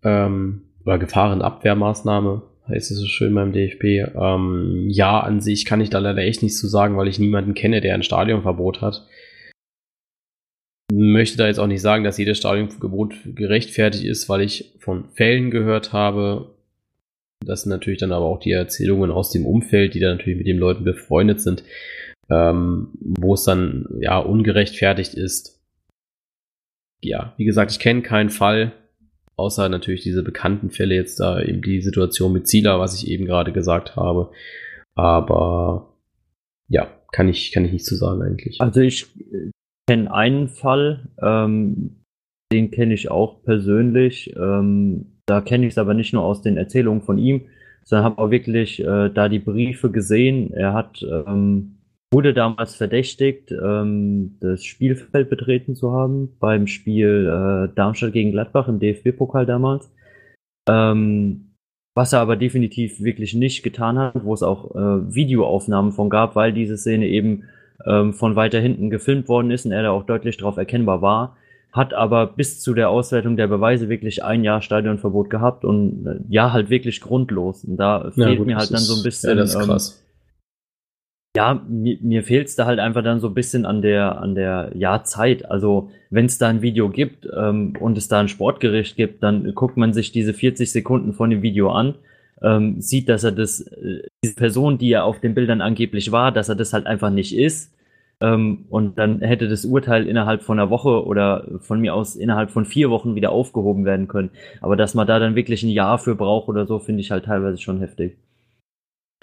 ähm, 0.04 0.62
oder 0.86 0.98
Gefahrenabwehrmaßnahme, 0.98 2.44
heißt 2.70 2.92
es 2.92 3.00
so 3.00 3.06
schön 3.06 3.36
beim 3.36 3.52
DFB. 3.52 4.16
Ähm, 4.16 4.86
ja, 4.90 5.20
an 5.20 5.42
sich 5.42 5.66
kann 5.66 5.82
ich 5.82 5.90
da 5.90 6.00
leider 6.00 6.22
echt 6.22 6.42
nichts 6.42 6.58
zu 6.58 6.68
sagen, 6.68 6.96
weil 6.96 7.10
ich 7.10 7.20
niemanden 7.20 7.54
kenne, 7.54 7.82
der 7.82 7.96
ein 7.96 8.04
Stadionverbot 8.04 8.80
hat. 8.80 9.06
Möchte 10.94 11.38
da 11.38 11.48
jetzt 11.48 11.60
auch 11.60 11.68
nicht 11.68 11.82
sagen, 11.82 12.06
dass 12.06 12.18
jedes 12.18 12.38
Stadionverbot 12.38 13.14
gerechtfertigt 13.36 14.06
ist, 14.06 14.30
weil 14.30 14.40
ich 14.40 14.74
von 14.80 15.10
Fällen 15.16 15.52
gehört 15.52 15.92
habe, 15.92 16.55
das 17.44 17.64
sind 17.64 17.70
natürlich 17.70 18.00
dann 18.00 18.12
aber 18.12 18.26
auch 18.26 18.40
die 18.40 18.52
Erzählungen 18.52 19.12
aus 19.12 19.32
dem 19.32 19.46
Umfeld, 19.46 19.94
die 19.94 20.00
dann 20.00 20.18
natürlich 20.18 20.38
mit 20.38 20.48
den 20.48 20.58
Leuten 20.58 20.84
befreundet 20.84 21.42
sind, 21.42 21.64
ähm, 22.30 22.90
wo 23.00 23.34
es 23.34 23.44
dann 23.44 23.88
ja 24.00 24.20
ungerechtfertigt 24.20 25.14
ist. 25.14 25.62
Ja, 27.04 27.34
wie 27.38 27.46
gesagt, 27.46 27.72
ich 27.72 27.80
kenne 27.80 28.02
keinen 28.02 28.30
Fall, 28.30 28.74
außer 29.36 29.70
natürlich 29.70 30.02
diese 30.02 30.24
bekannten 30.24 30.72
Fälle 30.72 30.96
jetzt 30.96 31.20
da 31.20 31.42
eben 31.42 31.62
die 31.62 31.82
Situation 31.82 32.34
mit 32.34 32.48
Zieler, 32.48 32.80
was 32.80 32.96
ich 32.96 33.10
eben 33.10 33.26
gerade 33.26 33.52
gesagt 33.52 33.96
habe. 33.96 34.32
Aber 34.96 35.94
ja, 36.68 36.88
kann 37.12 37.28
ich, 37.28 37.52
kann 37.52 37.66
ich 37.66 37.74
nicht 37.74 37.86
zu 37.86 37.96
sagen 37.96 38.22
eigentlich. 38.24 38.60
Also 38.60 38.82
ich 38.82 39.08
kenne 39.88 40.12
einen 40.12 40.48
Fall, 40.48 41.10
ähm, 41.22 42.02
den 42.52 42.72
kenne 42.72 42.94
ich 42.94 43.12
auch 43.12 43.44
persönlich. 43.44 44.34
Ähm, 44.36 45.15
da 45.26 45.42
kenne 45.42 45.66
ich 45.66 45.74
es 45.74 45.78
aber 45.78 45.94
nicht 45.94 46.14
nur 46.14 46.24
aus 46.24 46.42
den 46.42 46.58
Erzählungen 46.58 47.02
von 47.02 47.18
ihm, 47.18 47.46
sondern 47.84 48.06
habe 48.06 48.18
auch 48.20 48.32
wirklich 48.32 48.80
äh, 48.80 49.10
da 49.10 49.30
die 49.30 49.40
Briefe 49.40 49.92
gesehen. 49.92 50.54
Er 50.54 50.74
hat 50.74 51.04
ähm, 51.04 51.78
wurde 52.12 52.34
damals 52.34 52.76
verdächtigt, 52.76 53.52
ähm, 53.52 54.38
das 54.40 54.64
Spielfeld 54.64 55.30
betreten 55.30 55.76
zu 55.76 55.92
haben 55.92 56.38
beim 56.40 56.68
Spiel 56.68 57.28
äh, 57.28 57.76
Darmstadt 57.76 58.14
gegen 58.14 58.32
Gladbach 58.32 58.68
im 58.68 58.80
DFB-Pokal 58.80 59.46
damals. 59.46 59.92
Ähm, 60.70 61.52
was 61.94 62.14
er 62.14 62.20
aber 62.20 62.36
definitiv 62.36 63.02
wirklich 63.02 63.34
nicht 63.34 63.64
getan 63.64 63.98
hat, 63.98 64.24
wo 64.24 64.34
es 64.34 64.44
auch 64.44 64.76
äh, 64.76 65.14
Videoaufnahmen 65.14 65.92
von 65.92 66.10
gab, 66.10 66.36
weil 66.36 66.54
diese 66.54 66.78
Szene 66.78 67.08
eben 67.08 67.44
ähm, 67.86 68.14
von 68.14 68.36
weiter 68.36 68.60
hinten 68.60 68.90
gefilmt 68.90 69.28
worden 69.28 69.52
ist 69.52 69.66
und 69.66 69.72
er 69.72 69.84
da 69.84 69.92
auch 69.92 70.06
deutlich 70.06 70.38
darauf 70.38 70.58
erkennbar 70.58 71.02
war 71.02 71.38
hat 71.76 71.94
aber 71.94 72.28
bis 72.28 72.62
zu 72.62 72.74
der 72.74 72.90
Auswertung 72.90 73.36
der 73.36 73.48
Beweise 73.48 73.90
wirklich 73.90 74.24
ein 74.24 74.46
Jahr 74.46 74.62
Stadionverbot 74.62 75.30
gehabt 75.30 75.66
und 75.66 76.08
äh, 76.08 76.20
ja, 76.30 76.54
halt 76.54 76.70
wirklich 76.70 77.02
grundlos. 77.02 77.66
Und 77.66 77.76
da 77.76 78.12
fehlt 78.12 78.30
ja, 78.30 78.36
gut, 78.36 78.48
mir 78.48 78.56
halt 78.56 78.72
dann 78.72 78.80
so 78.80 78.96
ein 78.96 79.04
bisschen. 79.04 79.38
Ja, 79.38 79.44
ist 79.44 79.56
ähm, 79.56 79.62
krass. 79.62 80.00
Ähm, 80.00 80.06
ja, 81.36 81.62
mir, 81.68 81.98
mir 82.02 82.24
fehlt 82.24 82.48
es 82.48 82.56
da 82.56 82.66
halt 82.66 82.80
einfach 82.80 83.04
dann 83.04 83.20
so 83.20 83.28
ein 83.28 83.34
bisschen 83.34 83.66
an 83.66 83.82
der, 83.82 84.22
an 84.22 84.36
der 84.36 84.72
ja, 84.74 85.04
Zeit. 85.04 85.52
Also, 85.52 85.90
wenn 86.10 86.28
es 86.28 86.38
da 86.38 86.48
ein 86.48 86.62
Video 86.62 86.90
gibt 86.90 87.28
ähm, 87.36 87.74
und 87.78 87.98
es 87.98 88.08
da 88.08 88.22
ein 88.22 88.30
Sportgericht 88.30 88.96
gibt, 88.96 89.22
dann 89.22 89.54
guckt 89.54 89.76
man 89.76 89.92
sich 89.92 90.14
diese 90.14 90.34
40 90.34 90.72
Sekunden 90.72 91.12
von 91.12 91.30
dem 91.30 91.42
Video 91.42 91.72
an, 91.72 91.96
ähm, 92.42 92.80
sieht, 92.80 93.10
dass 93.10 93.26
er 93.26 93.34
das, 93.34 93.60
äh, 93.60 94.04
diese 94.24 94.36
Person, 94.36 94.78
die 94.78 94.94
er 94.94 95.04
auf 95.04 95.20
den 95.20 95.36
Bildern 95.36 95.60
angeblich 95.60 96.14
war, 96.14 96.32
dass 96.32 96.48
er 96.48 96.56
das 96.56 96.72
halt 96.72 96.88
einfach 96.88 97.10
nicht 97.10 97.36
ist 97.38 97.75
ähm, 98.22 98.66
und 98.70 98.98
dann 98.98 99.22
hätte 99.22 99.48
das 99.48 99.66
Urteil 99.66 100.08
innerhalb 100.08 100.44
von 100.44 100.60
einer 100.60 100.70
Woche 100.70 101.06
oder 101.06 101.48
von 101.60 101.82
mir 101.82 101.94
aus 101.94 102.16
innerhalb 102.16 102.52
von 102.52 102.66
vier 102.66 102.90
Wochen 102.90 103.16
wieder 103.16 103.32
aufgehoben 103.32 103.86
werden 103.86 104.08
können. 104.08 104.32
Aber 104.62 104.76
dass 104.76 104.94
man 104.94 105.08
da 105.08 105.20
dann 105.20 105.36
wirklich 105.36 105.64
ein 105.64 105.70
Jahr 105.70 105.98
für 105.98 106.16
braucht 106.16 106.48
oder 106.48 106.66
so, 106.66 106.80
finde 106.80 107.02
ich 107.02 107.12
halt 107.12 107.26
teilweise 107.26 107.62
schon 107.62 107.80
heftig. 107.80 108.18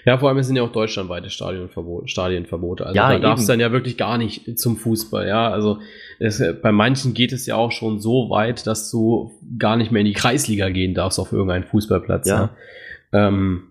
Ja, 0.05 0.17
vor 0.17 0.29
allem 0.29 0.43
sind 0.43 0.57
ja 0.57 0.63
auch 0.63 0.71
deutschlandweite 0.71 1.29
Stadionverbote. 1.29 2.09
Stadienverbote. 2.09 2.85
Also 2.85 2.95
Ja, 2.95 3.13
da 3.13 3.19
darf 3.19 3.39
es 3.39 3.45
dann 3.45 3.61
ja 3.61 3.71
wirklich 3.71 3.97
gar 3.97 4.17
nicht 4.17 4.59
zum 4.59 4.75
Fußball. 4.75 5.27
Ja, 5.27 5.49
also 5.49 5.79
es, 6.19 6.43
bei 6.61 6.73
manchen 6.73 7.13
geht 7.13 7.31
es 7.31 7.45
ja 7.45 7.55
auch 7.55 7.71
schon 7.71 7.99
so 7.99 8.29
weit, 8.29 8.67
dass 8.67 8.91
du 8.91 9.31
gar 9.57 9.77
nicht 9.77 9.91
mehr 9.91 10.01
in 10.01 10.07
die 10.07 10.13
Kreisliga 10.13 10.69
gehen 10.69 10.93
darfst 10.93 11.19
auf 11.19 11.31
irgendeinen 11.31 11.63
Fußballplatz. 11.63 12.27
Ja. 12.27 12.49
Ja, 13.13 13.27
ähm, 13.27 13.63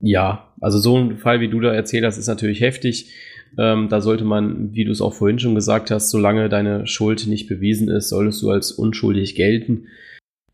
ja 0.00 0.52
also 0.60 0.78
so 0.78 0.96
ein 0.98 1.16
Fall, 1.16 1.40
wie 1.40 1.48
du 1.48 1.60
da 1.60 1.72
erzählt 1.72 2.04
hast, 2.04 2.18
ist 2.18 2.28
natürlich 2.28 2.60
heftig. 2.60 3.10
Ähm, 3.58 3.88
da 3.88 4.00
sollte 4.00 4.24
man, 4.24 4.72
wie 4.74 4.84
du 4.84 4.90
es 4.92 5.00
auch 5.00 5.12
vorhin 5.14 5.38
schon 5.38 5.54
gesagt 5.54 5.90
hast, 5.90 6.10
solange 6.10 6.48
deine 6.48 6.86
Schuld 6.86 7.26
nicht 7.26 7.48
bewiesen 7.48 7.88
ist, 7.88 8.08
solltest 8.08 8.42
du 8.42 8.50
als 8.50 8.72
unschuldig 8.72 9.34
gelten. 9.34 9.86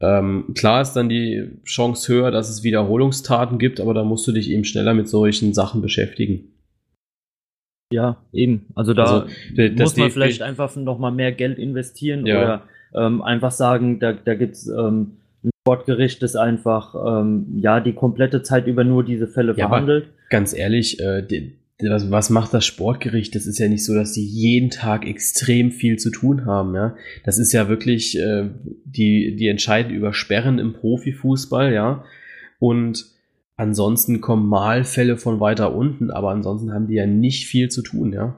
Ähm, 0.01 0.55
klar 0.55 0.80
ist 0.82 0.92
dann 0.92 1.09
die 1.09 1.51
Chance 1.64 2.12
höher, 2.12 2.30
dass 2.30 2.49
es 2.49 2.62
Wiederholungstaten 2.62 3.59
gibt, 3.59 3.80
aber 3.80 3.94
da 3.94 4.05
musst 4.05 4.26
du 4.26 4.32
dich 4.32 4.51
eben 4.51 4.64
schneller 4.64 4.94
mit 4.94 5.09
solchen 5.09 5.55
Sachen 5.55 5.82
beschäftigen. 5.82 6.53
Ja, 7.92 8.18
eben. 8.32 8.66
Also 8.74 8.94
da 8.94 9.20
Also, 9.57 9.74
muss 9.76 9.96
man 9.96 10.11
vielleicht 10.11 10.42
einfach 10.42 10.74
noch 10.76 10.99
mal 10.99 11.11
mehr 11.11 11.32
Geld 11.32 11.59
investieren 11.59 12.26
Ja. 12.26 12.36
oder 12.42 12.62
ähm, 12.94 13.22
einfach 13.22 13.51
sagen, 13.51 13.99
da, 13.99 14.12
da 14.12 14.34
gibt's 14.34 14.66
ähm, 14.68 15.16
ein 15.42 15.51
Sportgericht, 15.62 16.22
das 16.22 16.36
einfach 16.36 16.94
ähm, 17.22 17.46
ja 17.61 17.80
die 17.80 17.92
komplette 17.94 18.42
Zeit 18.42 18.66
über 18.66 18.84
nur 18.84 19.05
diese 19.05 19.26
Fälle 19.26 19.55
Ja, 19.57 19.68
verhandelt. 19.68 20.09
Ganz 20.30 20.53
ehrlich, 20.55 21.01
äh, 21.01 21.22
die, 21.22 21.59
was, 21.80 22.10
was 22.10 22.30
macht 22.30 22.52
das 22.52 22.66
Sportgericht? 22.66 23.34
Das 23.34 23.46
ist 23.46 23.58
ja 23.58 23.68
nicht 23.68 23.84
so, 23.84 23.94
dass 23.94 24.12
die 24.12 24.24
jeden 24.24 24.70
Tag 24.70 25.06
extrem 25.06 25.70
viel 25.70 25.96
zu 25.96 26.10
tun 26.10 26.44
haben. 26.44 26.74
Ja? 26.74 26.96
Das 27.24 27.38
ist 27.38 27.52
ja 27.52 27.68
wirklich, 27.68 28.18
äh, 28.18 28.48
die, 28.84 29.36
die 29.36 29.48
entscheiden 29.48 29.92
über 29.94 30.12
Sperren 30.12 30.58
im 30.58 30.72
Profifußball, 30.72 31.72
ja. 31.72 32.04
Und 32.58 33.06
ansonsten 33.56 34.20
kommen 34.20 34.48
mal 34.48 34.82
Fälle 34.84 35.16
von 35.16 35.38
weiter 35.38 35.74
unten, 35.74 36.10
aber 36.10 36.30
ansonsten 36.30 36.72
haben 36.72 36.88
die 36.88 36.94
ja 36.94 37.06
nicht 37.06 37.46
viel 37.46 37.68
zu 37.68 37.82
tun, 37.82 38.12
ja. 38.12 38.36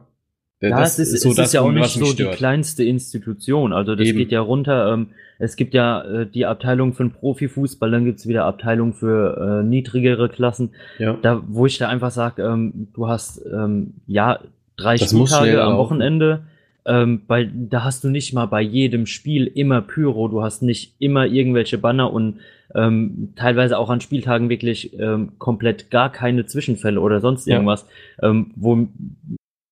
Ja, 0.62 0.82
es 0.82 0.98
ist, 0.98 1.14
es 1.14 1.24
ist 1.24 1.54
ja 1.54 1.62
auch 1.62 1.72
nicht 1.72 1.88
so 1.88 2.12
die 2.12 2.26
kleinste 2.26 2.84
Institution. 2.84 3.72
Also 3.72 3.94
das 3.94 4.08
Eben. 4.08 4.18
geht 4.18 4.30
ja 4.30 4.42
runter. 4.42 4.92
Ähm, 4.92 5.06
es 5.40 5.56
gibt 5.56 5.74
ja 5.74 6.02
äh, 6.02 6.26
die 6.26 6.46
Abteilung 6.46 6.92
für 6.92 7.02
den 7.02 7.12
Profifußball, 7.12 7.90
dann 7.90 8.04
gibt's 8.04 8.28
wieder 8.28 8.44
Abteilung 8.44 8.92
für 8.92 9.60
äh, 9.60 9.66
niedrigere 9.66 10.28
Klassen. 10.28 10.70
Ja. 10.98 11.16
Da, 11.22 11.42
wo 11.48 11.66
ich 11.66 11.78
da 11.78 11.88
einfach 11.88 12.10
sage, 12.10 12.42
ähm, 12.42 12.88
du 12.94 13.08
hast 13.08 13.42
ähm, 13.52 13.94
ja 14.06 14.38
drei 14.76 14.96
Das 14.96 15.10
Spieltage 15.10 15.62
am. 15.62 15.76
Wochenende. 15.78 16.42
Ähm, 16.86 17.22
bei, 17.26 17.48
da 17.52 17.84
hast 17.84 18.04
du 18.04 18.08
nicht 18.08 18.32
mal 18.32 18.46
bei 18.46 18.62
jedem 18.62 19.04
Spiel 19.06 19.46
immer 19.46 19.82
Pyro, 19.82 20.28
du 20.28 20.42
hast 20.42 20.62
nicht 20.62 20.94
immer 20.98 21.26
irgendwelche 21.26 21.76
Banner 21.78 22.12
und 22.12 22.36
ähm, 22.74 23.32
teilweise 23.36 23.76
auch 23.78 23.90
an 23.90 24.00
Spieltagen 24.00 24.48
wirklich 24.48 24.98
ähm, 24.98 25.32
komplett 25.38 25.90
gar 25.90 26.10
keine 26.10 26.46
Zwischenfälle 26.46 27.00
oder 27.00 27.20
sonst 27.20 27.46
Ja. 27.46 27.54
irgendwas, 27.56 27.86
ähm, 28.22 28.52
wo, 28.56 28.86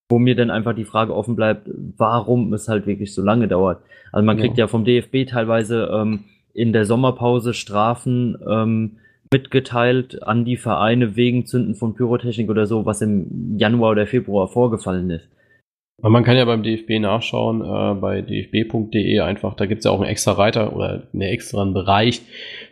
wo 0.09 0.19
mir 0.19 0.35
dann 0.35 0.51
einfach 0.51 0.75
die 0.75 0.85
Frage 0.85 1.15
offen 1.15 1.37
bleibt, 1.37 1.69
warum 1.97 2.53
es 2.53 2.69
halt 2.69 2.87
wirklich 2.87 3.15
so 3.15 3.23
lange 3.23 3.47
dauert. 3.49 3.83
Also 4.13 4.25
man 4.25 4.39
Ja. 4.39 4.45
kriegt 4.45 4.59
ja 4.59 4.67
vom 4.67 4.85
DFB 4.85 5.27
teilweise 5.29 5.91
ähm, 5.93 6.25
in 6.55 6.73
der 6.73 6.87
Sommerpause 6.87 7.53
Strafen 7.53 8.37
ähm, 8.49 8.93
mitgeteilt 9.31 10.23
an 10.23 10.47
die 10.47 10.57
Vereine 10.57 11.15
wegen 11.15 11.45
Zünden 11.45 11.75
von 11.75 11.95
Pyrotechnik 11.95 12.49
oder 12.49 12.67
so, 12.67 12.87
was 12.87 13.03
im 13.03 13.57
Januar 13.59 13.91
oder 13.91 14.07
Februar 14.07 14.49
vorgefallen 14.49 15.11
ist. 15.11 15.29
Aber 16.01 16.11
man 16.11 16.23
kann 16.23 16.37
ja 16.37 16.45
beim 16.45 16.63
DFB 16.63 17.01
nachschauen, 17.01 17.61
äh, 17.61 18.01
bei 18.01 18.23
dfb.de 18.23 19.19
einfach, 19.21 19.55
da 19.55 19.67
gibt's 19.67 19.85
ja 19.85 19.91
auch 19.91 20.01
einen 20.01 20.09
extra 20.09 20.33
Reiter 20.33 20.75
oder 20.77 21.09
einen 21.13 21.23
extra 21.23 21.65
Bereich 21.65 22.23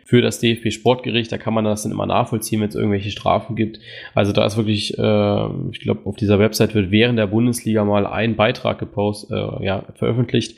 für 0.05 0.21
das 0.21 0.39
DFB 0.39 0.71
Sportgericht, 0.71 1.29
da 1.29 1.37
kann 1.37 1.53
man 1.53 1.65
das 1.65 1.83
dann 1.83 1.91
immer 1.91 2.05
nachvollziehen, 2.05 2.61
wenn 2.61 2.69
es 2.69 2.75
irgendwelche 2.75 3.11
Strafen 3.11 3.57
gibt. 3.57 3.81
Also 4.15 4.31
da 4.31 4.45
ist 4.45 4.55
wirklich, 4.55 4.97
äh, 4.97 5.47
ich 5.71 5.81
glaube, 5.81 6.05
auf 6.05 6.15
dieser 6.15 6.39
Website 6.39 6.73
wird 6.73 6.89
während 6.89 7.19
der 7.19 7.27
Bundesliga 7.27 7.83
mal 7.83 8.07
ein 8.07 8.37
Beitrag 8.37 8.79
gepostet, 8.79 9.31
äh, 9.31 9.65
ja, 9.65 9.83
veröffentlicht. 9.95 10.57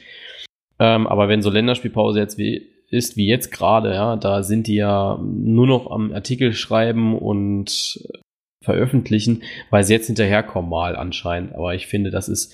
Ähm, 0.78 1.08
aber 1.08 1.28
wenn 1.28 1.42
so 1.42 1.50
Länderspielpause 1.50 2.20
jetzt 2.20 2.38
wie 2.38 2.68
ist 2.92 3.18
wie 3.18 3.28
jetzt 3.28 3.52
gerade, 3.52 3.94
ja, 3.94 4.16
da 4.16 4.44
sind 4.44 4.68
die 4.68 4.76
ja 4.76 5.20
nur 5.22 5.68
noch 5.68 5.92
am 5.92 6.12
Artikel 6.12 6.54
schreiben 6.54 7.16
und 7.18 8.00
veröffentlichen, 8.70 9.42
weil 9.72 9.84
sie 9.84 9.94
jetzt 9.94 10.06
hinterherkommen 10.06 10.70
mal 10.70 10.96
anscheinend. 10.96 11.56
Aber 11.56 11.74
ich 11.74 11.88
finde, 11.88 12.12
das 12.12 12.30
ist, 12.30 12.54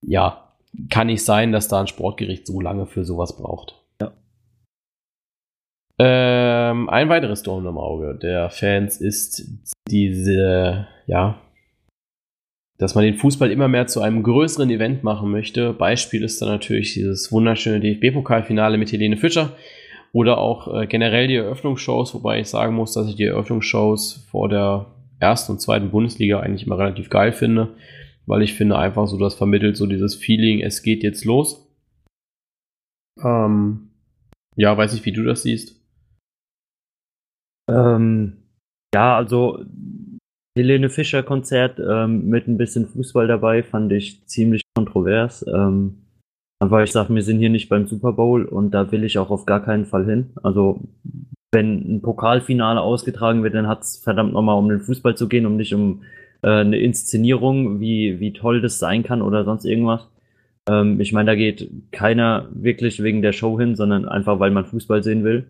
ja, 0.00 0.48
kann 0.90 1.06
nicht 1.06 1.24
sein, 1.24 1.52
dass 1.52 1.68
da 1.68 1.80
ein 1.80 1.86
Sportgericht 1.86 2.46
so 2.48 2.60
lange 2.60 2.86
für 2.86 3.04
sowas 3.04 3.36
braucht. 3.36 3.76
Ja. 4.00 4.12
Ähm, 6.00 6.88
ein 6.88 7.08
weiteres 7.08 7.44
Dorn 7.44 7.64
im 7.64 7.78
Auge 7.78 8.18
der 8.20 8.50
Fans 8.50 9.00
ist 9.00 9.46
diese, 9.88 10.88
ja, 11.06 11.38
dass 12.78 12.96
man 12.96 13.04
den 13.04 13.14
Fußball 13.14 13.52
immer 13.52 13.68
mehr 13.68 13.86
zu 13.86 14.00
einem 14.00 14.24
größeren 14.24 14.68
Event 14.68 15.04
machen 15.04 15.30
möchte. 15.30 15.72
Beispiel 15.72 16.24
ist 16.24 16.42
dann 16.42 16.48
natürlich 16.48 16.94
dieses 16.94 17.30
wunderschöne 17.30 17.78
DFB-Pokalfinale 17.78 18.78
mit 18.78 18.90
Helene 18.90 19.16
Fischer 19.16 19.52
oder 20.12 20.38
auch 20.38 20.74
äh, 20.74 20.86
generell 20.86 21.28
die 21.28 21.36
Eröffnungsshows, 21.36 22.14
wobei 22.14 22.40
ich 22.40 22.48
sagen 22.48 22.74
muss, 22.74 22.94
dass 22.94 23.08
ich 23.08 23.14
die 23.14 23.26
Eröffnungsshows 23.26 24.26
vor 24.30 24.48
der 24.48 24.86
ersten 25.22 25.52
und 25.52 25.60
zweiten 25.60 25.90
Bundesliga 25.90 26.40
eigentlich 26.40 26.66
immer 26.66 26.78
relativ 26.78 27.08
geil 27.08 27.32
finde, 27.32 27.74
weil 28.26 28.42
ich 28.42 28.54
finde 28.54 28.76
einfach 28.76 29.06
so, 29.06 29.18
das 29.18 29.34
vermittelt 29.34 29.76
so 29.76 29.86
dieses 29.86 30.14
Feeling, 30.14 30.60
es 30.60 30.82
geht 30.82 31.02
jetzt 31.02 31.24
los. 31.24 31.68
Ähm, 33.22 33.90
ja, 34.56 34.76
weiß 34.76 34.92
nicht, 34.92 35.06
wie 35.06 35.12
du 35.12 35.24
das 35.24 35.42
siehst. 35.42 35.80
Ähm, 37.70 38.36
ja, 38.94 39.16
also 39.16 39.64
Helene 40.58 40.90
Fischer 40.90 41.22
Konzert 41.22 41.78
ähm, 41.78 42.28
mit 42.28 42.46
ein 42.46 42.58
bisschen 42.58 42.86
Fußball 42.86 43.26
dabei 43.26 43.62
fand 43.62 43.92
ich 43.92 44.26
ziemlich 44.26 44.62
kontrovers. 44.76 45.46
Ähm, 45.46 46.02
aber 46.60 46.84
ich 46.84 46.92
sag, 46.92 47.08
wir 47.08 47.22
sind 47.22 47.38
hier 47.38 47.50
nicht 47.50 47.68
beim 47.68 47.86
Super 47.86 48.12
Bowl 48.12 48.44
und 48.44 48.72
da 48.72 48.92
will 48.92 49.04
ich 49.04 49.18
auch 49.18 49.30
auf 49.30 49.46
gar 49.46 49.64
keinen 49.64 49.86
Fall 49.86 50.04
hin. 50.04 50.30
Also 50.42 50.80
wenn 51.52 51.96
ein 51.96 52.02
Pokalfinale 52.02 52.80
ausgetragen 52.80 53.42
wird, 53.42 53.54
dann 53.54 53.68
hat's 53.68 53.98
verdammt 53.98 54.32
nochmal 54.32 54.58
um 54.58 54.68
den 54.68 54.80
Fußball 54.80 55.16
zu 55.16 55.28
gehen, 55.28 55.46
um 55.46 55.56
nicht 55.56 55.74
um 55.74 56.02
äh, 56.42 56.48
eine 56.48 56.78
Inszenierung, 56.78 57.78
wie, 57.78 58.18
wie 58.20 58.32
toll 58.32 58.62
das 58.62 58.78
sein 58.78 59.02
kann 59.02 59.22
oder 59.22 59.44
sonst 59.44 59.66
irgendwas. 59.66 60.08
Ähm, 60.68 61.00
ich 61.00 61.12
meine, 61.12 61.30
da 61.30 61.34
geht 61.34 61.70
keiner 61.92 62.48
wirklich 62.52 63.02
wegen 63.02 63.22
der 63.22 63.32
Show 63.32 63.58
hin, 63.60 63.76
sondern 63.76 64.08
einfach, 64.08 64.40
weil 64.40 64.50
man 64.50 64.64
Fußball 64.64 65.02
sehen 65.02 65.24
will. 65.24 65.46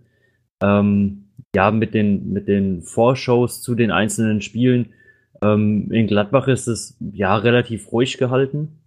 Ähm, 0.60 1.24
ja, 1.54 1.70
mit 1.70 1.94
den, 1.94 2.32
mit 2.32 2.48
den 2.48 2.82
Vorshows 2.82 3.62
zu 3.62 3.74
den 3.74 3.92
einzelnen 3.92 4.42
Spielen. 4.42 4.90
Ähm, 5.40 5.90
in 5.92 6.08
Gladbach 6.08 6.48
ist 6.48 6.66
es 6.66 6.98
ja 7.12 7.36
relativ 7.36 7.92
ruhig 7.92 8.18
gehalten. 8.18 8.81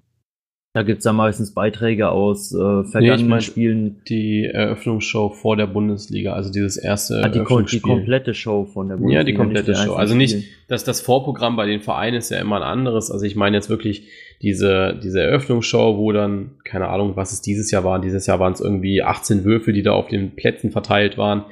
Da 0.76 0.84
gibt's 0.84 1.06
ja 1.06 1.14
meistens 1.14 1.54
Beiträge 1.54 2.10
aus 2.10 2.54
äh, 2.54 2.84
vergangenen 2.84 3.30
mein- 3.30 3.40
Spielen. 3.42 4.02
Die 4.10 4.44
Eröffnungsshow 4.44 5.30
vor 5.30 5.56
der 5.56 5.68
Bundesliga, 5.68 6.34
also 6.34 6.52
dieses 6.52 6.76
erste 6.76 7.24
Ah, 7.24 7.30
die, 7.30 7.40
ko- 7.40 7.62
die 7.62 7.80
komplette 7.80 8.34
Show 8.34 8.66
von 8.66 8.90
der 8.90 8.98
Ja, 9.10 9.24
die 9.24 9.32
Bundesliga, 9.32 9.64
komplette 9.64 9.76
Show. 9.76 9.94
Also 9.94 10.16
nicht, 10.16 10.44
dass 10.68 10.84
das 10.84 11.00
Vorprogramm 11.00 11.56
bei 11.56 11.66
den 11.66 11.80
Vereinen 11.80 12.18
ist 12.18 12.30
ja 12.30 12.40
immer 12.40 12.58
ein 12.58 12.64
anderes. 12.64 13.10
Also 13.10 13.24
ich 13.26 13.38
meine 13.38 13.56
jetzt 13.56 13.70
wirklich 13.70 14.04
diese, 14.42 15.00
diese 15.02 15.22
Eröffnungsshow, 15.22 15.98
wo 15.98 16.12
dann, 16.12 16.52
keine 16.66 16.90
Ahnung, 16.90 17.14
was 17.16 17.32
es 17.32 17.42
dieses 17.42 17.72
Jahr 17.72 17.86
war. 17.86 18.02
Dieses 18.02 18.28
Jahr 18.28 18.42
waren 18.42 18.52
es 18.52 18.60
irgendwie 18.60 19.02
18 19.02 19.46
Würfel, 19.46 19.74
die 19.74 19.82
da 19.82 19.94
auf 19.94 20.10
den 20.10 20.36
Plätzen 20.36 20.72
verteilt 20.72 21.18
waren. 21.18 21.46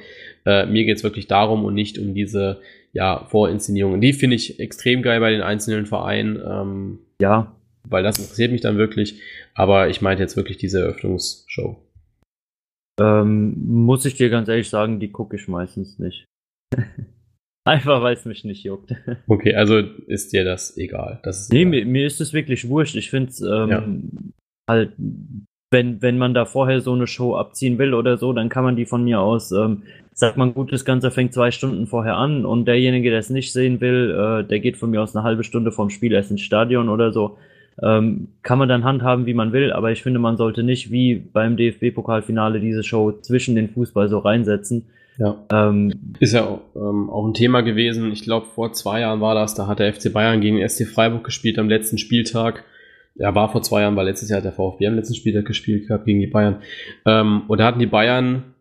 Äh, 0.44 0.66
mir 0.66 0.84
geht's 0.84 1.02
wirklich 1.02 1.28
darum 1.28 1.64
und 1.64 1.72
nicht 1.72 1.98
um 1.98 2.12
diese 2.12 2.60
ja, 2.92 3.24
Vorinszenierungen. 3.30 4.02
Die 4.02 4.12
finde 4.12 4.36
ich 4.36 4.60
extrem 4.60 5.00
geil 5.00 5.18
bei 5.20 5.30
den 5.30 5.40
einzelnen 5.40 5.86
Vereinen, 5.86 6.38
ähm, 6.46 6.98
Ja, 7.18 7.52
weil 7.88 8.02
das 8.02 8.18
interessiert 8.18 8.52
mich 8.52 8.60
dann 8.60 8.76
wirklich. 8.78 9.20
Aber 9.54 9.88
ich 9.88 10.00
meinte 10.02 10.22
jetzt 10.22 10.36
wirklich 10.36 10.56
diese 10.58 10.80
Eröffnungsshow. 10.80 11.76
ähm, 13.00 13.54
muss 13.66 14.04
ich 14.04 14.14
dir 14.14 14.30
ganz 14.30 14.48
ehrlich 14.48 14.68
sagen, 14.68 15.00
die 15.00 15.10
gucke 15.10 15.36
ich 15.36 15.48
meistens 15.48 15.98
nicht. 15.98 16.26
Einfach 17.66 18.02
weil 18.02 18.14
es 18.14 18.24
mich 18.26 18.44
nicht 18.44 18.62
juckt. 18.64 18.94
Okay, 19.26 19.54
also 19.54 19.78
ist 19.78 20.32
dir 20.32 20.44
das 20.44 20.76
egal. 20.76 21.20
Das 21.22 21.40
ist 21.40 21.52
Nee, 21.52 21.60
egal. 21.62 21.70
mir, 21.70 21.86
mir 21.86 22.06
ist 22.06 22.20
es 22.20 22.32
wirklich 22.34 22.68
wurscht. 22.68 22.94
Ich 22.96 23.10
finde 23.10 23.30
es 23.30 23.40
ähm, 23.40 23.70
Ja. 23.70 23.84
halt, 24.68 24.92
wenn, 25.72 26.02
wenn 26.02 26.18
man 26.18 26.34
da 26.34 26.44
vorher 26.44 26.80
so 26.82 26.92
eine 26.92 27.06
Show 27.06 27.34
abziehen 27.36 27.78
will 27.78 27.94
oder 27.94 28.16
so, 28.18 28.32
dann 28.34 28.48
kann 28.50 28.64
man 28.64 28.76
die 28.76 28.84
von 28.86 29.02
mir 29.04 29.20
aus, 29.20 29.50
ähm, 29.50 29.82
sagt 30.12 30.36
man, 30.36 30.52
gut, 30.54 30.72
das 30.72 30.84
Ganze 30.84 31.10
fängt 31.10 31.32
zwei 31.32 31.50
Stunden 31.50 31.86
vorher 31.86 32.16
an 32.16 32.44
und 32.44 32.66
derjenige, 32.66 33.10
der 33.10 33.18
es 33.18 33.30
nicht 33.30 33.52
sehen 33.52 33.80
will, 33.80 34.10
äh, 34.10 34.46
der 34.46 34.60
geht 34.60 34.76
von 34.76 34.90
mir 34.90 35.02
aus 35.02 35.16
eine 35.16 35.24
halbe 35.24 35.42
Stunde 35.42 35.72
vom 35.72 35.90
Spiel 35.90 36.12
erst 36.12 36.30
ins 36.30 36.42
Stadion 36.42 36.88
oder 36.90 37.12
so. 37.12 37.38
Ähm, 37.82 38.28
kann 38.42 38.58
man 38.58 38.68
dann 38.68 38.84
handhaben, 38.84 39.26
wie 39.26 39.34
man 39.34 39.52
will, 39.52 39.72
aber 39.72 39.90
ich 39.90 40.02
finde, 40.02 40.20
man 40.20 40.36
sollte 40.36 40.62
nicht 40.62 40.90
wie 40.92 41.16
beim 41.16 41.56
DFB-Pokalfinale 41.56 42.60
diese 42.60 42.84
Show 42.84 43.12
zwischen 43.12 43.56
den 43.56 43.68
Fußball 43.68 44.08
so 44.08 44.18
reinsetzen. 44.18 44.86
Ja. 45.18 45.44
Ähm, 45.50 45.92
Ist 46.20 46.34
ja 46.34 46.60
ähm, 46.74 47.10
auch 47.10 47.26
ein 47.26 47.34
Thema 47.34 47.62
gewesen. 47.62 48.12
Ich 48.12 48.22
glaube, 48.22 48.46
vor 48.54 48.72
zwei 48.72 49.00
Jahren 49.00 49.20
war 49.20 49.34
das. 49.34 49.54
Da 49.54 49.66
hat 49.66 49.78
der 49.78 49.92
FC 49.92 50.12
Bayern 50.12 50.40
gegen 50.40 50.66
SC 50.66 50.86
Freiburg 50.86 51.24
gespielt 51.24 51.58
am 51.58 51.68
letzten 51.68 51.98
Spieltag. 51.98 52.64
Ja, 53.16 53.34
war 53.34 53.50
vor 53.50 53.62
zwei 53.62 53.82
Jahren, 53.82 53.94
weil 53.94 54.06
letztes 54.06 54.28
Jahr 54.28 54.38
hat 54.38 54.44
der 54.44 54.52
VfB 54.52 54.88
am 54.88 54.96
letzten 54.96 55.14
Spieltag 55.14 55.44
gespielt 55.44 55.86
gehabt 55.86 56.04
gegen 56.04 56.20
die 56.20 56.26
Bayern. 56.26 56.62
Ähm, 57.06 57.42
und 57.46 57.58
da 57.58 57.66
hatten 57.66 57.78
die 57.78 57.86
Bayern, 57.86 58.54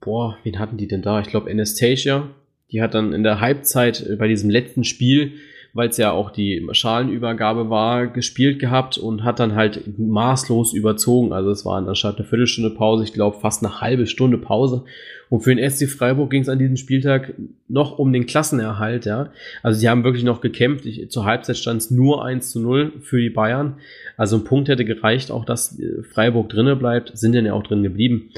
boah, 0.00 0.36
wen 0.42 0.58
hatten 0.58 0.76
die 0.76 0.88
denn 0.88 1.02
da? 1.02 1.20
Ich 1.20 1.28
glaube, 1.28 1.50
Anastasia. 1.50 2.28
Die 2.70 2.80
hat 2.80 2.94
dann 2.94 3.12
in 3.12 3.22
der 3.22 3.40
Halbzeit 3.40 4.16
bei 4.18 4.28
diesem 4.28 4.48
letzten 4.48 4.84
Spiel 4.84 5.32
weil 5.74 5.88
es 5.88 5.96
ja 5.96 6.12
auch 6.12 6.30
die 6.30 6.66
Schalenübergabe 6.72 7.70
war, 7.70 8.06
gespielt 8.06 8.58
gehabt 8.58 8.98
und 8.98 9.24
hat 9.24 9.40
dann 9.40 9.54
halt 9.54 9.98
maßlos 9.98 10.74
überzogen. 10.74 11.32
Also 11.32 11.50
es 11.50 11.64
war 11.64 11.78
anstatt 11.78 12.18
eine 12.18 12.26
Viertelstunde 12.26 12.70
Pause, 12.70 13.04
ich 13.04 13.12
glaube 13.12 13.38
fast 13.40 13.64
eine 13.64 13.80
halbe 13.80 14.06
Stunde 14.06 14.38
Pause. 14.38 14.84
Und 15.30 15.40
für 15.40 15.54
den 15.54 15.70
SC 15.70 15.88
Freiburg 15.88 16.28
ging 16.30 16.42
es 16.42 16.50
an 16.50 16.58
diesem 16.58 16.76
Spieltag 16.76 17.32
noch 17.66 17.98
um 17.98 18.12
den 18.12 18.26
Klassenerhalt, 18.26 19.06
ja. 19.06 19.30
Also 19.62 19.80
sie 19.80 19.88
haben 19.88 20.04
wirklich 20.04 20.24
noch 20.24 20.42
gekämpft. 20.42 20.84
Ich, 20.84 21.10
zur 21.10 21.24
Halbzeit 21.24 21.56
stand 21.56 21.80
es 21.80 21.90
nur 21.90 22.22
1 22.22 22.50
zu 22.50 22.60
0 22.60 22.92
für 23.00 23.18
die 23.18 23.30
Bayern. 23.30 23.76
Also 24.18 24.36
ein 24.36 24.44
Punkt 24.44 24.68
hätte 24.68 24.84
gereicht, 24.84 25.30
auch 25.30 25.46
dass 25.46 25.80
äh, 25.80 26.02
Freiburg 26.02 26.50
drinne 26.50 26.76
bleibt, 26.76 27.16
sind 27.16 27.34
dann 27.34 27.46
ja 27.46 27.54
auch 27.54 27.62
drin 27.62 27.82
geblieben. 27.82 28.28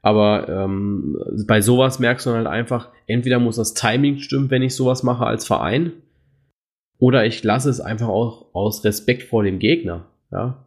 Aber 0.00 0.48
ähm, 0.48 1.18
bei 1.48 1.60
sowas 1.60 1.98
merkst 1.98 2.26
du 2.26 2.30
halt 2.30 2.46
einfach, 2.46 2.90
entweder 3.08 3.40
muss 3.40 3.56
das 3.56 3.74
Timing 3.74 4.18
stimmen, 4.18 4.50
wenn 4.50 4.62
ich 4.62 4.76
sowas 4.76 5.02
mache 5.02 5.26
als 5.26 5.46
Verein, 5.46 5.92
oder 6.98 7.26
ich 7.26 7.42
lasse 7.44 7.70
es 7.70 7.80
einfach 7.80 8.08
auch 8.08 8.54
aus 8.54 8.84
Respekt 8.84 9.24
vor 9.24 9.42
dem 9.42 9.58
Gegner. 9.58 10.06
Ja, 10.30 10.64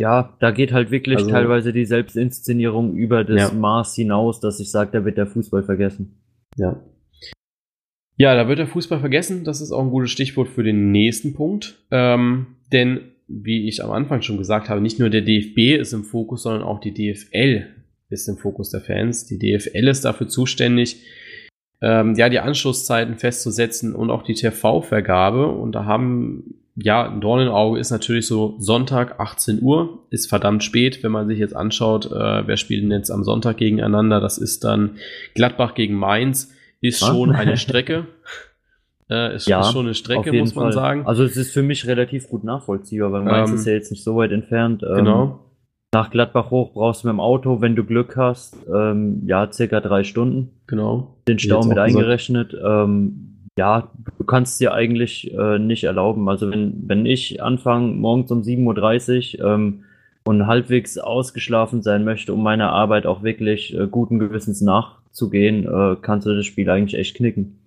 ja 0.00 0.36
da 0.40 0.50
geht 0.50 0.72
halt 0.72 0.90
wirklich 0.90 1.18
also, 1.18 1.30
teilweise 1.30 1.72
die 1.72 1.84
Selbstinszenierung 1.84 2.94
über 2.94 3.24
das 3.24 3.52
ja. 3.52 3.58
Maß 3.58 3.94
hinaus, 3.94 4.40
dass 4.40 4.60
ich 4.60 4.70
sage, 4.70 4.90
da 4.92 5.04
wird 5.04 5.18
der 5.18 5.26
Fußball 5.26 5.62
vergessen. 5.62 6.20
Ja. 6.56 6.80
Ja, 8.16 8.34
da 8.34 8.48
wird 8.48 8.58
der 8.58 8.66
Fußball 8.66 8.98
vergessen. 8.98 9.44
Das 9.44 9.60
ist 9.60 9.70
auch 9.70 9.80
ein 9.80 9.90
gutes 9.90 10.10
Stichwort 10.10 10.48
für 10.48 10.64
den 10.64 10.90
nächsten 10.90 11.34
Punkt. 11.34 11.76
Ähm, 11.92 12.56
denn, 12.72 13.12
wie 13.28 13.68
ich 13.68 13.84
am 13.84 13.92
Anfang 13.92 14.22
schon 14.22 14.38
gesagt 14.38 14.68
habe, 14.68 14.80
nicht 14.80 14.98
nur 14.98 15.08
der 15.08 15.22
DFB 15.22 15.80
ist 15.80 15.92
im 15.92 16.02
Fokus, 16.02 16.42
sondern 16.42 16.64
auch 16.64 16.80
die 16.80 16.92
DFL 16.92 17.66
ist 18.10 18.28
im 18.28 18.36
Fokus 18.36 18.70
der 18.70 18.80
Fans. 18.80 19.26
Die 19.26 19.38
DFL 19.38 19.86
ist 19.86 20.04
dafür 20.04 20.28
zuständig, 20.28 21.04
ähm, 21.80 22.14
ja, 22.14 22.28
die 22.28 22.40
Anschlusszeiten 22.40 23.16
festzusetzen 23.16 23.94
und 23.94 24.10
auch 24.10 24.22
die 24.22 24.34
TV-Vergabe. 24.34 25.46
Und 25.46 25.72
da 25.72 25.84
haben, 25.84 26.54
ja, 26.74 27.08
ein 27.08 27.20
Dorn 27.20 27.46
im 27.46 27.52
Auge 27.52 27.78
ist 27.78 27.90
natürlich 27.90 28.26
so 28.26 28.56
Sonntag 28.58 29.20
18 29.20 29.62
Uhr, 29.62 30.04
ist 30.10 30.28
verdammt 30.28 30.64
spät, 30.64 31.02
wenn 31.02 31.12
man 31.12 31.28
sich 31.28 31.38
jetzt 31.38 31.54
anschaut, 31.54 32.06
äh, 32.06 32.46
wer 32.46 32.56
spielt 32.56 32.82
denn 32.82 32.90
jetzt 32.90 33.10
am 33.10 33.22
Sonntag 33.22 33.58
gegeneinander. 33.58 34.20
Das 34.20 34.38
ist 34.38 34.64
dann 34.64 34.96
Gladbach 35.34 35.74
gegen 35.74 35.94
Mainz, 35.94 36.52
ist 36.80 37.02
Was? 37.02 37.08
schon 37.08 37.34
eine 37.34 37.56
Strecke. 37.58 38.06
Äh, 39.10 39.36
ist, 39.36 39.46
ja, 39.46 39.60
ist, 39.60 39.72
schon 39.72 39.86
eine 39.86 39.94
Strecke, 39.94 40.32
muss 40.32 40.54
man 40.54 40.64
Fall. 40.64 40.72
sagen. 40.72 41.06
Also 41.06 41.24
es 41.24 41.36
ist 41.36 41.52
für 41.52 41.62
mich 41.62 41.86
relativ 41.86 42.28
gut 42.28 42.44
nachvollziehbar, 42.44 43.12
weil 43.12 43.22
Mainz 43.22 43.50
ähm, 43.50 43.56
ist 43.56 43.66
ja 43.66 43.72
jetzt 43.72 43.90
nicht 43.90 44.04
so 44.04 44.16
weit 44.16 44.32
entfernt. 44.32 44.82
Ähm, 44.82 44.96
genau. 44.96 45.47
Nach 45.94 46.10
Gladbach 46.10 46.50
hoch 46.50 46.72
brauchst 46.74 47.02
du 47.02 47.08
mit 47.08 47.14
dem 47.14 47.20
Auto, 47.20 47.62
wenn 47.62 47.74
du 47.74 47.82
Glück 47.82 48.16
hast, 48.16 48.56
ähm, 48.72 49.22
ja, 49.26 49.50
circa 49.50 49.80
drei 49.80 50.04
Stunden. 50.04 50.50
Genau. 50.66 51.16
Den 51.26 51.38
Stau 51.38 51.64
mit 51.64 51.78
eingerechnet. 51.78 52.54
Ähm, 52.62 53.48
ja, 53.56 53.90
du 54.18 54.24
kannst 54.24 54.60
dir 54.60 54.74
eigentlich 54.74 55.32
äh, 55.32 55.58
nicht 55.58 55.84
erlauben. 55.84 56.28
Also 56.28 56.50
wenn, 56.50 56.86
wenn 56.86 57.06
ich 57.06 57.42
anfange 57.42 57.94
morgens 57.94 58.30
um 58.30 58.42
7.30 58.42 59.40
Uhr 59.40 59.50
ähm, 59.50 59.84
und 60.24 60.46
halbwegs 60.46 60.98
ausgeschlafen 60.98 61.82
sein 61.82 62.04
möchte, 62.04 62.34
um 62.34 62.42
meiner 62.42 62.70
Arbeit 62.70 63.06
auch 63.06 63.22
wirklich 63.22 63.74
äh, 63.74 63.86
guten 63.86 64.18
Gewissens 64.18 64.60
nachzugehen, 64.60 65.64
äh, 65.64 65.96
kannst 66.02 66.26
du 66.26 66.36
das 66.36 66.44
Spiel 66.44 66.68
eigentlich 66.68 67.00
echt 67.00 67.16
knicken. 67.16 67.58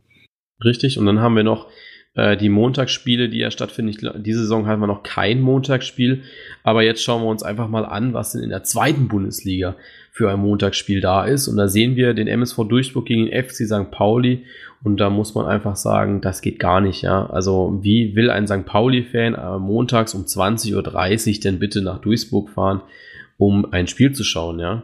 Richtig, 0.64 1.00
und 1.00 1.08
dann 1.08 1.22
haben 1.22 1.36
wir 1.36 1.44
noch 1.44 1.68
äh, 2.14 2.36
die 2.36 2.50
Montagsspiele, 2.50 3.30
die 3.30 3.40
ja 3.40 3.52
stattfinden. 3.52 4.24
Diese 4.24 4.42
Saison 4.42 4.68
hatten 4.68 4.82
wir 4.82 4.88
noch 4.88 5.04
kein 5.04 5.42
Montagsspiel, 5.42 6.24
aber 6.64 6.84
jetzt 6.84 7.04
schauen 7.04 7.24
wir 7.24 7.30
uns 7.30 7.44
einfach 7.44 7.70
mal 7.70 7.86
an, 7.86 8.14
was 8.14 8.34
denn 8.34 8.44
in 8.44 8.50
der 8.50 8.64
zweiten 8.64 9.08
Bundesliga 9.08 9.76
für 10.12 10.30
ein 10.30 10.40
Montagsspiel 10.40 11.00
da 11.00 11.24
ist. 11.24 11.48
Und 11.48 11.58
da 11.58 11.68
sehen 11.68 11.96
wir 11.96 12.14
den 12.14 12.28
MSV 12.28 12.68
Duisburg 12.68 13.06
gegen 13.06 13.28
den 13.28 13.44
FC 13.44 13.66
St. 13.66 13.92
Pauli. 13.92 14.46
Und 14.84 14.98
da 15.00 15.10
muss 15.10 15.36
man 15.36 15.46
einfach 15.46 15.76
sagen, 15.76 16.22
das 16.22 16.42
geht 16.42 16.60
gar 16.60 16.82
nicht, 16.82 17.04
ja. 17.04 17.28
Also, 17.28 17.80
wie 17.82 18.16
will 18.16 18.30
ein 18.30 18.48
St. 18.48 18.66
Pauli-Fan 18.66 19.36
äh, 19.36 19.60
montags 19.60 20.14
um 20.16 20.24
20.30 20.24 21.36
Uhr 21.36 21.42
denn 21.42 21.60
bitte 21.60 21.82
nach 21.82 22.02
Duisburg 22.02 22.50
fahren, 22.50 22.82
um 23.38 23.72
ein 23.72 23.88
Spiel 23.88 24.12
zu 24.12 24.24
schauen, 24.24 24.60
ja? 24.60 24.84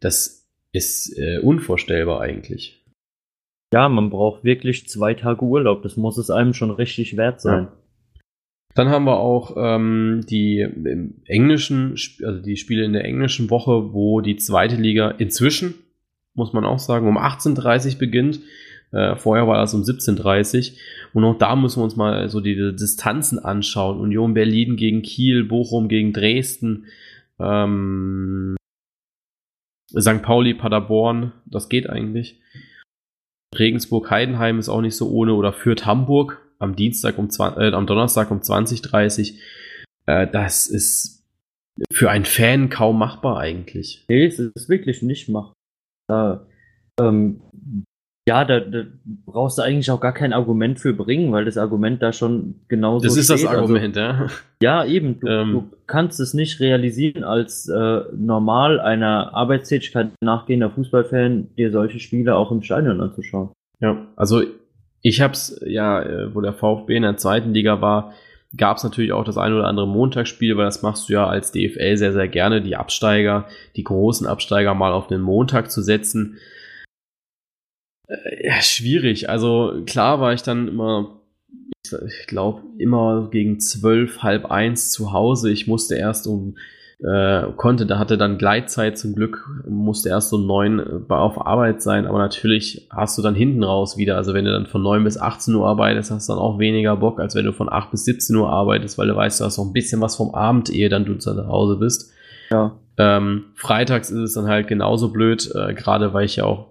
Das 0.00 0.46
ist 0.72 1.16
äh, 1.18 1.38
unvorstellbar 1.38 2.20
eigentlich. 2.20 2.81
Ja, 3.72 3.88
man 3.88 4.10
braucht 4.10 4.44
wirklich 4.44 4.88
zwei 4.88 5.14
Tage 5.14 5.44
Urlaub. 5.44 5.82
Das 5.82 5.96
muss 5.96 6.18
es 6.18 6.30
einem 6.30 6.52
schon 6.52 6.70
richtig 6.70 7.16
wert 7.16 7.40
sein. 7.40 7.64
Ja. 7.64 7.72
Dann 8.74 8.88
haben 8.88 9.04
wir 9.04 9.18
auch 9.18 9.54
ähm, 9.56 10.24
die 10.28 10.66
englischen, 11.26 11.94
also 12.24 12.40
die 12.40 12.56
Spiele 12.56 12.84
in 12.84 12.92
der 12.92 13.04
englischen 13.04 13.50
Woche, 13.50 13.92
wo 13.92 14.20
die 14.20 14.36
zweite 14.36 14.76
Liga 14.76 15.10
inzwischen, 15.10 15.74
muss 16.34 16.52
man 16.52 16.64
auch 16.64 16.78
sagen, 16.78 17.06
um 17.06 17.18
18.30 17.18 17.94
Uhr 17.94 17.98
beginnt. 17.98 18.40
Äh, 18.92 19.16
vorher 19.16 19.46
war 19.46 19.58
das 19.58 19.74
um 19.74 19.82
17.30 19.82 20.72
Uhr. 20.72 20.76
Und 21.14 21.24
auch 21.24 21.38
da 21.38 21.56
müssen 21.56 21.80
wir 21.80 21.84
uns 21.84 21.96
mal 21.96 22.28
so 22.28 22.40
die, 22.40 22.54
die 22.54 22.76
Distanzen 22.76 23.38
anschauen. 23.38 24.00
Union 24.00 24.34
Berlin 24.34 24.76
gegen 24.76 25.02
Kiel, 25.02 25.44
Bochum 25.44 25.88
gegen 25.88 26.12
Dresden, 26.12 26.86
ähm, 27.38 28.56
St. 29.98 30.22
Pauli, 30.22 30.54
Paderborn, 30.54 31.32
das 31.46 31.68
geht 31.68 31.88
eigentlich. 31.88 32.41
Regensburg-Heidenheim 33.58 34.58
ist 34.58 34.68
auch 34.68 34.80
nicht 34.80 34.96
so 34.96 35.10
ohne 35.10 35.34
oder 35.34 35.52
Fürth 35.52 35.86
Hamburg 35.86 36.40
am 36.58 36.76
Dienstag 36.76 37.18
um 37.18 37.28
äh, 37.38 37.72
am 37.72 37.86
Donnerstag 37.86 38.30
um 38.30 38.40
20.30 38.40 39.34
äh, 40.06 40.26
das 40.26 40.66
ist 40.66 41.24
für 41.92 42.10
einen 42.10 42.24
Fan 42.24 42.68
kaum 42.70 42.98
machbar 42.98 43.38
eigentlich. 43.38 44.04
Nee, 44.08 44.26
es 44.26 44.38
ist 44.38 44.68
wirklich 44.68 45.02
nicht 45.02 45.28
machbar. 45.28 46.46
Ähm, 47.00 47.42
ja, 48.28 48.44
da, 48.44 48.60
da, 48.60 48.84
brauchst 49.26 49.58
du 49.58 49.62
eigentlich 49.62 49.90
auch 49.90 50.00
gar 50.00 50.14
kein 50.14 50.32
Argument 50.32 50.78
für 50.78 50.92
bringen, 50.92 51.32
weil 51.32 51.44
das 51.44 51.58
Argument 51.58 52.00
da 52.02 52.12
schon 52.12 52.54
genauso 52.68 53.04
Das 53.04 53.16
ist 53.16 53.26
steht. 53.26 53.44
das 53.44 53.46
also 53.46 53.60
Argument, 53.62 53.96
also, 53.96 54.24
ja. 54.24 54.30
Ja, 54.62 54.84
eben. 54.84 55.18
Du, 55.18 55.26
ähm, 55.26 55.52
du, 55.52 55.76
kannst 55.86 56.20
es 56.20 56.32
nicht 56.32 56.60
realisieren 56.60 57.24
als 57.24 57.68
äh, 57.68 58.00
normal 58.16 58.80
einer 58.80 59.34
Arbeitstätigkeit 59.34 60.10
nachgehender 60.20 60.70
Fußballfan, 60.70 61.48
dir 61.56 61.72
solche 61.72 61.98
Spiele 61.98 62.36
auch 62.36 62.52
im 62.52 62.62
Stadion 62.62 63.00
anzuschauen. 63.00 63.50
Ja, 63.80 64.06
also 64.14 64.42
ich 65.02 65.20
hab's 65.20 65.60
ja, 65.66 66.00
äh, 66.00 66.34
wo 66.34 66.40
der 66.40 66.54
VfB 66.54 66.96
in 66.96 67.02
der 67.02 67.16
zweiten 67.16 67.52
Liga 67.52 67.80
war, 67.80 68.12
gab 68.56 68.76
es 68.76 68.84
natürlich 68.84 69.12
auch 69.12 69.24
das 69.24 69.36
ein 69.36 69.52
oder 69.52 69.66
andere 69.66 69.88
Montagsspiel, 69.88 70.56
weil 70.56 70.66
das 70.66 70.82
machst 70.82 71.08
du 71.08 71.14
ja 71.14 71.26
als 71.26 71.52
DFL 71.52 71.96
sehr, 71.96 72.12
sehr 72.12 72.28
gerne, 72.28 72.62
die 72.62 72.76
Absteiger, 72.76 73.46
die 73.76 73.84
großen 73.84 74.26
Absteiger 74.26 74.74
mal 74.74 74.92
auf 74.92 75.08
den 75.08 75.20
Montag 75.20 75.70
zu 75.70 75.82
setzen. 75.82 76.38
Äh, 78.12 78.46
ja, 78.46 78.60
schwierig. 78.60 79.28
Also 79.28 79.82
klar 79.86 80.20
war 80.20 80.32
ich 80.32 80.42
dann 80.42 80.68
immer, 80.68 81.20
ich 81.82 82.26
glaube, 82.26 82.62
immer 82.78 83.28
gegen 83.30 83.60
zwölf, 83.60 84.22
halb 84.22 84.50
eins 84.50 84.90
zu 84.90 85.12
Hause. 85.12 85.50
Ich 85.50 85.66
musste 85.66 85.96
erst 85.96 86.26
um, 86.26 86.56
äh, 87.02 87.42
konnte, 87.56 87.86
da 87.86 87.98
hatte 87.98 88.16
dann 88.16 88.38
Gleitzeit 88.38 88.96
zum 88.96 89.14
Glück, 89.14 89.48
musste 89.68 90.10
erst 90.10 90.32
um 90.32 90.46
neun 90.46 90.78
äh, 90.78 91.12
auf 91.12 91.46
Arbeit 91.46 91.82
sein, 91.82 92.06
aber 92.06 92.18
natürlich 92.18 92.86
hast 92.90 93.18
du 93.18 93.22
dann 93.22 93.34
hinten 93.34 93.64
raus 93.64 93.96
wieder. 93.96 94.16
Also 94.16 94.34
wenn 94.34 94.44
du 94.44 94.52
dann 94.52 94.66
von 94.66 94.82
neun 94.82 95.04
bis 95.04 95.18
18 95.18 95.54
Uhr 95.54 95.66
arbeitest, 95.66 96.10
hast 96.10 96.28
du 96.28 96.34
dann 96.34 96.42
auch 96.42 96.58
weniger 96.58 96.96
Bock, 96.96 97.18
als 97.18 97.34
wenn 97.34 97.46
du 97.46 97.52
von 97.52 97.72
acht 97.72 97.90
bis 97.90 98.04
17 98.04 98.36
Uhr 98.36 98.50
arbeitest, 98.50 98.98
weil 98.98 99.08
du 99.08 99.16
weißt, 99.16 99.40
du 99.40 99.44
hast 99.44 99.58
noch 99.58 99.66
ein 99.66 99.72
bisschen 99.72 100.00
was 100.00 100.16
vom 100.16 100.34
Abend, 100.34 100.70
ehe 100.70 100.88
dann 100.88 101.04
du 101.04 101.16
zu 101.16 101.34
Hause 101.46 101.76
bist. 101.76 102.12
Ja. 102.50 102.76
Ähm, 102.98 103.46
freitags 103.54 104.10
ist 104.10 104.18
es 104.18 104.34
dann 104.34 104.46
halt 104.46 104.68
genauso 104.68 105.08
blöd, 105.08 105.50
äh, 105.54 105.72
gerade 105.72 106.12
weil 106.12 106.26
ich 106.26 106.36
ja 106.36 106.44
auch 106.44 106.66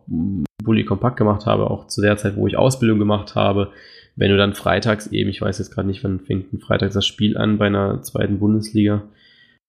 Bully 0.64 0.86
kompakt 0.86 1.18
gemacht 1.18 1.46
habe, 1.46 1.70
auch 1.70 1.88
zu 1.88 2.02
der 2.02 2.18
Zeit, 2.18 2.36
wo 2.36 2.48
ich 2.48 2.58
Ausbildung 2.58 3.00
gemacht 3.00 3.36
habe. 3.36 3.72
Wenn 4.16 4.32
du 4.32 4.38
dann 4.38 4.54
freitags 4.54 5.08
eben, 5.08 5.30
ich 5.30 5.42
weiß 5.42 5.60
jetzt 5.60 5.74
gerade 5.74 5.88
nicht, 5.88 6.04
wann 6.04 6.20
fängt 6.20 6.54
ein 6.54 6.60
freitags 6.60 6.94
das 6.94 7.06
Spiel 7.06 7.38
an 7.38 7.58
bei 7.58 7.68
einer 7.68 8.02
zweiten 8.02 8.40
Bundesliga, 8.40 9.04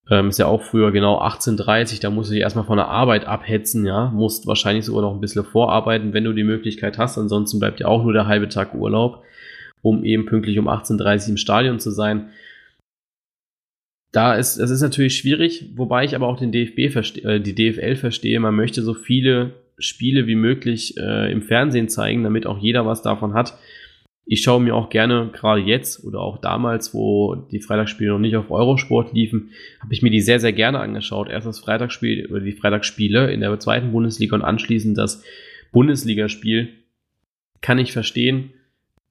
ähm, 0.09 0.29
ist 0.29 0.39
ja 0.39 0.47
auch 0.47 0.61
früher 0.61 0.91
genau 0.91 1.21
18.30, 1.21 2.01
da 2.01 2.09
musst 2.09 2.29
du 2.29 2.33
dich 2.33 2.43
erstmal 2.43 2.65
von 2.65 2.77
der 2.77 2.89
Arbeit 2.89 3.25
abhetzen, 3.25 3.85
ja, 3.85 4.11
musst 4.11 4.47
wahrscheinlich 4.47 4.85
sogar 4.85 5.01
noch 5.01 5.13
ein 5.13 5.21
bisschen 5.21 5.45
vorarbeiten, 5.45 6.13
wenn 6.13 6.25
du 6.25 6.33
die 6.33 6.43
Möglichkeit 6.43 6.97
hast, 6.97 7.17
ansonsten 7.17 7.59
bleibt 7.59 7.79
ja 7.79 7.87
auch 7.87 8.03
nur 8.03 8.11
der 8.11 8.27
halbe 8.27 8.49
Tag 8.49 8.73
Urlaub, 8.73 9.23
um 9.81 10.03
eben 10.03 10.25
pünktlich 10.25 10.59
um 10.59 10.67
18.30 10.67 11.29
im 11.29 11.37
Stadion 11.37 11.79
zu 11.79 11.91
sein 11.91 12.29
da 14.13 14.35
ist, 14.35 14.59
das 14.59 14.69
ist 14.69 14.81
natürlich 14.81 15.17
schwierig, 15.17 15.71
wobei 15.75 16.05
ich 16.05 16.15
aber 16.15 16.27
auch 16.27 16.37
den 16.37 16.51
DFB 16.51 16.93
verstehe, 16.93 17.23
äh, 17.23 17.41
die 17.41 17.55
DFL 17.55 17.95
verstehe. 17.95 18.39
Man 18.39 18.55
möchte 18.55 18.83
so 18.83 18.93
viele 18.93 19.53
Spiele 19.77 20.27
wie 20.27 20.35
möglich 20.35 20.97
äh, 20.97 21.31
im 21.31 21.41
Fernsehen 21.41 21.89
zeigen, 21.89 22.23
damit 22.23 22.45
auch 22.45 22.57
jeder 22.57 22.85
was 22.85 23.01
davon 23.01 23.33
hat. 23.33 23.57
Ich 24.25 24.41
schaue 24.41 24.61
mir 24.61 24.73
auch 24.75 24.89
gerne, 24.89 25.29
gerade 25.33 25.61
jetzt 25.61 26.05
oder 26.05 26.19
auch 26.19 26.39
damals, 26.39 26.93
wo 26.93 27.35
die 27.35 27.59
Freitagsspiele 27.59 28.11
noch 28.11 28.19
nicht 28.19 28.37
auf 28.37 28.51
Eurosport 28.51 29.13
liefen, 29.13 29.49
habe 29.81 29.93
ich 29.93 30.01
mir 30.01 30.11
die 30.11 30.21
sehr, 30.21 30.39
sehr 30.39 30.53
gerne 30.53 30.79
angeschaut. 30.79 31.29
Erst 31.29 31.45
das 31.45 31.59
Freitagsspiel 31.59 32.27
oder 32.27 32.39
die 32.39 32.53
Freitagsspiele 32.53 33.31
in 33.31 33.41
der 33.41 33.59
zweiten 33.59 33.91
Bundesliga 33.91 34.35
und 34.35 34.41
anschließend 34.41 34.97
das 34.97 35.23
Bundesligaspiel. 35.73 36.69
Kann 37.59 37.79
ich 37.79 37.91
verstehen, 37.91 38.53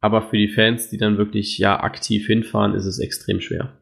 aber 0.01 0.23
für 0.23 0.37
die 0.37 0.49
Fans, 0.49 0.89
die 0.89 0.99
dann 0.99 1.19
wirklich 1.19 1.59
ja 1.59 1.81
aktiv 1.81 2.27
hinfahren, 2.27 2.75
ist 2.75 2.87
es 2.87 2.99
extrem 2.99 3.41
schwer. 3.41 3.73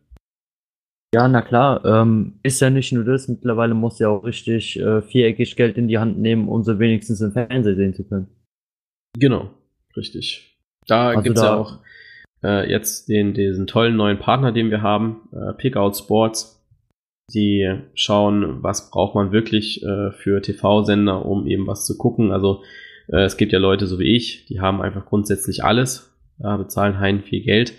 Ja, 1.12 1.26
na 1.26 1.42
klar, 1.42 1.84
ähm, 1.84 2.38
ist 2.44 2.60
ja 2.60 2.70
nicht 2.70 2.92
nur 2.92 3.04
das, 3.04 3.26
mittlerweile 3.26 3.74
muss 3.74 3.98
ja 3.98 4.08
auch 4.08 4.22
richtig 4.22 4.78
äh, 4.78 5.02
viereckig 5.02 5.56
Geld 5.56 5.76
in 5.76 5.88
die 5.88 5.98
Hand 5.98 6.18
nehmen, 6.18 6.48
um 6.48 6.62
so 6.62 6.78
wenigstens 6.78 7.20
im 7.20 7.32
Fernsehen 7.32 7.76
sehen 7.76 7.94
zu 7.94 8.04
können. 8.04 8.28
Genau, 9.18 9.50
richtig. 9.96 10.56
Da 10.86 11.08
also 11.08 11.22
gibt 11.22 11.36
es 11.36 11.42
ja 11.42 11.56
auch 11.56 11.78
äh, 12.44 12.70
jetzt 12.70 13.08
den, 13.08 13.34
diesen 13.34 13.66
tollen 13.66 13.96
neuen 13.96 14.20
Partner, 14.20 14.52
den 14.52 14.70
wir 14.70 14.82
haben, 14.82 15.28
äh, 15.32 15.52
Pickout 15.54 15.96
Sports. 15.96 16.64
Die 17.34 17.80
schauen, 17.94 18.62
was 18.62 18.90
braucht 18.90 19.16
man 19.16 19.32
wirklich 19.32 19.82
äh, 19.82 20.12
für 20.12 20.40
TV-Sender, 20.40 21.26
um 21.26 21.46
eben 21.46 21.66
was 21.66 21.86
zu 21.86 21.98
gucken. 21.98 22.30
Also 22.30 22.62
äh, 23.08 23.22
es 23.22 23.36
gibt 23.36 23.52
ja 23.52 23.58
Leute 23.58 23.88
so 23.88 23.98
wie 23.98 24.16
ich, 24.16 24.46
die 24.46 24.60
haben 24.60 24.80
einfach 24.80 25.06
grundsätzlich 25.06 25.64
alles, 25.64 26.06
bezahlen 26.38 26.98
Hein 26.98 27.22
viel 27.22 27.42
Geld. 27.42 27.74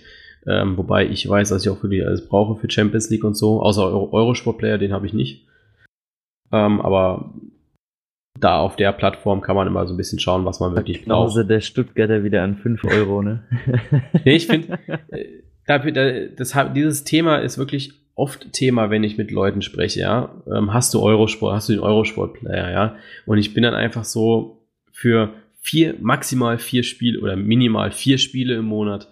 Ähm, 0.48 0.78
wobei 0.78 1.08
ich 1.08 1.28
weiß, 1.28 1.50
dass 1.50 1.66
ich 1.66 1.70
auch 1.70 1.84
wirklich 1.84 2.06
alles 2.06 2.28
brauche 2.28 2.60
für 2.60 2.70
Champions 2.70 3.10
League 3.10 3.24
und 3.24 3.36
so, 3.36 3.62
außer 3.62 3.84
Euro 3.86 4.10
Eurosport-Player, 4.12 4.78
den 4.78 4.94
habe 4.94 5.06
ich 5.06 5.14
nicht. 5.14 5.48
Ähm, 6.52 6.82
aber 6.82 7.34
da 8.40 8.60
auf 8.60 8.76
der 8.76 8.92
Plattform 8.92 9.42
kann 9.42 9.56
man 9.56 9.68
immer 9.68 9.86
so 9.86 9.94
ein 9.94 9.98
bisschen 9.98 10.20
schauen, 10.20 10.46
was 10.46 10.60
man 10.60 10.76
wirklich 10.76 11.06
braucht. 11.06 11.30
Also 11.30 11.44
der 11.44 11.62
Stuttgarter 11.62 12.24
wieder 12.24 12.44
an 12.44 12.58
5 12.58 12.84
Euro, 12.86 13.22
ne? 13.22 13.44
nee, 14.26 14.36
ich 14.36 14.48
finde, 14.48 14.80
äh, 15.10 16.72
dieses 16.74 17.04
Thema 17.04 17.38
ist 17.38 17.58
wirklich 17.58 17.94
oft 18.16 18.52
Thema, 18.52 18.90
wenn 18.90 19.04
ich 19.04 19.18
mit 19.18 19.32
Leuten 19.32 19.62
spreche, 19.62 20.00
ja. 20.00 20.44
Ähm, 20.52 20.74
hast 20.74 20.94
du 20.94 21.02
Eurosport, 21.02 21.56
hast 21.56 21.70
du 21.70 21.74
den 21.74 21.82
Eurosport-Player, 21.82 22.72
ja? 22.72 22.96
Und 23.26 23.38
ich 23.38 23.54
bin 23.54 23.64
dann 23.64 23.76
einfach 23.76 24.06
so 24.06 24.66
für 24.92 25.34
vier, 25.62 25.96
maximal 26.00 26.58
vier 26.58 26.84
Spiele 26.84 27.20
oder 27.20 27.36
minimal 27.36 27.92
vier 27.92 28.18
Spiele 28.18 28.56
im 28.56 28.66
Monat 28.66 29.08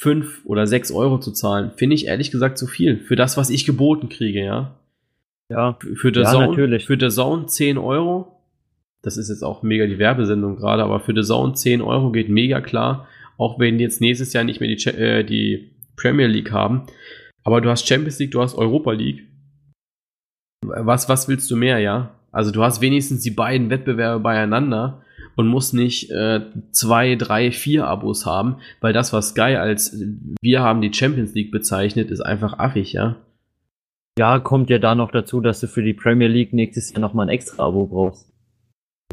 fünf 0.00 0.40
oder 0.46 0.66
sechs 0.66 0.90
Euro 0.90 1.20
zu 1.20 1.30
zahlen, 1.30 1.72
finde 1.76 1.94
ich 1.94 2.06
ehrlich 2.06 2.30
gesagt 2.30 2.56
zu 2.56 2.66
viel. 2.66 3.00
Für 3.00 3.16
das, 3.16 3.36
was 3.36 3.50
ich 3.50 3.66
geboten 3.66 4.08
kriege, 4.08 4.42
ja. 4.42 4.74
Ja. 5.50 5.76
Für 5.94 6.10
der 6.10 6.22
ja, 6.22 6.30
Zone, 6.30 6.48
natürlich. 6.48 6.86
Für 6.86 6.96
der 6.96 7.10
Zone 7.10 7.46
10 7.46 7.76
Euro. 7.76 8.40
Das 9.02 9.18
ist 9.18 9.28
jetzt 9.28 9.42
auch 9.42 9.62
mega 9.62 9.86
die 9.86 9.98
Werbesendung 9.98 10.56
gerade, 10.56 10.84
aber 10.84 11.00
für 11.00 11.12
der 11.12 11.24
Zone 11.24 11.52
10 11.52 11.82
Euro 11.82 12.12
geht 12.12 12.30
mega 12.30 12.62
klar. 12.62 13.08
Auch 13.36 13.58
wenn 13.58 13.76
die 13.76 13.84
jetzt 13.84 14.00
nächstes 14.00 14.32
Jahr 14.32 14.44
nicht 14.44 14.60
mehr 14.60 14.74
die, 14.74 14.88
äh, 14.88 15.22
die 15.22 15.70
Premier 15.96 16.28
League 16.28 16.50
haben. 16.50 16.86
Aber 17.44 17.60
du 17.60 17.68
hast 17.68 17.86
Champions 17.86 18.18
League, 18.18 18.30
du 18.30 18.40
hast 18.40 18.54
Europa 18.54 18.92
League. 18.92 19.26
Was, 20.64 21.10
was 21.10 21.28
willst 21.28 21.50
du 21.50 21.56
mehr, 21.56 21.78
ja? 21.78 22.14
Also 22.32 22.52
du 22.52 22.62
hast 22.62 22.80
wenigstens 22.80 23.20
die 23.20 23.32
beiden 23.32 23.68
Wettbewerbe 23.68 24.20
beieinander 24.20 25.02
und 25.36 25.46
musst 25.46 25.74
nicht 25.74 26.10
äh, 26.10 26.40
zwei, 26.72 27.16
drei, 27.16 27.50
vier 27.50 27.86
Abos 27.86 28.26
haben, 28.26 28.56
weil 28.80 28.92
das, 28.92 29.12
was 29.12 29.30
Sky 29.30 29.56
als 29.56 29.96
wir 30.40 30.60
haben 30.60 30.80
die 30.80 30.92
Champions 30.92 31.34
League 31.34 31.50
bezeichnet, 31.50 32.10
ist 32.10 32.20
einfach 32.20 32.58
affig, 32.58 32.92
ja. 32.92 33.16
Ja, 34.18 34.38
kommt 34.38 34.70
ja 34.70 34.78
da 34.78 34.94
noch 34.94 35.12
dazu, 35.12 35.40
dass 35.40 35.60
du 35.60 35.66
für 35.66 35.82
die 35.82 35.94
Premier 35.94 36.28
League 36.28 36.52
nächstes 36.52 36.92
Jahr 36.92 37.00
nochmal 37.00 37.26
ein 37.26 37.30
extra 37.30 37.64
Abo 37.64 37.86
brauchst. 37.86 38.30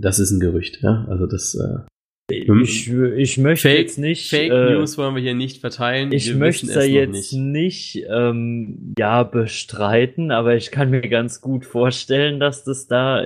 Das 0.02 0.20
ist 0.20 0.32
ein 0.32 0.40
Gerücht, 0.40 0.80
ja. 0.82 1.06
Also 1.10 1.28
das. 1.28 1.56
Äh, 1.56 1.86
ich, 2.30 2.92
ich 2.92 3.38
möchte 3.38 3.70
Fake, 3.70 3.80
jetzt 3.80 4.00
nicht. 4.00 4.30
Fake 4.30 4.52
äh, 4.52 4.74
News 4.74 4.98
wollen 4.98 5.16
wir 5.16 5.22
hier 5.22 5.34
nicht 5.34 5.62
verteilen. 5.62 6.12
Ich 6.12 6.36
möchte 6.36 6.68
es 6.68 6.88
jetzt 6.88 7.32
nicht, 7.32 7.96
nicht 7.96 8.06
ähm, 8.10 8.94
ja, 9.00 9.24
bestreiten, 9.24 10.32
aber 10.32 10.56
ich 10.56 10.72
kann 10.72 10.90
mir 10.90 11.02
ganz 11.02 11.40
gut 11.40 11.66
vorstellen, 11.66 12.42
dass 12.42 12.66
das 12.66 12.88
da 12.88 13.24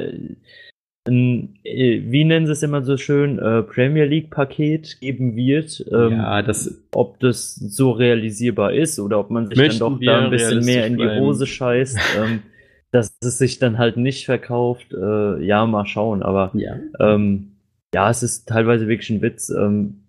ein, 1.07 1.55
äh, 1.63 2.01
wie 2.05 2.23
nennen 2.23 2.45
sie 2.45 2.51
es 2.51 2.63
immer 2.63 2.83
so 2.83 2.97
schön, 2.97 3.39
äh, 3.39 3.63
Premier 3.63 4.05
League-Paket 4.05 4.99
geben 5.01 5.35
wird. 5.35 5.83
Ähm, 5.91 6.11
ja, 6.13 6.41
das, 6.41 6.83
ob 6.93 7.19
das 7.19 7.55
so 7.55 7.91
realisierbar 7.91 8.73
ist 8.73 8.99
oder 8.99 9.19
ob 9.19 9.31
man 9.31 9.47
sich 9.47 9.57
dann 9.57 9.79
doch 9.79 9.99
da 9.99 10.25
ein 10.25 10.31
bisschen 10.31 10.63
mehr 10.63 10.85
in 10.85 10.97
die 10.97 11.09
Hose 11.09 11.47
scheißt, 11.47 11.97
ähm, 12.19 12.43
dass 12.91 13.15
es 13.23 13.37
sich 13.37 13.57
dann 13.57 13.77
halt 13.77 13.97
nicht 13.97 14.25
verkauft. 14.25 14.93
Äh, 14.93 15.43
ja, 15.43 15.65
mal 15.65 15.85
schauen. 15.85 16.21
Aber 16.21 16.51
ja. 16.53 16.77
Ähm, 16.99 17.53
ja, 17.93 18.09
es 18.09 18.21
ist 18.21 18.47
teilweise 18.47 18.87
wirklich 18.87 19.09
ein 19.09 19.21
Witz, 19.21 19.49
ähm, 19.49 20.03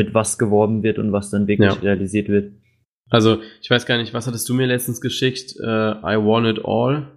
mit 0.00 0.14
was 0.14 0.38
geworben 0.38 0.82
wird 0.82 0.98
und 0.98 1.12
was 1.12 1.30
dann 1.30 1.46
wirklich 1.46 1.74
ja. 1.74 1.78
realisiert 1.78 2.28
wird. 2.28 2.52
Also, 3.10 3.42
ich 3.60 3.68
weiß 3.68 3.86
gar 3.86 3.98
nicht, 3.98 4.14
was 4.14 4.26
hattest 4.26 4.48
du 4.48 4.54
mir 4.54 4.66
letztens 4.66 5.00
geschickt? 5.00 5.56
Uh, 5.58 5.98
I 6.02 6.16
want 6.16 6.46
it 6.46 6.64
all 6.64 7.08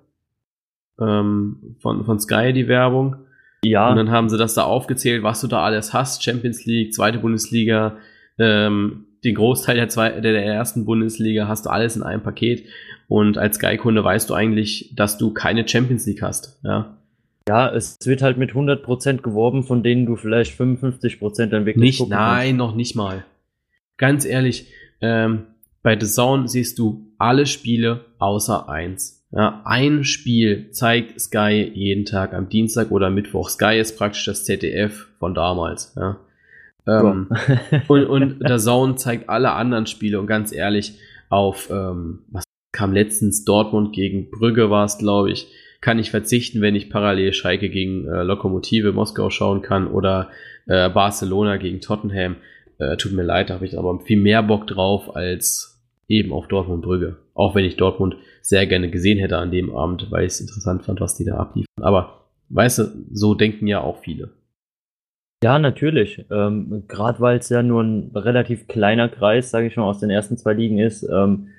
ähm, 1.00 1.76
von, 1.80 2.06
von 2.06 2.20
Sky, 2.20 2.54
die 2.54 2.68
Werbung. 2.68 3.18
Ja. 3.64 3.90
Und 3.90 3.98
dann 3.98 4.12
haben 4.12 4.30
sie 4.30 4.38
das 4.38 4.54
da 4.54 4.64
aufgezählt, 4.64 5.24
was 5.24 5.42
du 5.42 5.48
da 5.48 5.64
alles 5.64 5.94
hast. 5.94 6.24
Champions 6.24 6.66
League, 6.66 6.94
zweite 6.94 7.20
Bundesliga, 7.20 7.98
ähm, 8.38 9.06
den 9.24 9.36
Großteil 9.36 9.76
der, 9.76 9.88
zwei, 9.88 10.10
der, 10.10 10.34
der 10.34 10.46
ersten 10.46 10.86
Bundesliga 10.86 11.48
hast 11.48 11.66
du 11.66 11.70
alles 11.70 11.96
in 11.96 12.04
einem 12.04 12.22
Paket. 12.22 12.66
Und 13.08 13.38
als 13.38 13.56
Sky-Kunde 13.56 14.04
weißt 14.04 14.30
du 14.30 14.34
eigentlich, 14.34 14.94
dass 14.96 15.18
du 15.18 15.32
keine 15.34 15.68
Champions 15.68 16.06
League 16.06 16.22
hast. 16.22 16.60
Ja. 16.64 16.98
Ja, 17.48 17.70
es 17.74 17.98
wird 18.06 18.22
halt 18.22 18.38
mit 18.38 18.52
100% 18.52 19.18
geworben, 19.18 19.64
von 19.64 19.84
denen 19.84 20.06
du 20.06 20.16
vielleicht 20.16 20.58
55% 20.60 21.48
dann 21.48 21.66
wirklich 21.66 22.00
Nicht, 22.00 22.10
nein, 22.10 22.48
kannst. 22.48 22.58
noch 22.58 22.76
nicht 22.76 22.96
mal. 22.96 23.26
Ganz 23.98 24.26
ehrlich, 24.26 24.68
ähm, 25.02 25.44
bei 25.84 26.00
The 26.00 26.08
Zone 26.08 26.48
siehst 26.48 26.80
du 26.80 27.14
alle 27.18 27.46
Spiele 27.46 28.06
außer 28.18 28.70
eins. 28.70 29.24
Ja, 29.32 29.62
ein 29.66 30.04
Spiel 30.04 30.70
zeigt 30.72 31.20
Sky 31.20 31.72
jeden 31.74 32.06
Tag 32.06 32.34
am 32.34 32.50
Dienstag 32.50 32.92
oder 32.92 33.10
Mittwoch. 33.10 33.50
Sky 33.50 33.80
ist 33.80 33.98
praktisch 33.98 34.26
das 34.26 34.46
ZDF 34.46 35.08
von 35.20 35.34
damals. 35.34 35.94
Ja. 35.96 36.20
Ähm, 36.88 37.30
und, 37.88 38.06
und 38.06 38.40
der 38.40 38.60
Zone 38.60 38.96
zeigt 38.96 39.30
alle 39.30 39.52
anderen 39.52 39.88
Spiele 39.88 40.20
und 40.20 40.28
ganz 40.28 40.54
ehrlich, 40.54 41.00
auf 41.30 41.70
ähm, 41.70 42.20
was 42.30 42.44
kam 42.72 42.94
letztens 42.94 43.44
Dortmund 43.44 43.94
gegen 43.94 44.30
Brügge 44.30 44.70
war 44.70 44.86
es, 44.86 44.98
glaube 44.98 45.32
ich, 45.32 45.48
kann 45.82 46.00
ich 46.00 46.12
verzichten, 46.12 46.62
wenn 46.62 46.76
ich 46.76 46.90
parallel 46.90 47.34
Schalke 47.34 47.70
gegen 47.70 48.08
äh, 48.08 48.24
Lokomotive 48.24 48.94
Moskau 48.94 49.30
schauen 49.30 49.62
kann 49.62 49.88
oder 49.88 50.30
äh, 50.68 50.90
Barcelona 50.90 51.58
gegen 51.58 51.82
Tottenham. 51.82 52.38
Äh, 52.78 52.98
tut 52.98 53.12
mir 53.14 53.24
leid, 53.24 53.50
da 53.50 53.56
habe 53.56 53.66
ich 53.66 53.78
aber 53.78 54.00
viel 54.00 54.20
mehr 54.20 54.44
Bock 54.44 54.68
drauf 54.68 55.16
als 55.16 55.73
eben 56.08 56.32
auf 56.32 56.48
Dortmund 56.48 56.84
Brügge. 56.84 57.18
Auch 57.34 57.56
wenn 57.56 57.66
ich 57.66 57.78
Dortmund 57.78 58.16
sehr 58.42 58.68
gerne 58.68 58.90
gesehen 58.90 59.20
hätte 59.20 59.38
an 59.38 59.52
dem 59.52 59.76
Abend, 59.76 60.08
weil 60.12 60.26
ich 60.26 60.34
es 60.34 60.42
interessant 60.42 60.84
fand, 60.84 61.02
was 61.02 61.16
die 61.16 61.26
da 61.26 61.38
abliefern. 61.38 61.68
Aber 61.82 62.26
weißt 62.50 62.80
du, 62.80 62.84
so 63.12 63.34
denken 63.34 63.68
ja 63.68 63.82
auch 63.82 63.98
viele. 64.00 64.32
Ja, 65.44 65.60
natürlich. 65.60 66.26
Ähm, 66.32 66.84
Gerade 66.88 67.20
weil 67.20 67.38
es 67.38 67.50
ja 67.50 67.64
nur 67.64 67.84
ein 67.84 68.12
relativ 68.16 68.68
kleiner 68.68 69.10
Kreis, 69.10 69.52
sage 69.52 69.68
ich 69.68 69.76
mal, 69.76 69.84
aus 69.84 70.00
den 70.00 70.10
ersten 70.10 70.38
zwei 70.38 70.54
Ligen 70.54 70.80
ist, 70.80 71.04
ähm, 71.04 71.50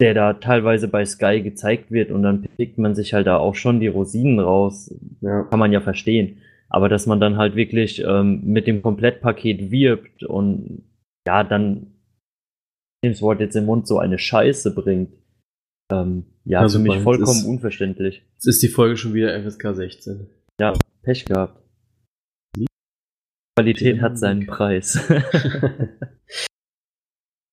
der 0.00 0.14
da 0.14 0.34
teilweise 0.34 0.88
bei 0.88 1.04
Sky 1.04 1.40
gezeigt 1.42 1.90
wird 1.90 2.10
und 2.10 2.22
dann 2.22 2.42
pickt 2.42 2.78
man 2.78 2.94
sich 2.94 3.14
halt 3.14 3.26
da 3.26 3.38
auch 3.38 3.54
schon 3.54 3.80
die 3.80 3.88
Rosinen 3.88 4.38
raus. 4.38 4.94
Ja. 5.22 5.44
Kann 5.44 5.58
man 5.58 5.72
ja 5.72 5.80
verstehen. 5.80 6.38
Aber 6.68 6.88
dass 6.88 7.06
man 7.06 7.18
dann 7.18 7.36
halt 7.36 7.56
wirklich 7.56 8.02
ähm, 8.04 8.42
mit 8.44 8.66
dem 8.66 8.82
Komplettpaket 8.82 9.70
wirbt 9.70 10.22
und 10.22 10.82
ja, 11.26 11.42
dann 11.42 11.95
das 13.12 13.22
Wort 13.22 13.40
jetzt 13.40 13.56
im 13.56 13.66
Mund 13.66 13.86
so 13.86 13.98
eine 13.98 14.18
Scheiße 14.18 14.74
bringt, 14.74 15.12
ähm, 15.90 16.24
ja, 16.44 16.62
ja, 16.62 16.68
für 16.68 16.78
mich 16.78 16.98
vollkommen 16.98 17.38
ist, 17.38 17.46
unverständlich. 17.46 18.22
Jetzt 18.34 18.46
ist 18.46 18.62
die 18.62 18.68
Folge 18.68 18.96
schon 18.96 19.14
wieder 19.14 19.40
FSK 19.40 19.74
16. 19.74 20.26
Ja, 20.60 20.72
Pech 21.02 21.24
gehabt. 21.24 21.62
Qualität 23.56 24.02
hat 24.02 24.18
seinen 24.18 24.46
Preis. 24.46 24.98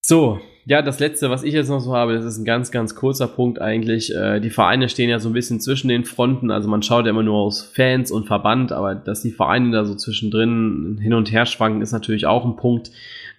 so, 0.05 0.39
ja, 0.65 0.81
das 0.81 0.99
letzte, 0.99 1.29
was 1.29 1.43
ich 1.43 1.53
jetzt 1.53 1.69
noch 1.69 1.79
so 1.79 1.95
habe, 1.95 2.13
das 2.13 2.25
ist 2.25 2.37
ein 2.37 2.45
ganz, 2.45 2.71
ganz 2.71 2.95
kurzer 2.95 3.27
Punkt 3.27 3.61
eigentlich. 3.61 4.13
Äh, 4.13 4.39
die 4.39 4.49
Vereine 4.49 4.89
stehen 4.89 5.09
ja 5.09 5.19
so 5.19 5.29
ein 5.29 5.33
bisschen 5.33 5.61
zwischen 5.61 5.87
den 5.87 6.03
Fronten. 6.03 6.51
Also 6.51 6.67
man 6.67 6.83
schaut 6.83 7.05
ja 7.05 7.11
immer 7.11 7.23
nur 7.23 7.37
aus 7.37 7.61
Fans 7.61 8.11
und 8.11 8.27
Verband, 8.27 8.71
aber 8.71 8.95
dass 8.95 9.21
die 9.21 9.31
Vereine 9.31 9.71
da 9.71 9.85
so 9.85 9.95
zwischendrin 9.95 10.99
hin 11.01 11.13
und 11.13 11.31
her 11.31 11.45
schwanken, 11.45 11.81
ist 11.81 11.91
natürlich 11.91 12.25
auch 12.25 12.45
ein 12.45 12.55
Punkt. 12.55 12.91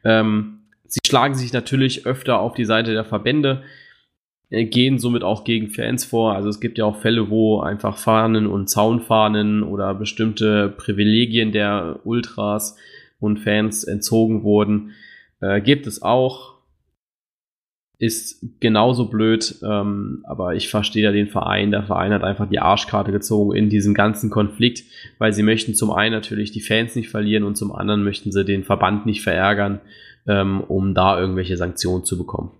Ähm, 0.04 0.60
sie 0.94 1.00
schlagen 1.04 1.34
sich 1.34 1.52
natürlich 1.52 2.06
öfter 2.06 2.38
auf 2.38 2.54
die 2.54 2.64
Seite 2.64 2.92
der 2.92 3.04
Verbände. 3.04 3.62
Äh, 4.50 4.66
gehen 4.66 4.98
somit 4.98 5.24
auch 5.24 5.42
gegen 5.44 5.68
Fans 5.68 6.04
vor. 6.04 6.34
Also 6.34 6.48
es 6.48 6.60
gibt 6.60 6.78
ja 6.78 6.84
auch 6.84 7.00
Fälle, 7.00 7.30
wo 7.30 7.60
einfach 7.60 7.98
Fahnen 7.98 8.46
und 8.46 8.70
Zaunfahnen 8.70 9.64
oder 9.64 9.94
bestimmte 9.94 10.68
Privilegien 10.68 11.50
der 11.50 12.00
Ultras 12.04 12.76
und 13.18 13.40
Fans 13.40 13.82
entzogen 13.84 14.44
wurden. 14.44 14.92
Äh, 15.40 15.60
gibt 15.60 15.86
es 15.88 16.00
auch. 16.00 16.54
Ist 17.98 18.44
genauso 18.60 19.08
blöd, 19.08 19.56
ähm, 19.62 20.24
aber 20.24 20.54
ich 20.54 20.68
verstehe 20.68 21.04
ja 21.04 21.12
den 21.12 21.28
Verein. 21.28 21.70
Der 21.70 21.84
Verein 21.84 22.12
hat 22.12 22.22
einfach 22.22 22.48
die 22.48 22.58
Arschkarte 22.58 23.12
gezogen 23.12 23.56
in 23.56 23.68
diesem 23.68 23.94
ganzen 23.94 24.30
Konflikt, 24.30 24.84
weil 25.18 25.32
sie 25.32 25.44
möchten 25.44 25.74
zum 25.74 25.90
einen 25.90 26.12
natürlich 26.12 26.50
die 26.50 26.60
Fans 26.60 26.96
nicht 26.96 27.08
verlieren 27.08 27.44
und 27.44 27.56
zum 27.56 27.72
anderen 27.72 28.04
möchten 28.04 28.30
sie 28.30 28.44
den 28.44 28.64
Verband 28.64 29.06
nicht 29.06 29.22
verärgern, 29.22 29.80
ähm, 30.26 30.60
um 30.62 30.94
da 30.94 31.18
irgendwelche 31.18 31.56
Sanktionen 31.56 32.04
zu 32.04 32.18
bekommen. 32.18 32.52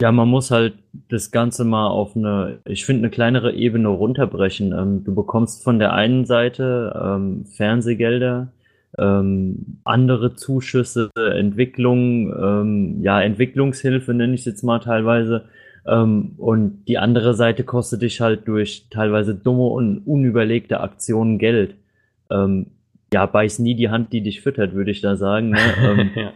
Ja, 0.00 0.12
man 0.12 0.28
muss 0.28 0.52
halt 0.52 0.74
das 1.08 1.32
Ganze 1.32 1.64
mal 1.64 1.88
auf 1.88 2.14
eine, 2.14 2.60
ich 2.64 2.86
finde, 2.86 3.02
eine 3.02 3.10
kleinere 3.10 3.52
Ebene 3.52 3.88
runterbrechen. 3.88 4.72
Ähm, 4.72 5.04
du 5.04 5.12
bekommst 5.14 5.64
von 5.64 5.80
der 5.80 5.92
einen 5.92 6.24
Seite 6.24 6.94
ähm, 7.02 7.46
Fernsehgelder, 7.46 8.52
ähm, 8.96 9.80
andere 9.82 10.36
Zuschüsse, 10.36 11.10
Entwicklung, 11.16 12.32
ähm, 12.32 13.02
ja, 13.02 13.20
Entwicklungshilfe 13.20 14.14
nenne 14.14 14.34
ich 14.34 14.40
es 14.40 14.46
jetzt 14.46 14.62
mal 14.62 14.78
teilweise. 14.78 15.46
Ähm, 15.84 16.34
und 16.36 16.84
die 16.86 16.98
andere 16.98 17.34
Seite 17.34 17.64
kostet 17.64 18.02
dich 18.02 18.20
halt 18.20 18.46
durch 18.46 18.86
teilweise 18.90 19.34
dumme 19.34 19.66
und 19.66 20.06
unüberlegte 20.06 20.80
Aktionen 20.80 21.38
Geld. 21.38 21.74
Ähm, 22.30 22.66
ja, 23.12 23.26
beiß 23.26 23.58
nie 23.58 23.74
die 23.74 23.88
Hand, 23.88 24.12
die 24.12 24.20
dich 24.20 24.40
füttert, 24.40 24.74
würde 24.74 24.90
ich 24.90 25.00
da 25.00 25.16
sagen. 25.16 25.50
Ne? 25.50 25.58
ähm, 25.82 26.10
ja. 26.14 26.32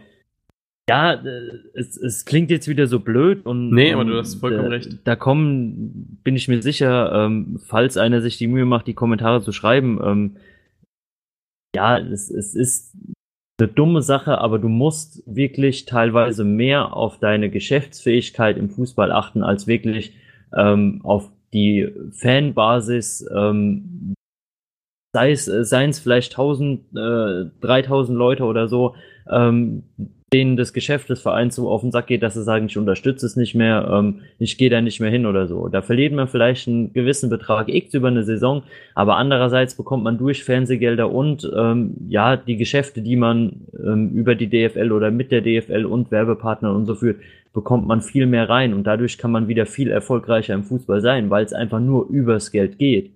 Ja, 0.89 1.13
äh, 1.13 1.59
es, 1.73 1.95
es 1.95 2.25
klingt 2.25 2.49
jetzt 2.51 2.67
wieder 2.67 2.87
so 2.87 2.99
blöd 2.99 3.45
und. 3.45 3.69
Nee, 3.69 3.93
aber 3.93 4.03
du 4.03 4.17
hast 4.17 4.35
vollkommen 4.35 4.69
da, 4.69 4.75
recht. 4.75 4.99
Da 5.05 5.15
kommen, 5.15 6.19
bin 6.23 6.35
ich 6.35 6.49
mir 6.49 6.61
sicher, 6.61 7.25
ähm, 7.25 7.59
falls 7.65 7.95
einer 7.95 8.21
sich 8.21 8.37
die 8.37 8.47
Mühe 8.47 8.65
macht, 8.65 8.87
die 8.87 8.93
Kommentare 8.93 9.41
zu 9.41 9.53
schreiben, 9.53 9.99
ähm, 10.03 10.35
ja, 11.75 11.97
es, 11.97 12.29
es 12.29 12.53
ist 12.53 12.95
eine 13.59 13.69
dumme 13.69 14.01
Sache, 14.01 14.39
aber 14.39 14.59
du 14.59 14.67
musst 14.67 15.23
wirklich 15.25 15.85
teilweise 15.85 16.43
mehr 16.43 16.95
auf 16.95 17.17
deine 17.17 17.49
Geschäftsfähigkeit 17.49 18.57
im 18.57 18.69
Fußball 18.69 19.11
achten, 19.11 19.41
als 19.41 19.67
wirklich 19.67 20.13
ähm, 20.55 21.01
auf 21.03 21.31
die 21.53 21.87
Fanbasis, 22.11 23.25
ähm, 23.33 24.15
sei 25.13 25.31
es, 25.31 25.45
seien 25.45 25.91
es 25.91 25.99
vielleicht 25.99 26.33
1000, 26.33 26.81
äh, 26.95 27.45
3000 27.61 28.17
Leute 28.17 28.43
oder 28.43 28.67
so, 28.67 28.95
ähm, 29.31 29.83
denen 30.33 30.57
das 30.57 30.73
Geschäft 30.73 31.09
des 31.09 31.21
Vereins 31.21 31.55
so 31.55 31.69
auf 31.69 31.81
den 31.81 31.91
Sack 31.91 32.07
geht, 32.07 32.23
dass 32.23 32.33
sie 32.33 32.41
sagen, 32.41 32.65
ich 32.65 32.75
unterstütze 32.79 33.23
es 33.27 33.35
nicht 33.35 33.53
mehr, 33.53 33.87
ähm, 33.93 34.21
ich 34.39 34.57
gehe 34.57 34.71
da 34.71 34.81
nicht 34.81 34.99
mehr 34.99 35.11
hin 35.11 35.27
oder 35.27 35.47
so. 35.47 35.67
Da 35.67 35.83
verliert 35.83 36.11
man 36.13 36.27
vielleicht 36.27 36.67
einen 36.67 36.91
gewissen 36.91 37.29
Betrag 37.29 37.69
X 37.69 37.93
über 37.93 38.07
eine 38.07 38.23
Saison, 38.23 38.63
aber 38.95 39.17
andererseits 39.17 39.75
bekommt 39.75 40.03
man 40.03 40.17
durch 40.17 40.43
Fernsehgelder 40.43 41.11
und 41.11 41.49
ähm, 41.55 41.93
ja, 42.09 42.35
die 42.35 42.57
Geschäfte, 42.57 43.03
die 43.03 43.15
man 43.15 43.67
ähm, 43.77 44.09
über 44.15 44.33
die 44.33 44.49
DFL 44.49 44.91
oder 44.91 45.11
mit 45.11 45.31
der 45.31 45.41
DFL 45.41 45.85
und 45.85 46.09
Werbepartnern 46.09 46.75
und 46.75 46.87
so 46.87 46.95
führt, 46.95 47.17
bekommt 47.53 47.85
man 47.85 48.01
viel 48.01 48.25
mehr 48.25 48.49
rein 48.49 48.73
und 48.73 48.85
dadurch 48.85 49.19
kann 49.19 49.31
man 49.31 49.47
wieder 49.47 49.67
viel 49.67 49.91
erfolgreicher 49.91 50.55
im 50.55 50.63
Fußball 50.63 51.01
sein, 51.01 51.29
weil 51.29 51.45
es 51.45 51.53
einfach 51.53 51.79
nur 51.79 52.09
übers 52.09 52.51
Geld 52.51 52.79
geht. 52.79 53.11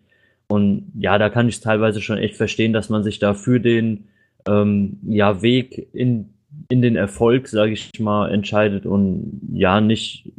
Und 0.50 0.92
ja, 0.98 1.18
da 1.18 1.30
kann 1.30 1.50
ich 1.50 1.60
teilweise 1.60 2.02
schon 2.02 2.18
echt 2.18 2.36
verstehen, 2.36 2.74
dass 2.74 2.90
man 2.90 3.04
sich 3.04 3.20
da 3.20 3.34
für 3.34 3.60
den 3.60 4.08
ähm, 4.48 5.00
ja, 5.04 5.42
Weg 5.42 5.90
in 5.94 6.34
in 6.70 6.82
den 6.82 6.96
Erfolg, 6.96 7.48
sage 7.48 7.74
ich 7.74 8.00
mal, 8.00 8.32
entscheidet 8.32 8.86
und 8.86 9.42
ja 9.54 9.82
nicht, 9.82 10.32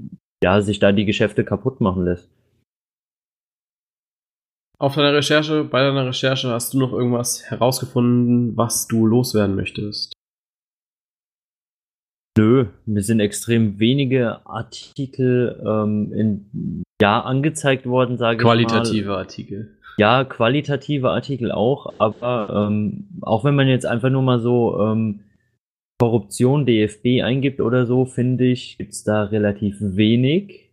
ja, 0.43 0.61
sich 0.61 0.79
da 0.79 0.93
die 0.93 1.05
Geschäfte 1.05 1.45
kaputt 1.45 1.81
machen 1.81 2.05
lässt. 2.05 2.29
Auf 4.79 4.95
deiner 4.95 5.13
Recherche, 5.13 5.65
bei 5.65 5.81
deiner 5.81 6.07
Recherche 6.07 6.49
hast 6.51 6.73
du 6.73 6.79
noch 6.79 6.93
irgendwas 6.93 7.45
herausgefunden, 7.51 8.57
was 8.57 8.87
du 8.87 9.07
loswerden 9.07 9.57
möchtest? 9.57 10.13
Nö, 12.39 12.67
mir 12.87 13.03
sind 13.03 13.19
extrem 13.19 13.81
wenige 13.81 14.47
Artikel 14.47 15.61
ähm, 15.67 16.13
in, 16.13 16.83
ja, 17.03 17.21
angezeigt 17.21 17.87
worden, 17.87 18.17
sage 18.17 18.39
ich 18.39 18.45
mal. 18.45 18.55
Qualitative 18.55 19.17
Artikel. 19.17 19.78
Ja, 19.99 20.25
qualitative 20.25 21.11
Artikel 21.11 21.51
auch, 21.51 21.93
aber 21.99 22.69
ähm, 22.71 23.09
auch 23.21 23.45
wenn 23.45 23.57
man 23.57 23.67
jetzt 23.67 23.85
einfach 23.85 24.11
nur 24.11 24.23
mal 24.23 24.39
so 24.39 24.81
ähm, 24.81 25.21
Korruption 25.99 26.65
DFB 26.65 27.23
eingibt 27.23 27.61
oder 27.61 27.85
so, 27.85 28.05
finde 28.05 28.45
ich, 28.45 28.79
gibt's 28.79 29.03
da 29.03 29.25
relativ 29.25 29.77
wenig. 29.81 30.71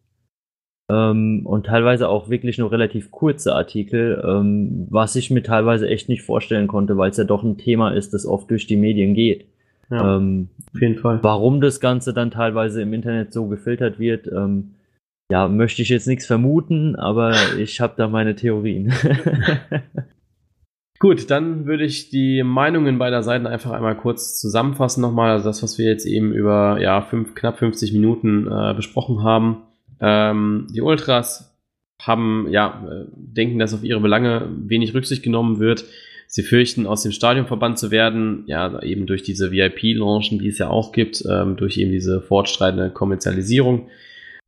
Ähm, 0.91 1.41
und 1.45 1.65
teilweise 1.65 2.07
auch 2.07 2.29
wirklich 2.29 2.59
nur 2.59 2.71
relativ 2.71 3.09
kurze 3.09 3.55
Artikel, 3.55 4.23
ähm, 4.23 4.85
was 4.91 5.15
ich 5.15 5.31
mir 5.31 5.41
teilweise 5.41 5.89
echt 5.89 6.09
nicht 6.09 6.21
vorstellen 6.21 6.67
konnte, 6.67 6.95
weil 6.95 7.09
es 7.09 7.17
ja 7.17 7.23
doch 7.23 7.41
ein 7.41 7.57
Thema 7.57 7.89
ist, 7.89 8.13
das 8.13 8.27
oft 8.27 8.51
durch 8.51 8.67
die 8.67 8.77
Medien 8.77 9.15
geht. 9.15 9.47
Ja, 9.89 10.17
ähm, 10.17 10.49
auf 10.71 10.81
jeden 10.81 10.99
Fall. 10.99 11.19
Warum 11.23 11.61
das 11.61 11.79
Ganze 11.79 12.13
dann 12.13 12.29
teilweise 12.29 12.83
im 12.83 12.93
Internet 12.93 13.33
so 13.33 13.47
gefiltert 13.47 13.97
wird, 13.97 14.27
ähm, 14.27 14.74
ja, 15.31 15.47
möchte 15.47 15.81
ich 15.81 15.89
jetzt 15.89 16.07
nichts 16.07 16.25
vermuten, 16.25 16.95
aber 16.95 17.33
ich 17.57 17.81
habe 17.81 17.93
da 17.97 18.07
meine 18.07 18.35
Theorien. 18.35 18.93
Gut, 20.99 21.29
dann 21.29 21.65
würde 21.65 21.83
ich 21.83 22.09
die 22.09 22.41
Meinungen 22.41 22.97
beider 22.97 23.21
Seiten 23.21 23.47
einfach 23.47 23.71
einmal 23.71 23.97
kurz 23.97 24.39
zusammenfassen 24.39 25.01
nochmal. 25.01 25.31
Also 25.31 25.49
das, 25.49 25.61
was 25.61 25.77
wir 25.77 25.85
jetzt 25.85 26.05
eben 26.05 26.31
über 26.31 26.79
ja, 26.79 27.01
fünf, 27.01 27.35
knapp 27.35 27.59
50 27.59 27.91
Minuten 27.91 28.47
äh, 28.47 28.73
besprochen 28.73 29.21
haben. 29.21 29.63
Ähm, 29.99 30.67
die 30.73 30.81
Ultras 30.81 31.53
haben, 32.01 32.47
ja, 32.49 32.87
äh, 32.89 33.05
denken, 33.13 33.59
dass 33.59 33.73
auf 33.73 33.83
ihre 33.83 33.99
Belange 33.99 34.49
wenig 34.57 34.93
Rücksicht 34.93 35.21
genommen 35.21 35.59
wird. 35.59 35.85
Sie 36.27 36.43
fürchten, 36.43 36.87
aus 36.87 37.03
dem 37.03 37.11
Stadion 37.11 37.45
verbannt 37.45 37.77
zu 37.77 37.91
werden, 37.91 38.43
ja, 38.47 38.81
eben 38.81 39.05
durch 39.05 39.21
diese 39.21 39.51
VIP-Launchen, 39.51 40.39
die 40.39 40.47
es 40.47 40.57
ja 40.57 40.69
auch 40.69 40.91
gibt, 40.91 41.23
ähm, 41.29 41.55
durch 41.55 41.77
eben 41.77 41.91
diese 41.91 42.21
fortschreitende 42.21 42.89
Kommerzialisierung. 42.89 43.89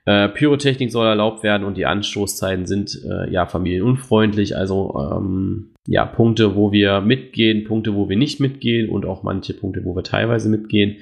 Äh, 0.07 0.29
Pyrotechnik 0.29 0.89
soll 0.89 1.05
erlaubt 1.05 1.43
werden 1.43 1.65
und 1.65 1.75
die 1.75 1.85
Anstoßzeiten 1.85 2.65
sind 2.65 2.97
äh, 3.03 3.29
ja 3.29 3.45
familienunfreundlich, 3.45 4.55
also 4.55 4.97
ähm, 4.97 5.71
ja, 5.85 6.05
Punkte, 6.05 6.55
wo 6.55 6.71
wir 6.71 7.01
mitgehen, 7.01 7.65
Punkte, 7.65 7.93
wo 7.93 8.07
wir 8.07 8.15
nicht 8.15 8.39
mitgehen 8.39 8.87
und 8.87 9.05
auch 9.05 9.23
manche 9.23 9.53
Punkte, 9.53 9.83
wo 9.83 9.97
wir 9.97 10.03
teilweise 10.03 10.47
mitgehen. 10.47 10.95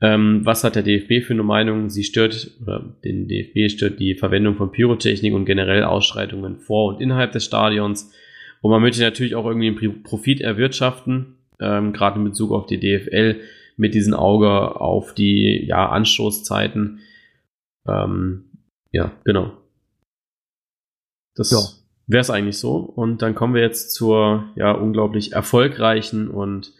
Ähm, 0.00 0.42
was 0.44 0.62
hat 0.62 0.76
der 0.76 0.84
DFB 0.84 1.26
für 1.26 1.32
eine 1.32 1.42
Meinung? 1.42 1.90
Sie 1.90 2.04
stört, 2.04 2.52
oder 2.62 2.84
den 3.02 3.26
DFB 3.26 3.68
stört 3.68 3.98
die 3.98 4.14
Verwendung 4.14 4.54
von 4.54 4.70
Pyrotechnik 4.70 5.34
und 5.34 5.44
generell 5.44 5.82
Ausschreitungen 5.82 6.58
vor 6.58 6.94
und 6.94 7.00
innerhalb 7.00 7.32
des 7.32 7.44
Stadions. 7.44 8.12
Und 8.60 8.70
man 8.70 8.80
möchte 8.80 9.02
natürlich 9.02 9.34
auch 9.34 9.46
irgendwie 9.46 9.76
einen 9.76 10.04
Profit 10.04 10.40
erwirtschaften, 10.40 11.34
ähm, 11.60 11.92
gerade 11.92 12.20
in 12.20 12.24
Bezug 12.24 12.52
auf 12.52 12.66
die 12.66 12.78
DFL, 12.78 13.40
mit 13.76 13.94
diesem 13.94 14.14
Auge 14.14 14.80
auf 14.80 15.14
die 15.14 15.64
ja, 15.66 15.88
Anstoßzeiten. 15.88 17.00
Ähm, 17.88 18.44
ja, 18.92 19.12
genau. 19.24 19.52
Das 21.34 21.50
ja 21.50 21.58
wäre 22.06 22.20
es 22.20 22.30
eigentlich 22.30 22.58
so. 22.58 22.76
Und 22.76 23.22
dann 23.22 23.34
kommen 23.34 23.54
wir 23.54 23.62
jetzt 23.62 23.92
zur 23.92 24.44
ja 24.54 24.72
unglaublich 24.72 25.32
erfolgreichen 25.32 26.28
und 26.28 26.72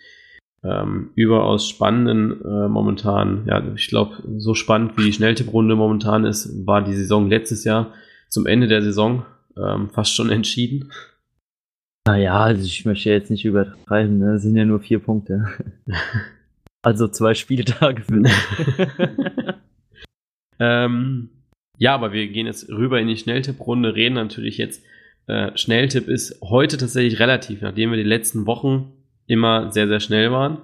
ähm, 0.63 1.11
überaus 1.15 1.69
spannenden 1.69 2.41
äh, 2.45 2.69
momentan. 2.69 3.45
Ja, 3.47 3.63
ich 3.75 3.89
glaube, 3.89 4.23
so 4.39 4.55
spannend 4.55 4.97
wie 4.97 5.05
die 5.05 5.13
Schnelltipprunde 5.13 5.77
momentan 5.77 6.25
ist, 6.25 6.67
war 6.67 6.83
die 6.83 6.95
Saison 6.95 7.29
letztes 7.29 7.65
Jahr 7.65 7.93
zum 8.29 8.47
Ende 8.47 8.67
der 8.67 8.83
Saison 8.83 9.25
ähm, 9.57 9.91
fast 9.91 10.15
schon 10.15 10.31
entschieden. 10.31 10.93
Naja, 12.07 12.41
also 12.41 12.65
ich 12.65 12.85
möchte 12.85 13.11
jetzt 13.11 13.31
nicht 13.31 13.45
übertreiben, 13.45 14.19
ne? 14.19 14.35
das 14.35 14.43
sind 14.43 14.57
ja 14.57 14.65
nur 14.65 14.79
vier 14.79 15.01
Punkte. 15.01 15.47
also 16.83 17.09
zwei 17.09 17.35
Spieltage 17.35 18.03
für 18.03 18.17
mich. 18.17 18.33
ähm, 20.59 21.31
ja, 21.79 21.95
aber 21.95 22.13
wir 22.13 22.29
gehen 22.29 22.47
jetzt 22.47 22.69
rüber 22.69 23.01
in 23.01 23.09
die 23.09 23.17
Schnelltipprunde, 23.17 23.95
reden 23.95 24.15
natürlich 24.15 24.59
jetzt 24.59 24.83
äh, 25.27 25.57
Schnelltipp 25.57 26.09
ist 26.09 26.41
heute 26.43 26.77
tatsächlich 26.77 27.19
relativ, 27.19 27.61
nachdem 27.61 27.91
wir 27.91 27.97
die 27.97 28.05
letzten 28.05 28.47
Wochen 28.47 28.93
immer 29.27 29.73
sehr, 29.73 29.89
sehr 29.89 30.01
schnell 30.01 30.31
waren. 30.31 30.59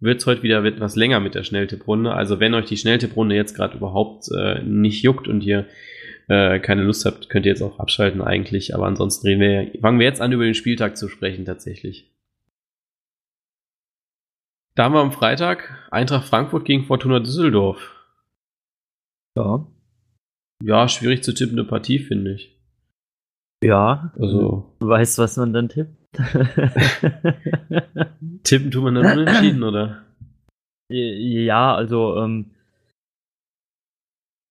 Wird 0.00 0.20
es 0.20 0.26
heute 0.26 0.42
wieder 0.42 0.64
etwas 0.64 0.96
länger 0.96 1.20
mit 1.20 1.34
der 1.34 1.42
Schnelltipprunde. 1.42 2.12
Also 2.12 2.40
wenn 2.40 2.54
euch 2.54 2.66
die 2.66 2.76
Schnelltipprunde 2.76 3.34
jetzt 3.34 3.54
gerade 3.54 3.76
überhaupt 3.76 4.28
äh, 4.34 4.62
nicht 4.62 5.02
juckt 5.02 5.28
und 5.28 5.42
ihr 5.42 5.66
äh, 6.28 6.60
keine 6.60 6.82
Lust 6.82 7.04
habt, 7.04 7.28
könnt 7.28 7.46
ihr 7.46 7.52
jetzt 7.52 7.62
auch 7.62 7.78
abschalten 7.78 8.22
eigentlich. 8.22 8.74
Aber 8.74 8.86
ansonsten 8.86 9.26
reden 9.26 9.40
wir, 9.40 9.80
fangen 9.80 9.98
wir 9.98 10.06
jetzt 10.06 10.20
an, 10.20 10.32
über 10.32 10.44
den 10.44 10.54
Spieltag 10.54 10.96
zu 10.96 11.08
sprechen 11.08 11.44
tatsächlich. 11.44 12.10
Da 14.76 14.84
haben 14.84 14.94
wir 14.94 15.00
am 15.00 15.12
Freitag 15.12 15.88
Eintracht 15.90 16.28
Frankfurt 16.28 16.64
gegen 16.64 16.84
Fortuna 16.84 17.18
Düsseldorf. 17.18 17.97
Ja. 19.36 19.66
Ja, 20.62 20.88
schwierig 20.88 21.22
zu 21.22 21.32
tippende 21.32 21.64
Partie, 21.64 21.98
finde 21.98 22.34
ich. 22.34 22.58
Ja, 23.62 24.12
also. 24.18 24.76
Du 24.80 24.88
weißt, 24.88 25.18
was 25.18 25.36
man 25.36 25.52
dann 25.52 25.68
tippt. 25.68 25.96
Tippen 28.44 28.70
tut 28.70 28.84
man 28.84 28.94
dann 28.94 29.18
unentschieden, 29.18 29.62
oder? 29.62 30.04
Ja, 30.90 31.74
also 31.74 32.16
ähm, 32.16 32.52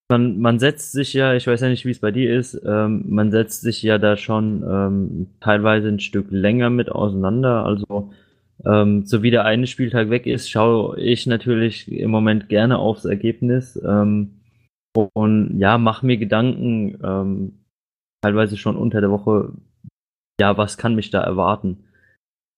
man, 0.10 0.40
man 0.40 0.60
setzt 0.60 0.92
sich 0.92 1.14
ja, 1.14 1.34
ich 1.34 1.48
weiß 1.48 1.62
ja 1.62 1.70
nicht, 1.70 1.86
wie 1.86 1.92
es 1.92 2.00
bei 2.00 2.12
dir 2.12 2.38
ist, 2.38 2.62
ähm, 2.66 3.06
man 3.08 3.32
setzt 3.32 3.62
sich 3.62 3.82
ja 3.82 3.98
da 3.98 4.18
schon 4.18 4.64
ähm, 4.64 5.28
teilweise 5.40 5.88
ein 5.88 6.00
Stück 6.00 6.28
länger 6.30 6.70
mit 6.70 6.90
auseinander. 6.90 7.66
Also 7.66 8.14
ähm, 8.66 9.06
so 9.06 9.24
wie 9.24 9.32
der 9.32 9.46
eine 9.46 9.68
Spieltag 9.68 10.10
weg 10.10 10.26
ist, 10.26 10.50
schaue 10.50 11.00
ich 11.00 11.28
natürlich 11.28 11.92
im 11.92 12.12
Moment 12.12 12.50
gerne 12.50 12.78
aufs 12.78 13.06
Ergebnis 13.06 13.82
ähm, 13.84 14.37
und 15.06 15.60
ja, 15.60 15.78
mach 15.78 16.02
mir 16.02 16.18
Gedanken, 16.18 16.98
ähm, 17.04 17.60
teilweise 18.22 18.58
schon 18.58 18.78
unter 18.78 19.02
der 19.02 19.12
Woche, 19.12 19.54
ja, 20.40 20.58
was 20.58 20.78
kann 20.78 20.96
mich 20.96 21.12
da 21.12 21.22
erwarten? 21.22 21.86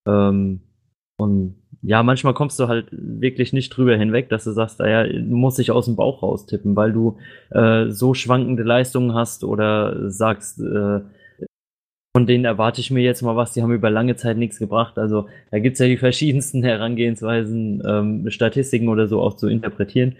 Ähm, 0.06 0.60
und 1.18 1.56
ja, 1.82 2.02
manchmal 2.02 2.34
kommst 2.34 2.58
du 2.58 2.68
halt 2.68 2.88
wirklich 2.90 3.52
nicht 3.52 3.70
drüber 3.70 3.96
hinweg, 3.96 4.28
dass 4.28 4.44
du 4.44 4.52
sagst, 4.52 4.80
naja, 4.80 5.06
muss 5.22 5.58
ich 5.58 5.70
aus 5.70 5.86
dem 5.86 5.96
Bauch 5.96 6.22
raus 6.22 6.46
tippen, 6.46 6.76
weil 6.76 6.92
du 6.92 7.18
äh, 7.50 7.90
so 7.90 8.14
schwankende 8.14 8.62
Leistungen 8.62 9.14
hast 9.14 9.44
oder 9.44 10.10
sagst, 10.10 10.60
äh, 10.60 11.00
von 12.14 12.26
denen 12.26 12.44
erwarte 12.44 12.80
ich 12.80 12.90
mir 12.90 13.02
jetzt 13.02 13.22
mal 13.22 13.36
was, 13.36 13.52
die 13.52 13.62
haben 13.62 13.72
über 13.72 13.88
lange 13.88 14.16
Zeit 14.16 14.36
nichts 14.36 14.58
gebracht. 14.58 14.98
Also 14.98 15.28
da 15.50 15.58
gibt's 15.58 15.78
ja 15.78 15.86
die 15.86 15.96
verschiedensten 15.96 16.62
Herangehensweisen, 16.62 17.82
ähm, 17.86 18.30
Statistiken 18.30 18.88
oder 18.88 19.06
so 19.06 19.20
auch 19.20 19.34
zu 19.34 19.48
interpretieren. 19.48 20.16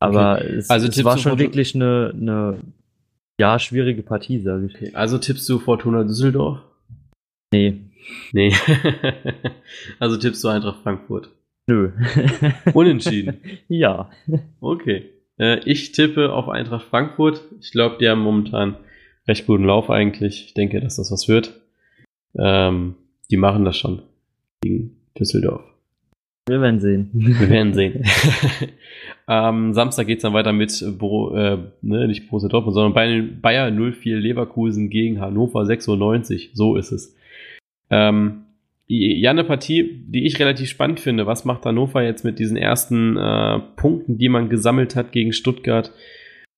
Aber 0.00 0.38
okay. 0.38 0.54
es, 0.56 0.70
also 0.70 0.88
es 0.88 1.04
war 1.04 1.18
schon 1.18 1.38
wirklich 1.38 1.74
eine, 1.74 2.12
eine 2.14 2.58
ja, 3.38 3.58
schwierige 3.58 4.02
Partie, 4.02 4.40
sage 4.40 4.66
ich. 4.66 4.74
Okay, 4.74 4.94
also 4.94 5.18
tippst 5.18 5.48
du 5.48 5.58
Fortuna 5.58 6.04
Düsseldorf? 6.04 6.60
Nee. 7.52 7.80
Nee. 8.32 8.54
also 9.98 10.16
tippst 10.16 10.42
du 10.42 10.48
Eintracht 10.48 10.82
Frankfurt. 10.82 11.30
Nö. 11.66 11.92
Unentschieden. 12.74 13.40
ja. 13.68 14.10
Okay. 14.60 15.10
Äh, 15.38 15.60
ich 15.64 15.92
tippe 15.92 16.32
auf 16.32 16.48
Eintracht 16.48 16.86
Frankfurt. 16.86 17.42
Ich 17.60 17.70
glaube, 17.70 17.96
die 18.00 18.08
haben 18.08 18.20
momentan 18.20 18.76
recht 19.28 19.46
guten 19.46 19.64
Lauf 19.64 19.90
eigentlich. 19.90 20.46
Ich 20.46 20.54
denke, 20.54 20.80
dass 20.80 20.96
das 20.96 21.12
was 21.12 21.28
wird. 21.28 21.60
Ähm, 22.38 22.96
die 23.30 23.36
machen 23.36 23.64
das 23.64 23.76
schon 23.76 24.02
gegen 24.60 24.96
Düsseldorf. 25.18 25.69
Wir 26.46 26.60
werden 26.60 26.80
sehen. 26.80 27.10
Wir 27.12 27.48
werden 27.48 27.74
sehen. 27.74 28.04
Am 29.26 29.72
Samstag 29.74 30.06
geht 30.06 30.18
es 30.18 30.22
dann 30.22 30.32
weiter 30.32 30.52
mit 30.52 30.84
Bro, 30.98 31.36
äh, 31.36 31.58
ne, 31.82 32.08
nicht 32.08 32.28
Borussia 32.28 32.48
Dortmund, 32.48 32.74
sondern 32.74 32.94
Bayern, 32.94 33.40
Bayern 33.40 33.92
04 33.92 34.18
Leverkusen 34.18 34.90
gegen 34.90 35.20
Hannover 35.20 35.64
96. 35.64 36.50
So 36.54 36.76
ist 36.76 36.92
es. 36.92 37.16
Ähm, 37.90 38.44
ja, 38.92 39.30
eine 39.30 39.44
Partie, 39.44 40.02
die 40.08 40.26
ich 40.26 40.40
relativ 40.40 40.68
spannend 40.68 40.98
finde. 40.98 41.24
Was 41.26 41.44
macht 41.44 41.64
Hannover 41.64 42.02
jetzt 42.02 42.24
mit 42.24 42.40
diesen 42.40 42.56
ersten 42.56 43.16
äh, 43.16 43.60
Punkten, 43.76 44.18
die 44.18 44.28
man 44.28 44.48
gesammelt 44.48 44.96
hat 44.96 45.12
gegen 45.12 45.32
Stuttgart? 45.32 45.92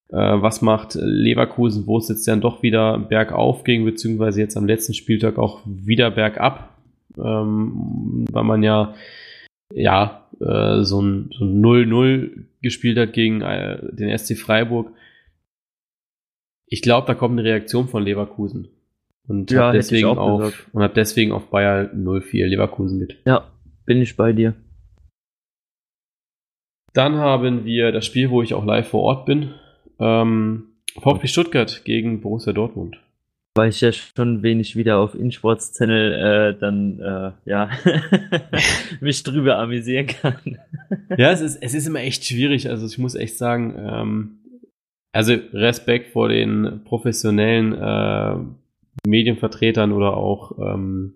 Äh, 0.08 0.16
was 0.16 0.62
macht 0.62 0.94
Leverkusen, 0.94 1.86
wo 1.86 1.98
es 1.98 2.08
jetzt 2.08 2.26
dann 2.26 2.40
doch 2.40 2.62
wieder 2.62 2.98
bergauf 2.98 3.64
ging, 3.64 3.84
beziehungsweise 3.84 4.40
jetzt 4.40 4.56
am 4.56 4.66
letzten 4.66 4.94
Spieltag 4.94 5.36
auch 5.38 5.60
wieder 5.66 6.10
bergab? 6.10 6.78
Ähm, 7.18 8.24
weil 8.32 8.44
man 8.44 8.62
ja 8.62 8.94
ja, 9.74 10.28
äh, 10.40 10.82
so 10.82 11.00
ein, 11.00 11.30
so 11.36 11.44
ein 11.44 11.62
0-0 11.62 12.44
gespielt 12.62 12.98
hat 12.98 13.12
gegen 13.12 13.42
äh, 13.42 13.78
den 13.92 14.16
SC 14.16 14.36
Freiburg. 14.36 14.92
Ich 16.66 16.82
glaube, 16.82 17.06
da 17.06 17.14
kommt 17.14 17.38
eine 17.38 17.48
Reaktion 17.48 17.88
von 17.88 18.02
Leverkusen. 18.02 18.68
Und 19.26 19.50
ja, 19.50 19.66
habe 19.66 19.76
deswegen, 19.76 20.06
auf, 20.06 20.68
und 20.72 20.82
hab 20.82 20.94
deswegen 20.94 21.32
auf 21.32 21.48
Bayer 21.50 21.90
04 21.94 22.48
Leverkusen 22.48 22.98
mit. 22.98 23.18
Ja, 23.24 23.50
bin 23.84 24.00
ich 24.00 24.16
bei 24.16 24.32
dir. 24.32 24.54
Dann 26.92 27.16
haben 27.16 27.64
wir 27.64 27.92
das 27.92 28.04
Spiel, 28.04 28.30
wo 28.30 28.42
ich 28.42 28.54
auch 28.54 28.64
live 28.64 28.88
vor 28.88 29.02
Ort 29.02 29.26
bin. 29.26 29.54
Ähm, 29.98 30.64
VfB 31.00 31.26
Stuttgart 31.26 31.84
gegen 31.84 32.20
Borussia 32.20 32.52
Dortmund 32.52 32.98
weil 33.54 33.68
ich 33.68 33.80
ja 33.80 33.92
schon 33.92 34.42
wenig 34.42 34.76
wieder 34.76 34.98
auf 34.98 35.14
InSports-Channel 35.14 36.12
äh, 36.12 36.58
dann 36.58 37.00
äh, 37.00 37.32
ja 37.44 37.70
mich 39.00 39.22
drüber 39.22 39.58
amüsieren 39.58 40.06
kann. 40.06 40.58
ja, 41.16 41.30
es 41.30 41.40
ist, 41.40 41.62
es 41.62 41.74
ist 41.74 41.86
immer 41.86 42.00
echt 42.00 42.24
schwierig. 42.24 42.68
Also 42.70 42.86
ich 42.86 42.98
muss 42.98 43.14
echt 43.14 43.36
sagen, 43.36 43.74
ähm, 43.78 44.38
also 45.12 45.34
Respekt 45.52 46.12
vor 46.12 46.28
den 46.28 46.82
professionellen 46.84 47.74
äh, 47.74 48.36
Medienvertretern 49.06 49.92
oder 49.92 50.16
auch 50.16 50.58
ähm, 50.58 51.14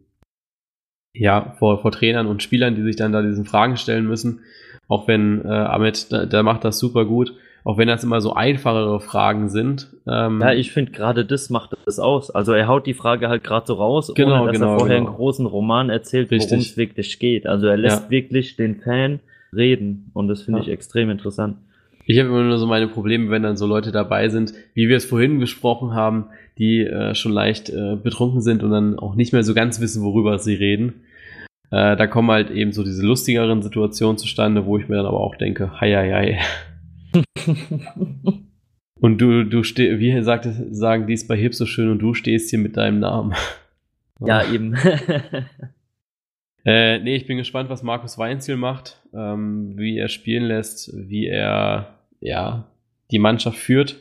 ja, 1.15 1.57
vor, 1.59 1.81
vor 1.81 1.93
Trainern 1.93 2.27
und 2.27 2.43
Spielern, 2.43 2.75
die 2.75 2.83
sich 2.83 2.97
dann 2.97 3.13
da 3.13 3.23
diesen 3.23 3.47
Fragen 3.47 3.79
stellen 3.79 4.07
müssen. 4.07 4.41
Auch 4.89 5.09
wenn 5.09 5.43
äh, 5.45 5.49
Ahmed, 5.49 6.13
der, 6.13 6.27
der 6.27 6.43
macht 6.43 6.65
das 6.65 6.79
super 6.79 7.07
gut 7.07 7.35
auch 7.67 7.79
wenn 7.79 7.89
das 7.89 8.05
immer 8.05 8.21
so 8.21 8.33
einfachere 8.33 9.01
Fragen 9.01 9.49
sind. 9.49 9.89
Ähm, 10.07 10.41
ja, 10.41 10.53
ich 10.53 10.71
finde 10.71 10.93
gerade 10.93 11.25
das 11.25 11.51
macht 11.51 11.77
das 11.85 11.99
aus. 11.99 12.31
Also 12.31 12.53
er 12.53 12.69
haut 12.69 12.87
die 12.87 12.95
Frage 12.95 13.29
halt 13.29 13.43
gerade 13.43 13.67
so 13.67 13.75
raus, 13.75 14.13
genau, 14.15 14.43
ohne 14.43 14.53
dass 14.53 14.61
genau, 14.61 14.75
er 14.75 14.79
vorher 14.79 14.99
genau. 14.99 15.09
einen 15.09 15.17
großen 15.17 15.47
Roman 15.47 15.91
erzählt, 15.91 16.31
worum 16.31 16.61
es 16.61 16.77
wirklich 16.77 17.19
geht. 17.19 17.49
Also 17.49 17.67
er 17.67 17.77
lässt 17.77 18.05
ja. 18.05 18.11
wirklich 18.11 18.55
den 18.55 18.77
Fan 18.77 19.19
reden 19.53 20.13
und 20.15 20.29
das 20.29 20.43
finde 20.43 20.61
ja. 20.61 20.67
ich 20.67 20.73
extrem 20.73 21.11
interessant. 21.11 21.57
Ich 22.05 22.21
habe 22.21 22.29
immer 22.29 22.45
nur 22.45 22.57
so 22.57 22.69
meine 22.69 22.87
Probleme, 22.87 23.33
wenn 23.33 23.43
dann 23.43 23.57
so 23.57 23.67
Leute 23.67 23.91
dabei 23.91 24.29
sind, 24.29 24.55
wie 24.75 24.89
wir 24.89 24.97
es 24.97 25.05
vorhin 25.05 25.41
besprochen 25.41 25.93
haben, 25.93 26.27
die 26.59 26.83
äh, 26.83 27.17
schon 27.17 27.33
leicht 27.33 27.69
äh, 27.69 27.97
betrunken 28.01 28.43
sind 28.43 28.63
und 28.63 28.71
dann 28.71 28.97
auch 28.97 29.17
nicht 29.17 29.33
mehr 29.33 29.43
so 29.43 29.55
ganz 29.55 29.81
wissen, 29.81 30.05
worüber 30.05 30.39
sie 30.39 30.55
reden. 30.55 31.03
Äh, 31.73 31.97
da 31.97 32.07
kommen 32.07 32.31
halt 32.31 32.53
eben 32.53 32.71
so 32.71 32.85
diese 32.85 33.05
lustigeren 33.05 33.61
Situationen 33.61 34.19
zustande, 34.19 34.67
wo 34.67 34.79
ich 34.79 34.89
mir 34.89 34.99
dann 34.99 35.07
aber 35.07 35.19
auch 35.19 35.35
denke, 35.35 35.81
hei, 35.81 35.93
hei, 35.93 36.13
hei. 36.13 36.39
und 39.01 39.19
du, 39.19 39.45
du 39.45 39.63
stehst, 39.63 39.99
wie 40.01 40.23
sagt 40.23 40.49
sagen 40.71 41.07
die 41.07 41.15
es 41.15 41.27
bei 41.27 41.37
Hip 41.37 41.55
so 41.55 41.67
schön 41.67 41.91
und 41.91 41.99
du 41.99 42.15
stehst 42.15 42.51
hier 42.51 42.59
mit 42.59 42.77
deinem 42.77 43.01
Namen. 43.01 43.35
Ja, 44.21 44.51
eben. 44.51 44.75
äh, 46.65 46.99
nee, 47.01 47.17
ich 47.17 47.27
bin 47.27 47.37
gespannt, 47.37 47.69
was 47.69 47.83
Markus 47.83 48.19
Weinziel 48.19 48.57
macht, 48.57 49.03
ähm, 49.15 49.77
wie 49.77 49.99
er 49.99 50.09
spielen 50.09 50.45
lässt, 50.45 50.91
wie 50.95 51.27
er, 51.27 51.99
ja, 52.21 52.71
die 53.11 53.19
Mannschaft 53.19 53.59
führt. 53.59 53.97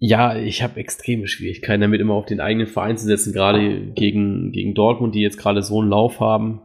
Ja, 0.00 0.36
ich 0.36 0.62
habe 0.62 0.78
extreme 0.78 1.26
Schwierigkeiten 1.26 1.80
damit, 1.80 2.00
immer 2.00 2.14
auf 2.14 2.26
den 2.26 2.40
eigenen 2.40 2.68
Verein 2.68 2.96
zu 2.96 3.06
setzen, 3.06 3.32
gerade 3.32 3.80
gegen, 3.94 4.52
gegen 4.52 4.74
Dortmund, 4.74 5.16
die 5.16 5.20
jetzt 5.20 5.38
gerade 5.38 5.62
so 5.62 5.80
einen 5.80 5.90
Lauf 5.90 6.20
haben. 6.20 6.60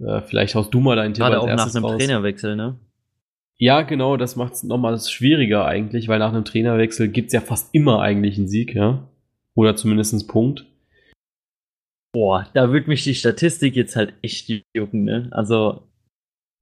Äh, 0.00 0.22
vielleicht 0.22 0.54
haust 0.54 0.72
du 0.72 0.80
mal 0.80 0.96
deinen 0.96 1.12
Tipp 1.12 1.24
Gerade 1.24 1.40
auch 1.40 1.46
nach 1.46 1.74
einem 1.74 1.84
raus. 1.84 1.98
Trainerwechsel, 1.98 2.56
ne? 2.56 2.78
Ja, 3.60 3.82
genau, 3.82 4.16
das 4.16 4.36
macht 4.36 4.54
es 4.54 4.62
nochmal 4.62 4.98
schwieriger 5.00 5.64
eigentlich, 5.66 6.06
weil 6.06 6.20
nach 6.20 6.32
einem 6.32 6.44
Trainerwechsel 6.44 7.08
gibt's 7.08 7.32
ja 7.32 7.40
fast 7.40 7.74
immer 7.74 8.00
eigentlich 8.00 8.38
einen 8.38 8.48
Sieg, 8.48 8.74
ja. 8.74 9.08
Oder 9.54 9.74
zumindest 9.74 10.14
einen 10.14 10.28
Punkt. 10.28 10.64
Boah, 12.12 12.48
da 12.54 12.70
würde 12.70 12.88
mich 12.88 13.02
die 13.02 13.16
Statistik 13.16 13.74
jetzt 13.74 13.96
halt 13.96 14.14
echt 14.22 14.48
jucken, 14.74 15.04
ne? 15.04 15.28
Also. 15.32 15.82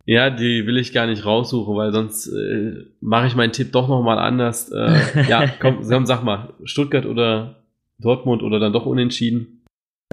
Ja, 0.06 0.30
die 0.30 0.66
will 0.66 0.78
ich 0.78 0.92
gar 0.92 1.06
nicht 1.06 1.26
raussuchen, 1.26 1.76
weil 1.76 1.92
sonst 1.92 2.28
äh, 2.28 2.84
mache 3.00 3.26
ich 3.26 3.34
meinen 3.34 3.52
Tipp 3.52 3.72
doch 3.72 3.88
nochmal 3.88 4.18
anders. 4.18 4.70
Äh, 4.70 5.24
ja, 5.28 5.48
komm, 5.60 5.82
komm, 5.86 6.06
sag 6.06 6.22
mal, 6.22 6.54
Stuttgart 6.64 7.04
oder 7.04 7.64
Dortmund 7.98 8.42
oder 8.42 8.58
dann 8.58 8.72
doch 8.72 8.86
unentschieden? 8.86 9.64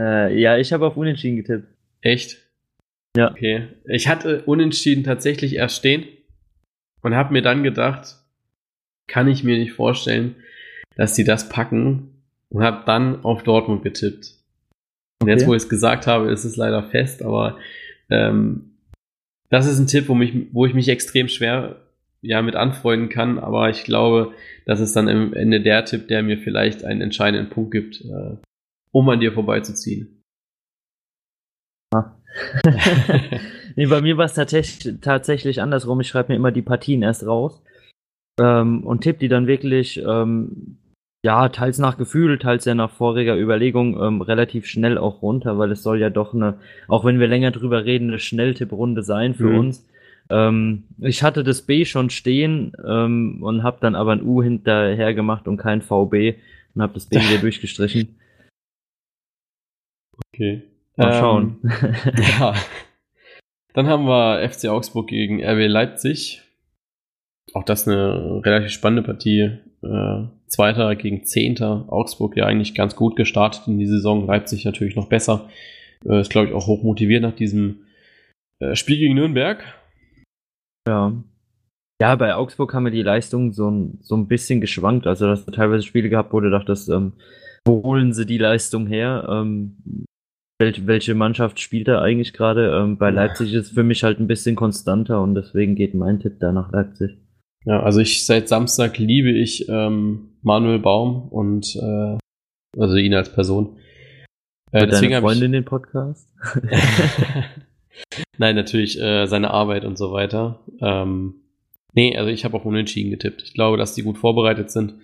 Äh, 0.01 0.37
ja, 0.37 0.57
ich 0.57 0.73
habe 0.73 0.87
auf 0.87 0.97
unentschieden 0.97 1.37
getippt. 1.37 1.67
Echt? 2.01 2.39
Ja. 3.15 3.31
Okay. 3.31 3.67
Ich 3.85 4.07
hatte 4.07 4.41
unentschieden 4.41 5.03
tatsächlich 5.03 5.55
erst 5.55 5.77
stehen 5.77 6.05
und 7.03 7.15
habe 7.15 7.33
mir 7.33 7.41
dann 7.41 7.63
gedacht, 7.63 8.17
kann 9.07 9.27
ich 9.27 9.43
mir 9.43 9.57
nicht 9.57 9.73
vorstellen, 9.73 10.35
dass 10.95 11.13
die 11.13 11.23
das 11.23 11.49
packen 11.49 12.23
und 12.49 12.63
habe 12.63 12.83
dann 12.85 13.23
auf 13.23 13.43
Dortmund 13.43 13.83
getippt. 13.83 14.33
Und 15.21 15.29
okay. 15.29 15.31
jetzt, 15.31 15.47
wo 15.47 15.53
ich 15.53 15.63
es 15.63 15.69
gesagt 15.69 16.07
habe, 16.07 16.31
ist 16.31 16.45
es 16.45 16.55
leider 16.55 16.83
fest, 16.83 17.21
aber 17.21 17.57
ähm, 18.09 18.77
das 19.49 19.67
ist 19.67 19.79
ein 19.79 19.87
Tipp, 19.87 20.07
wo, 20.07 20.15
mich, 20.15 20.33
wo 20.51 20.65
ich 20.65 20.73
mich 20.73 20.89
extrem 20.89 21.27
schwer 21.27 21.81
ja, 22.21 22.41
mit 22.41 22.55
anfreunden 22.55 23.09
kann, 23.09 23.37
aber 23.37 23.69
ich 23.69 23.83
glaube, 23.83 24.33
das 24.65 24.79
ist 24.79 24.95
dann 24.95 25.09
am 25.09 25.33
Ende 25.33 25.61
der 25.61 25.83
Tipp, 25.83 26.07
der 26.07 26.23
mir 26.23 26.37
vielleicht 26.37 26.85
einen 26.85 27.01
entscheidenden 27.01 27.49
Punkt 27.49 27.71
gibt, 27.71 28.01
äh, 28.01 28.37
um 28.91 29.09
an 29.09 29.19
dir 29.19 29.33
vorbeizuziehen. 29.33 30.23
Ah. 31.93 32.15
nee, 33.75 33.85
bei 33.85 34.01
mir 34.01 34.17
war 34.17 34.25
es 34.25 34.33
tatsächlich, 34.33 34.99
tatsächlich 35.01 35.61
andersrum. 35.61 36.01
Ich 36.01 36.07
schreibe 36.07 36.31
mir 36.31 36.37
immer 36.37 36.51
die 36.51 36.61
Partien 36.61 37.01
erst 37.01 37.25
raus 37.25 37.61
ähm, 38.39 38.83
und 38.85 39.01
tippe 39.01 39.19
die 39.19 39.27
dann 39.27 39.47
wirklich, 39.47 40.01
ähm, 40.05 40.77
ja, 41.25 41.47
teils 41.49 41.77
nach 41.77 41.97
Gefühl, 41.97 42.37
teils 42.37 42.65
ja 42.65 42.75
nach 42.75 42.91
voriger 42.91 43.37
Überlegung 43.37 43.99
ähm, 44.01 44.21
relativ 44.21 44.65
schnell 44.65 44.97
auch 44.97 45.21
runter, 45.21 45.57
weil 45.57 45.71
es 45.71 45.83
soll 45.83 45.99
ja 45.99 46.09
doch 46.09 46.33
eine, 46.33 46.55
auch 46.87 47.05
wenn 47.05 47.19
wir 47.19 47.27
länger 47.27 47.51
drüber 47.51 47.85
reden, 47.85 48.09
eine 48.09 48.19
Schnelltipprunde 48.19 49.03
sein 49.03 49.33
für 49.33 49.49
mhm. 49.49 49.59
uns. 49.59 49.87
Ähm, 50.29 50.83
ich 50.99 51.23
hatte 51.23 51.43
das 51.43 51.61
B 51.61 51.85
schon 51.85 52.09
stehen 52.09 52.73
ähm, 52.85 53.41
und 53.41 53.63
habe 53.63 53.77
dann 53.81 53.95
aber 53.95 54.11
ein 54.13 54.23
U 54.23 54.41
hinterher 54.41 55.13
gemacht 55.13 55.47
und 55.47 55.57
kein 55.57 55.81
VB 55.81 56.35
und 56.75 56.81
habe 56.81 56.93
das 56.93 57.05
B 57.07 57.17
wieder 57.17 57.37
durchgestrichen. 57.41 58.15
Okay. 60.33 60.63
Mal 60.97 61.13
schauen. 61.13 61.57
Ähm, 61.63 61.95
ja. 62.39 62.55
Dann 63.73 63.87
haben 63.87 64.05
wir 64.05 64.47
FC 64.47 64.69
Augsburg 64.69 65.07
gegen 65.07 65.43
RB 65.43 65.67
Leipzig. 65.67 66.41
Auch 67.53 67.63
das 67.63 67.87
eine 67.87 68.41
relativ 68.45 68.71
spannende 68.71 69.03
Partie. 69.03 69.59
Äh, 69.81 70.23
Zweiter 70.47 70.95
gegen 70.95 71.25
Zehnter. 71.25 71.85
Augsburg 71.87 72.37
ja 72.37 72.45
eigentlich 72.45 72.75
ganz 72.75 72.95
gut 72.95 73.15
gestartet 73.15 73.67
in 73.67 73.79
die 73.79 73.87
Saison. 73.87 74.27
Leipzig 74.27 74.65
natürlich 74.65 74.95
noch 74.95 75.09
besser. 75.09 75.49
Äh, 76.05 76.21
ist, 76.21 76.29
glaube 76.29 76.47
ich, 76.47 76.53
auch 76.53 76.67
hoch 76.67 76.83
motiviert 76.83 77.23
nach 77.23 77.35
diesem 77.35 77.81
äh, 78.59 78.75
Spiel 78.75 78.97
gegen 78.97 79.15
Nürnberg. 79.15 79.63
Ja. 80.87 81.13
Ja, 82.01 82.15
bei 82.15 82.35
Augsburg 82.35 82.73
haben 82.73 82.85
wir 82.85 82.91
die 82.91 83.01
Leistung 83.01 83.53
so 83.53 83.69
ein, 83.69 83.97
so 84.01 84.15
ein 84.15 84.27
bisschen 84.27 84.61
geschwankt. 84.61 85.07
Also, 85.07 85.27
dass 85.27 85.45
teilweise 85.45 85.83
Spiele 85.83 86.09
gehabt 86.09 86.33
wurde, 86.33 86.51
dachte 86.51 86.73
ich, 86.73 86.87
ähm, 86.89 87.13
wo 87.65 87.81
holen 87.83 88.13
sie 88.13 88.25
die 88.25 88.37
Leistung 88.37 88.87
her? 88.87 89.27
Ähm, 89.29 89.77
welche, 90.63 90.87
welche 90.87 91.13
Mannschaft 91.13 91.59
spielt 91.59 91.87
er 91.87 92.01
eigentlich 92.01 92.33
gerade? 92.33 92.75
Ähm, 92.77 92.97
bei 92.97 93.09
Leipzig 93.09 93.53
ist 93.53 93.67
es 93.67 93.71
für 93.73 93.83
mich 93.83 94.03
halt 94.03 94.19
ein 94.19 94.27
bisschen 94.27 94.55
konstanter 94.55 95.21
und 95.21 95.35
deswegen 95.35 95.75
geht 95.75 95.93
mein 95.93 96.19
Tipp 96.19 96.39
da 96.39 96.51
nach 96.51 96.71
Leipzig. 96.71 97.17
Ja, 97.65 97.81
also 97.81 97.99
ich 97.99 98.25
seit 98.25 98.47
Samstag 98.47 98.97
liebe 98.97 99.31
ich 99.31 99.67
ähm, 99.69 100.29
Manuel 100.41 100.79
Baum 100.79 101.27
und 101.29 101.75
äh, 101.75 102.17
also 102.77 102.95
ihn 102.95 103.13
als 103.13 103.33
Person. 103.33 103.77
Äh, 104.71 104.87
deswegen 104.87 105.11
deine 105.11 105.25
Freundin 105.25 105.53
ich, 105.53 105.59
den 105.59 105.65
Podcast? 105.65 106.29
Nein, 108.37 108.55
natürlich 108.55 108.99
äh, 108.99 109.27
seine 109.27 109.51
Arbeit 109.51 109.85
und 109.85 109.97
so 109.97 110.11
weiter. 110.11 110.59
Ähm, 110.81 111.35
nee, 111.93 112.17
also 112.17 112.29
ich 112.29 112.43
habe 112.43 112.57
auch 112.57 112.65
unentschieden 112.65 113.11
getippt. 113.11 113.43
Ich 113.43 113.53
glaube, 113.53 113.77
dass 113.77 113.95
die 113.95 114.03
gut 114.03 114.17
vorbereitet 114.17 114.71
sind 114.71 114.95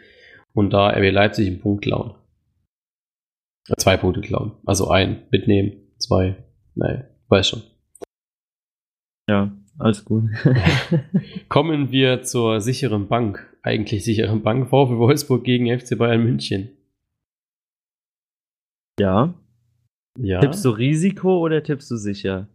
und 0.53 0.71
da 0.71 0.89
RB 0.89 1.11
Leipzig 1.11 1.47
einen 1.47 1.59
Punkt 1.59 1.83
klauen. 1.83 2.15
Zwei 3.77 3.97
Punkte 3.97 4.21
klauen. 4.21 4.53
Also 4.65 4.89
ein 4.89 5.23
mitnehmen, 5.31 5.73
zwei. 5.97 6.35
Nein, 6.75 7.05
weiß 7.27 7.49
schon. 7.49 7.63
Ja, 9.29 9.51
alles 9.77 10.05
gut. 10.05 10.23
Kommen 11.49 11.91
wir 11.91 12.23
zur 12.23 12.61
sicheren 12.61 13.07
Bank. 13.07 13.45
Eigentlich 13.61 14.03
sicheren 14.03 14.41
Bank. 14.41 14.69
VfB 14.69 14.97
Wolfsburg 14.97 15.43
gegen 15.43 15.67
FC 15.79 15.97
Bayern 15.97 16.23
München. 16.23 16.69
ja. 18.99 19.33
Ja. 20.17 20.41
Tippst 20.41 20.65
du 20.65 20.71
Risiko 20.71 21.39
oder 21.39 21.63
tippst 21.63 21.89
du 21.91 21.95
sicher? 21.95 22.49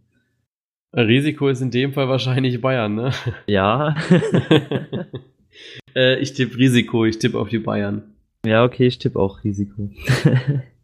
Risiko 0.95 1.49
ist 1.49 1.61
in 1.61 1.71
dem 1.71 1.93
Fall 1.93 2.07
wahrscheinlich 2.07 2.61
Bayern, 2.61 2.95
ne? 2.95 3.11
Ja. 3.47 3.95
äh, 5.95 6.19
ich 6.19 6.33
tippe 6.33 6.57
Risiko, 6.57 7.05
ich 7.05 7.17
tippe 7.17 7.39
auf 7.39 7.49
die 7.49 7.59
Bayern. 7.59 8.15
ja, 8.45 8.63
okay, 8.63 8.85
ich 8.85 8.99
tippe 8.99 9.19
auch 9.19 9.43
Risiko. 9.43 9.89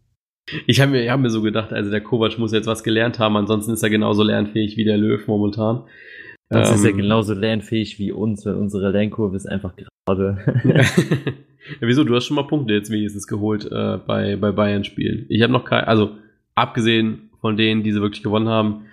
Ich 0.68 0.82
habe 0.82 0.92
mir, 0.92 1.04
ich 1.04 1.10
hab 1.10 1.20
mir 1.20 1.30
so 1.30 1.42
gedacht, 1.42 1.72
also 1.72 1.89
der 1.92 2.02
Kovac 2.02 2.38
muss 2.38 2.52
jetzt 2.52 2.68
was 2.68 2.84
gelernt 2.84 3.20
haben, 3.20 3.38
ansonsten 3.38 3.74
ist 3.74 3.84
er 3.84 3.89
genauso 3.89 4.24
lernfähig 4.24 4.76
wie 4.76 4.84
der 4.84 4.98
Löw 4.98 5.26
momentan. 5.28 5.84
Das 6.50 6.76
ist 6.76 6.84
ja 6.84 6.89
Ähm, 6.89 6.98
genauso 6.98 7.34
lernfähig 7.34 7.98
wie 8.00 8.12
uns, 8.12 8.46
weil 8.46 8.56
unsere 8.56 8.92
Lernkurve 8.92 9.38
ist 9.38 9.48
einfach 9.48 9.74
gerade. 9.76 10.38
ja, 10.66 10.84
wieso? 11.80 12.04
Du 12.04 12.14
hast 12.16 12.26
schon 12.26 12.36
mal 12.36 12.48
Punkte 12.48 12.74
jetzt 12.74 12.92
wenigstens 12.92 13.28
geholt 13.28 13.66
äh, 13.72 13.98
bei, 14.06 14.36
bei 14.36 14.52
Bayern-Spielen. 14.52 15.28
Ich 15.30 15.42
habe 15.44 15.54
noch 15.54 15.64
kein, 15.64 15.86
also 15.86 16.18
abgesehen 16.56 17.30
von 17.39 17.56
denen, 17.56 17.84
die 17.84 17.94
sie 17.94 18.02
wirklich 18.02 18.24
gewonnen 18.24 18.50
haben, 18.50 18.86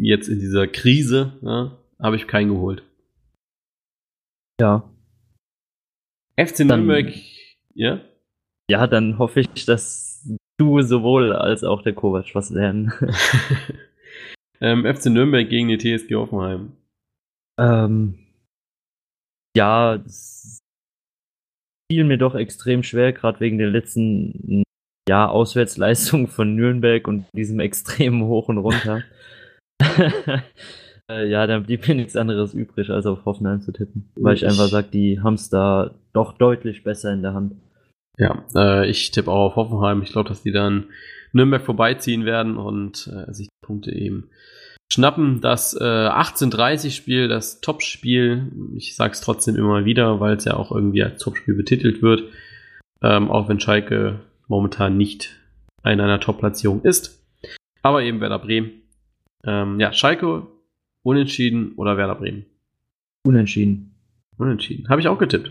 jetzt 0.00 0.28
in 0.28 0.38
dieser 0.38 0.68
Krise, 0.68 1.32
ja, 1.42 1.76
habe 2.00 2.16
ich 2.16 2.26
keinen 2.28 2.50
geholt. 2.50 2.82
ja. 4.60 4.88
FC 6.36 6.60
Nürnberg, 6.60 7.12
ja? 7.74 8.00
Ja, 8.70 8.86
dann 8.86 9.18
hoffe 9.18 9.40
ich, 9.40 9.66
dass 9.66 10.11
du 10.62 10.80
sowohl 10.82 11.32
als 11.32 11.64
auch 11.64 11.82
der 11.82 11.92
Kovac 11.92 12.34
was 12.34 12.50
lernen. 12.50 12.92
ähm, 14.60 14.84
FC 14.84 15.06
Nürnberg 15.06 15.48
gegen 15.48 15.68
die 15.68 15.78
TSG 15.78 16.14
Hoffenheim. 16.14 16.72
Ähm, 17.60 18.18
ja, 19.56 19.96
es 19.96 20.58
fiel 21.90 22.04
mir 22.04 22.18
doch 22.18 22.34
extrem 22.34 22.82
schwer, 22.82 23.12
gerade 23.12 23.40
wegen 23.40 23.58
der 23.58 23.68
letzten 23.70 24.62
ja, 25.08 25.28
Auswärtsleistung 25.28 26.28
von 26.28 26.54
Nürnberg 26.54 27.06
und 27.08 27.26
diesem 27.34 27.60
extremen 27.60 28.22
Hoch 28.24 28.48
und 28.48 28.58
Runter. 28.58 29.02
Äh, 31.10 31.28
ja, 31.28 31.48
dann 31.48 31.64
blieb 31.64 31.88
mir 31.88 31.96
nichts 31.96 32.14
anderes 32.14 32.54
übrig, 32.54 32.88
als 32.88 33.06
auf 33.06 33.24
Hoffenheim 33.24 33.60
zu 33.60 33.72
tippen. 33.72 34.08
Weil 34.14 34.34
ich 34.36 34.44
Ich- 34.44 34.48
einfach 34.48 34.68
sage, 34.68 34.86
die 34.88 35.20
haben 35.20 35.34
es 35.34 35.50
da 35.50 35.90
doch 36.12 36.38
deutlich 36.38 36.84
besser 36.84 37.12
in 37.12 37.22
der 37.22 37.34
Hand. 37.34 37.56
Ja, 38.22 38.44
äh, 38.54 38.88
ich 38.88 39.10
tippe 39.10 39.30
auch 39.30 39.56
auf 39.56 39.56
Hoffenheim. 39.56 40.02
Ich 40.02 40.12
glaube, 40.12 40.28
dass 40.28 40.42
die 40.42 40.52
dann 40.52 40.84
Nürnberg 41.32 41.62
vorbeiziehen 41.62 42.24
werden 42.24 42.56
und 42.56 43.10
äh, 43.12 43.32
sich 43.32 43.48
die 43.48 43.66
Punkte 43.66 43.92
eben 43.92 44.28
schnappen. 44.92 45.40
Das 45.40 45.74
äh, 45.74 45.82
18:30-Spiel, 45.82 47.26
das 47.26 47.60
Topspiel, 47.60 48.52
ich 48.76 48.94
sage 48.94 49.12
es 49.12 49.20
trotzdem 49.22 49.56
immer 49.56 49.84
wieder, 49.84 50.20
weil 50.20 50.36
es 50.36 50.44
ja 50.44 50.54
auch 50.54 50.70
irgendwie 50.70 51.02
als 51.02 51.20
Topspiel 51.20 51.54
betitelt 51.54 52.00
wird, 52.00 52.22
ähm, 53.02 53.28
auch 53.28 53.48
wenn 53.48 53.58
Schalke 53.58 54.20
momentan 54.46 54.96
nicht 54.96 55.36
in 55.84 56.00
einer 56.00 56.20
Top-Platzierung 56.20 56.82
ist. 56.82 57.24
Aber 57.82 58.02
eben 58.02 58.20
Werder 58.20 58.38
Bremen. 58.38 58.82
Ähm, 59.44 59.80
ja, 59.80 59.92
Schalke 59.92 60.46
unentschieden 61.02 61.72
oder 61.72 61.96
Werder 61.96 62.14
Bremen. 62.14 62.46
Unentschieden. 63.24 63.96
Unentschieden. 64.36 64.88
Habe 64.88 65.00
ich 65.00 65.08
auch 65.08 65.18
getippt. 65.18 65.50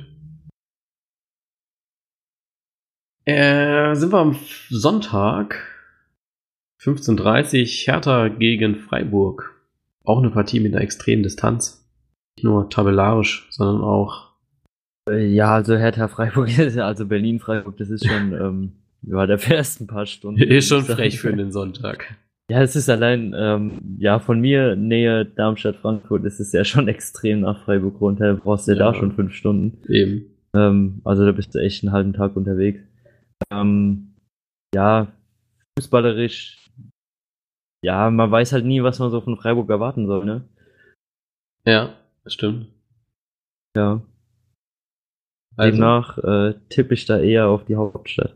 Äh, 3.26 3.96
sind 3.96 4.12
wir 4.12 4.20
am 4.20 4.36
Sonntag. 4.70 5.68
15.30 6.82 7.86
Hertha 7.86 8.28
gegen 8.30 8.76
Freiburg. 8.76 9.56
Auch 10.04 10.20
eine 10.20 10.32
Partie 10.32 10.60
mit 10.60 10.74
einer 10.74 10.82
extremen 10.84 11.22
Distanz. 11.22 11.88
Nicht 12.36 12.44
nur 12.46 12.70
tabellarisch, 12.70 13.48
sondern 13.52 13.82
auch. 13.84 14.32
Äh, 15.10 15.28
Ja, 15.28 15.54
also 15.54 15.76
Hertha 15.78 16.08
Freiburg, 16.08 16.50
also 16.78 17.06
Berlin-Freiburg, 17.06 17.78
das 17.78 17.90
ist 17.92 18.08
schon, 18.08 18.34
ähm, 18.34 18.72
ja, 19.04 19.28
der 19.28 19.40
ersten 19.52 19.86
paar 19.88 20.06
Stunden. 20.08 20.42
Ist 20.52 20.70
schon 20.70 20.84
frech 20.84 21.20
für 21.20 21.36
den 21.36 21.52
Sonntag. 21.52 22.16
Ja, 22.50 22.62
es 22.62 22.76
ist 22.76 22.90
allein, 22.90 23.34
ähm, 23.38 23.80
ja, 23.98 24.20
von 24.20 24.40
mir 24.42 24.76
Nähe 24.76 25.26
Darmstadt-Frankfurt 25.26 26.26
ist 26.26 26.40
es 26.40 26.52
ja 26.52 26.66
schon 26.66 26.88
extrem 26.90 27.42
nach 27.42 27.64
Freiburg 27.64 28.02
runter. 28.02 28.34
Du 28.34 28.42
brauchst 28.42 28.68
ja, 28.68 28.74
Ja. 28.74 28.92
da 28.92 28.94
schon 28.94 29.14
fünf 29.14 29.34
Stunden. 29.34 29.78
Eben. 29.88 30.26
Ähm, 30.54 31.02
also 31.06 31.26
da 31.26 31.32
bist 31.32 31.56
du 31.56 31.60
echt 31.60 31.84
einen 31.84 31.94
halben 31.94 32.14
Tag 32.14 32.36
unterwegs. 32.36 32.82
Ähm, 33.50 34.14
ja, 34.76 35.12
fußballerisch, 35.78 36.70
ja, 37.84 38.10
man 38.10 38.30
weiß 38.32 38.54
halt 38.54 38.66
nie, 38.66 38.84
was 38.84 39.00
man 39.00 39.10
so 39.12 39.22
von 39.22 39.38
Freiburg 39.38 39.70
erwarten 39.70 40.06
soll, 40.08 40.26
ne? 40.26 40.48
Ja, 41.66 41.96
stimmt. 42.26 42.68
Ja. 43.76 44.02
Also, 45.58 45.72
Demnach 45.72 46.18
äh, 46.20 46.54
tippe 46.70 46.94
ich 46.94 47.06
da 47.06 47.20
eher 47.20 47.48
auf 47.48 47.66
die 47.66 47.76
Hauptstadt. 47.76 48.36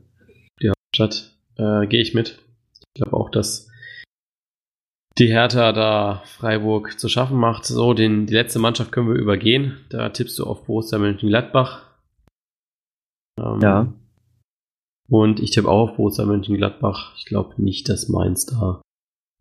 die 0.62 0.70
Hauptstadt 0.70 1.36
äh, 1.58 1.88
gehe 1.88 2.02
ich 2.02 2.14
mit. 2.14 2.40
Ich 2.74 3.02
glaube 3.02 3.16
auch, 3.16 3.30
dass 3.30 3.70
die 5.18 5.28
Hertha 5.28 5.72
da 5.72 6.24
Freiburg 6.26 7.00
zu 7.00 7.08
schaffen 7.08 7.38
macht. 7.38 7.66
So, 7.66 7.94
den, 7.94 8.26
die 8.28 8.34
letzte 8.34 8.60
Mannschaft 8.60 8.92
können 8.92 9.08
wir 9.08 9.16
übergehen. 9.16 9.86
Da 9.90 10.10
tippst 10.10 10.38
du 10.40 10.46
auf 10.46 10.66
Borussia 10.66 10.98
Mönchengladbach. 11.00 11.86
Ähm, 13.40 13.60
Ja. 13.62 13.94
Und 15.08 15.40
ich 15.40 15.52
tippe 15.52 15.68
auch 15.70 15.90
auf 15.92 15.98
Borussia 15.98 16.26
Mönchengladbach. 16.26 17.16
Ich 17.18 17.26
glaube 17.26 17.62
nicht, 17.62 17.88
dass 17.90 18.10
Mainz 18.10 18.46
da 18.46 18.82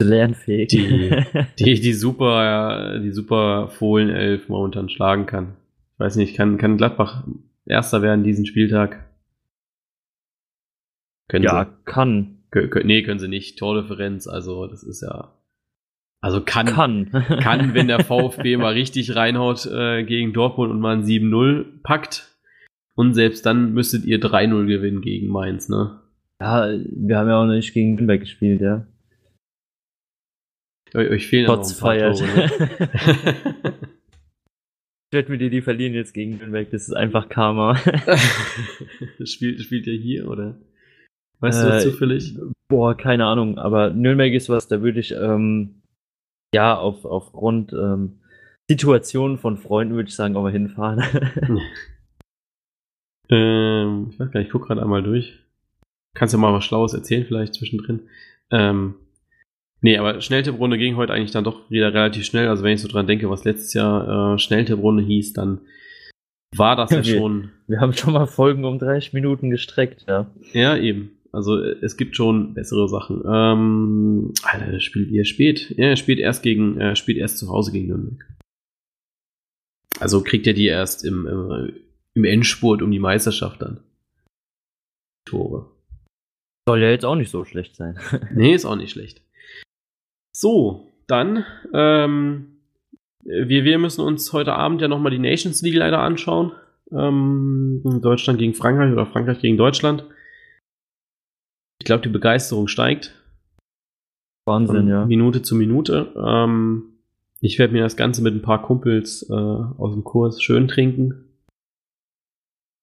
Lernfähig. 0.03 0.69
Die- 0.69 1.11
die, 1.59 1.81
die 1.81 1.93
super, 1.95 2.99
die 3.01 3.12
super 3.12 3.69
Fohlenelf 3.69 4.49
momentan 4.49 4.89
schlagen 4.89 5.27
kann. 5.27 5.57
Ich 5.95 6.01
weiß 6.01 6.17
nicht, 6.17 6.37
kann, 6.37 6.59
kann 6.59 6.77
Gladbach 6.77 7.25
Erster 7.67 8.03
werden 8.03 8.25
diesen 8.25 8.45
Spieltag? 8.45 9.09
Können 11.29 11.45
ja, 11.45 11.65
sie? 11.65 11.71
kann. 11.85 12.45
Nee, 12.85 13.03
können 13.03 13.19
sie 13.19 13.29
nicht. 13.29 13.59
Tordifferenz, 13.59 14.27
also 14.29 14.67
das 14.67 14.83
ist 14.83 15.03
ja. 15.03 15.33
Also 16.21 16.41
kann, 16.43 16.67
Kann. 16.67 17.11
kann 17.41 17.75
wenn 17.75 17.89
der 17.89 18.01
VfB 18.05 18.57
mal 18.57 18.73
richtig 18.73 19.15
reinhaut 19.17 19.67
äh, 19.67 20.05
gegen 20.05 20.33
Dortmund 20.33 20.71
und 20.71 20.81
mal 20.81 20.97
ein 20.97 21.05
7-0 21.05 21.83
packt. 21.83 22.34
Und 22.97 23.14
selbst 23.14 23.45
dann 23.45 23.72
müsstet 23.74 24.05
ihr 24.05 24.20
3-0 24.20 24.66
gewinnen 24.66 25.01
gegen 25.01 25.28
Mainz, 25.28 25.68
ne? 25.68 26.01
Ja, 26.40 26.68
wir 26.68 27.18
haben 27.18 27.28
ja 27.28 27.40
auch 27.40 27.47
noch 27.47 27.55
nicht 27.55 27.74
gegen 27.74 27.95
Nürnberg 27.95 28.20
gespielt, 28.20 28.61
ja. 28.61 28.86
Eu 30.95 31.11
euch 31.11 31.26
fehlen 31.26 31.45
ja 31.45 31.49
noch 31.49 31.57
Trotz 31.57 31.74
ein 31.74 31.80
paar 31.80 31.90
feiert. 31.90 32.18
Tore. 32.18 32.30
Ne? 33.64 33.74
Ich 35.14 35.18
wette 35.18 35.30
mir 35.30 35.38
die, 35.38 35.49
die 35.49 35.62
verlieren 35.62 35.95
jetzt 35.95 36.12
gegen 36.12 36.38
Nürnberg. 36.38 36.68
Das 36.72 36.88
ist 36.88 36.92
einfach 36.92 37.28
Karma. 37.28 37.76
spielt, 39.24 39.61
spielt 39.61 39.86
er 39.86 39.95
hier, 39.95 40.28
oder? 40.28 40.57
Weißt 41.38 41.62
du 41.62 41.68
das 41.68 41.84
Äh, 41.84 41.90
zufällig? 41.90 42.36
Boah, 42.66 42.97
keine 42.97 43.26
Ahnung. 43.26 43.57
Aber 43.57 43.90
Nürnberg 43.90 44.32
ist 44.32 44.49
was, 44.49 44.66
da 44.66 44.82
würde 44.82 44.99
ich, 44.99 45.12
ähm, 45.12 45.82
ja, 46.53 46.76
auf, 46.76 47.05
aufgrund 47.05 47.72
ähm, 47.72 48.18
Situationen 48.68 49.38
von 49.38 49.57
Freunden 49.57 49.95
würde 49.95 50.09
ich 50.09 50.16
sagen, 50.16 50.34
auch 50.34 50.42
mal 50.42 50.51
hinfahren. 50.51 51.05
Ähm, 53.31 54.09
ich 54.11 54.18
weiß 54.20 54.31
gar 54.31 54.41
nicht, 54.41 54.49
ich 54.49 54.53
guck 54.53 54.66
gerade 54.66 54.83
einmal 54.83 55.03
durch. 55.03 55.39
Kannst 56.14 56.33
ja 56.35 56.39
mal 56.39 56.53
was 56.53 56.64
Schlaues 56.64 56.95
erzählen, 56.95 57.25
vielleicht 57.25 57.55
zwischendrin. 57.55 58.03
Ähm, 58.51 58.95
nee, 59.81 59.97
aber 59.99 60.20
Schnelltipprunde 60.20 60.79
ging 60.79 60.97
heute 60.97 61.12
eigentlich 61.12 61.33
dann 61.33 61.45
doch 61.45 61.68
wieder 61.70 61.93
relativ 61.93 62.25
schnell. 62.25 62.49
Also 62.49 62.62
wenn 62.62 62.75
ich 62.75 62.81
so 62.83 62.89
dran 62.89 63.07
denke, 63.07 63.29
was 63.31 63.45
letztes 63.45 63.75
Jahr 63.75 64.35
äh, 64.35 64.39
Schnelltipprunde 64.39 65.03
hieß, 65.03 65.33
dann 65.33 65.61
war 66.57 66.77
das 66.77 66.91
ja 66.91 67.05
Wir- 67.05 67.16
schon. 67.18 67.51
Wir 67.66 67.81
haben 67.81 67.95
schon 67.95 68.12
mal 68.12 68.27
Folgen 68.27 68.64
um 68.64 68.79
30 68.79 69.12
Minuten 69.14 69.51
gestreckt, 69.51 70.05
ja. 70.07 70.31
Ja, 70.53 70.77
eben. 70.77 71.12
Also 71.33 71.59
äh, 71.61 71.77
es 71.83 71.97
gibt 71.97 72.14
schon 72.14 72.55
bessere 72.55 72.89
Sachen. 72.89 73.22
Ähm, 73.27 74.33
Alter, 74.45 74.70
das 74.70 74.85
spielt 74.85 75.11
ihr 75.11 75.25
spät. 75.25 75.75
Ja, 75.77 75.87
er 75.89 75.97
spielt 75.97 76.20
erst 76.20 76.43
gegen, 76.45 76.81
äh, 76.81 76.95
spielt 76.95 77.18
erst 77.18 77.39
zu 77.39 77.49
Hause 77.49 77.72
gegen 77.72 77.89
Nürnberg. 77.89 78.25
Also 79.99 80.22
kriegt 80.22 80.47
er 80.47 80.53
die 80.53 80.66
erst 80.66 81.05
im, 81.05 81.27
äh, 81.27 81.72
im 82.15 82.25
Endspurt 82.25 82.83
um 82.83 82.91
die 82.91 82.99
Meisterschaft 82.99 83.61
dann. 83.62 83.81
Tore. 85.27 85.71
Soll 86.69 86.81
ja 86.81 86.91
jetzt 86.91 87.05
auch 87.05 87.17
nicht 87.17 87.31
so 87.31 87.45
schlecht 87.45 87.77
sein. 87.77 87.99
Nee, 88.35 88.55
ist 88.55 88.65
auch 88.65 88.77
nicht 88.77 88.93
schlecht. 88.93 89.23
So, 90.35 90.93
dann, 91.07 91.45
ähm, 91.73 92.59
wir, 93.25 93.65
wir 93.65 93.79
müssen 93.79 94.01
uns 94.01 94.33
heute 94.33 94.55
Abend 94.55 94.81
ja 94.81 94.89
nochmal 94.89 95.12
die 95.12 95.19
Nations 95.19 95.62
League 95.62 95.77
leider 95.77 96.01
anschauen. 96.01 96.53
Ähm, 96.91 97.83
Deutschland 98.03 98.39
gegen 98.39 98.55
Frankreich 98.55 98.93
oder 98.93 99.07
Frankreich 99.07 99.41
gegen 99.41 99.57
Deutschland. 99.57 100.05
Ich 101.81 101.87
glaube, 101.87 102.03
die 102.03 102.11
Begeisterung 102.11 102.69
steigt. 102.69 103.15
Wahnsinn, 104.47 104.77
von 104.77 104.89
ja. 104.89 105.07
Minute 105.07 105.43
zu 105.43 105.55
Minute. 105.55 106.12
Ähm, 106.17 106.95
ich 107.41 107.59
werde 107.59 107.73
mir 107.73 107.83
das 107.83 107.97
Ganze 107.97 108.23
mit 108.23 108.35
ein 108.35 108.43
paar 108.43 108.62
Kumpels 108.62 109.29
äh, 109.29 109.33
aus 109.33 109.93
dem 109.93 110.05
Kurs 110.05 110.43
schön 110.43 110.69
trinken. 110.69 111.34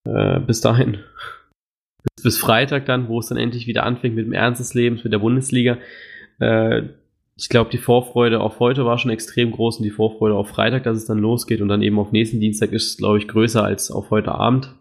Äh, 0.05 0.39
bis 0.39 0.61
dahin. 0.61 0.99
bis 2.23 2.37
Freitag 2.37 2.85
dann, 2.85 3.07
wo 3.07 3.19
es 3.19 3.27
dann 3.27 3.37
endlich 3.37 3.67
wieder 3.67 3.83
anfängt 3.83 4.15
mit 4.15 4.25
dem 4.25 4.33
Ernst 4.33 4.59
des 4.59 4.73
Lebens, 4.73 5.03
mit 5.03 5.13
der 5.13 5.19
Bundesliga. 5.19 5.77
Äh, 6.39 6.83
ich 7.37 7.49
glaube, 7.49 7.71
die 7.71 7.77
Vorfreude 7.77 8.39
auf 8.39 8.59
heute 8.59 8.85
war 8.85 8.97
schon 8.97 9.11
extrem 9.11 9.51
groß 9.51 9.77
und 9.77 9.83
die 9.83 9.91
Vorfreude 9.91 10.35
auf 10.35 10.49
Freitag, 10.49 10.83
dass 10.83 10.97
es 10.97 11.05
dann 11.05 11.17
losgeht 11.17 11.61
und 11.61 11.69
dann 11.69 11.81
eben 11.81 11.97
auf 11.97 12.11
nächsten 12.11 12.39
Dienstag 12.39 12.71
ist, 12.71 12.97
glaube 12.97 13.17
ich, 13.17 13.27
größer 13.27 13.63
als 13.63 13.89
auf 13.89 14.11
heute 14.11 14.33
Abend. 14.33 14.75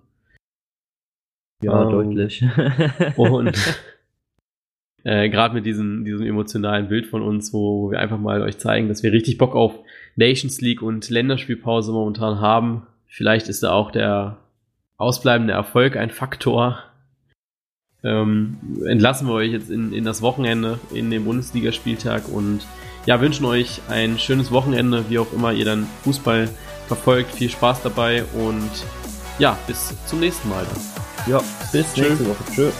Ja, 1.62 1.82
ähm, 1.84 1.90
deutlich. 1.90 2.44
und 3.16 3.56
äh, 5.04 5.28
gerade 5.30 5.54
mit 5.54 5.64
diesem, 5.64 6.04
diesem 6.04 6.26
emotionalen 6.26 6.88
Bild 6.88 7.06
von 7.06 7.22
uns, 7.22 7.52
wo, 7.52 7.82
wo 7.82 7.90
wir 7.90 8.00
einfach 8.00 8.18
mal 8.18 8.42
euch 8.42 8.58
zeigen, 8.58 8.88
dass 8.88 9.02
wir 9.02 9.12
richtig 9.12 9.38
Bock 9.38 9.54
auf 9.54 9.78
Nations 10.16 10.60
League 10.60 10.82
und 10.82 11.08
Länderspielpause 11.08 11.92
momentan 11.92 12.40
haben. 12.40 12.86
Vielleicht 13.06 13.48
ist 13.48 13.62
da 13.62 13.72
auch 13.72 13.90
der 13.90 14.38
ausbleibende 15.00 15.52
Erfolg 15.52 15.96
ein 15.96 16.10
Faktor, 16.10 16.82
ähm, 18.02 18.58
entlassen 18.86 19.26
wir 19.26 19.34
euch 19.34 19.52
jetzt 19.52 19.70
in, 19.70 19.92
in 19.92 20.04
das 20.04 20.22
Wochenende, 20.22 20.78
in 20.92 21.10
den 21.10 21.24
Bundesligaspieltag 21.24 22.28
und 22.28 22.60
ja, 23.06 23.20
wünschen 23.20 23.46
euch 23.46 23.80
ein 23.88 24.18
schönes 24.18 24.50
Wochenende, 24.50 25.08
wie 25.08 25.18
auch 25.18 25.32
immer 25.32 25.52
ihr 25.52 25.64
dann 25.64 25.86
Fußball 26.04 26.48
verfolgt. 26.86 27.32
Viel 27.32 27.50
Spaß 27.50 27.82
dabei 27.82 28.24
und 28.34 28.70
ja, 29.38 29.56
bis 29.66 29.94
zum 30.06 30.20
nächsten 30.20 30.48
Mal 30.48 30.64
dann. 30.64 31.32
Ja, 31.32 31.40
bis 31.72 31.92
Tschö. 31.94 32.02
nächste 32.02 32.28
Woche. 32.28 32.44
Tschüss. 32.54 32.74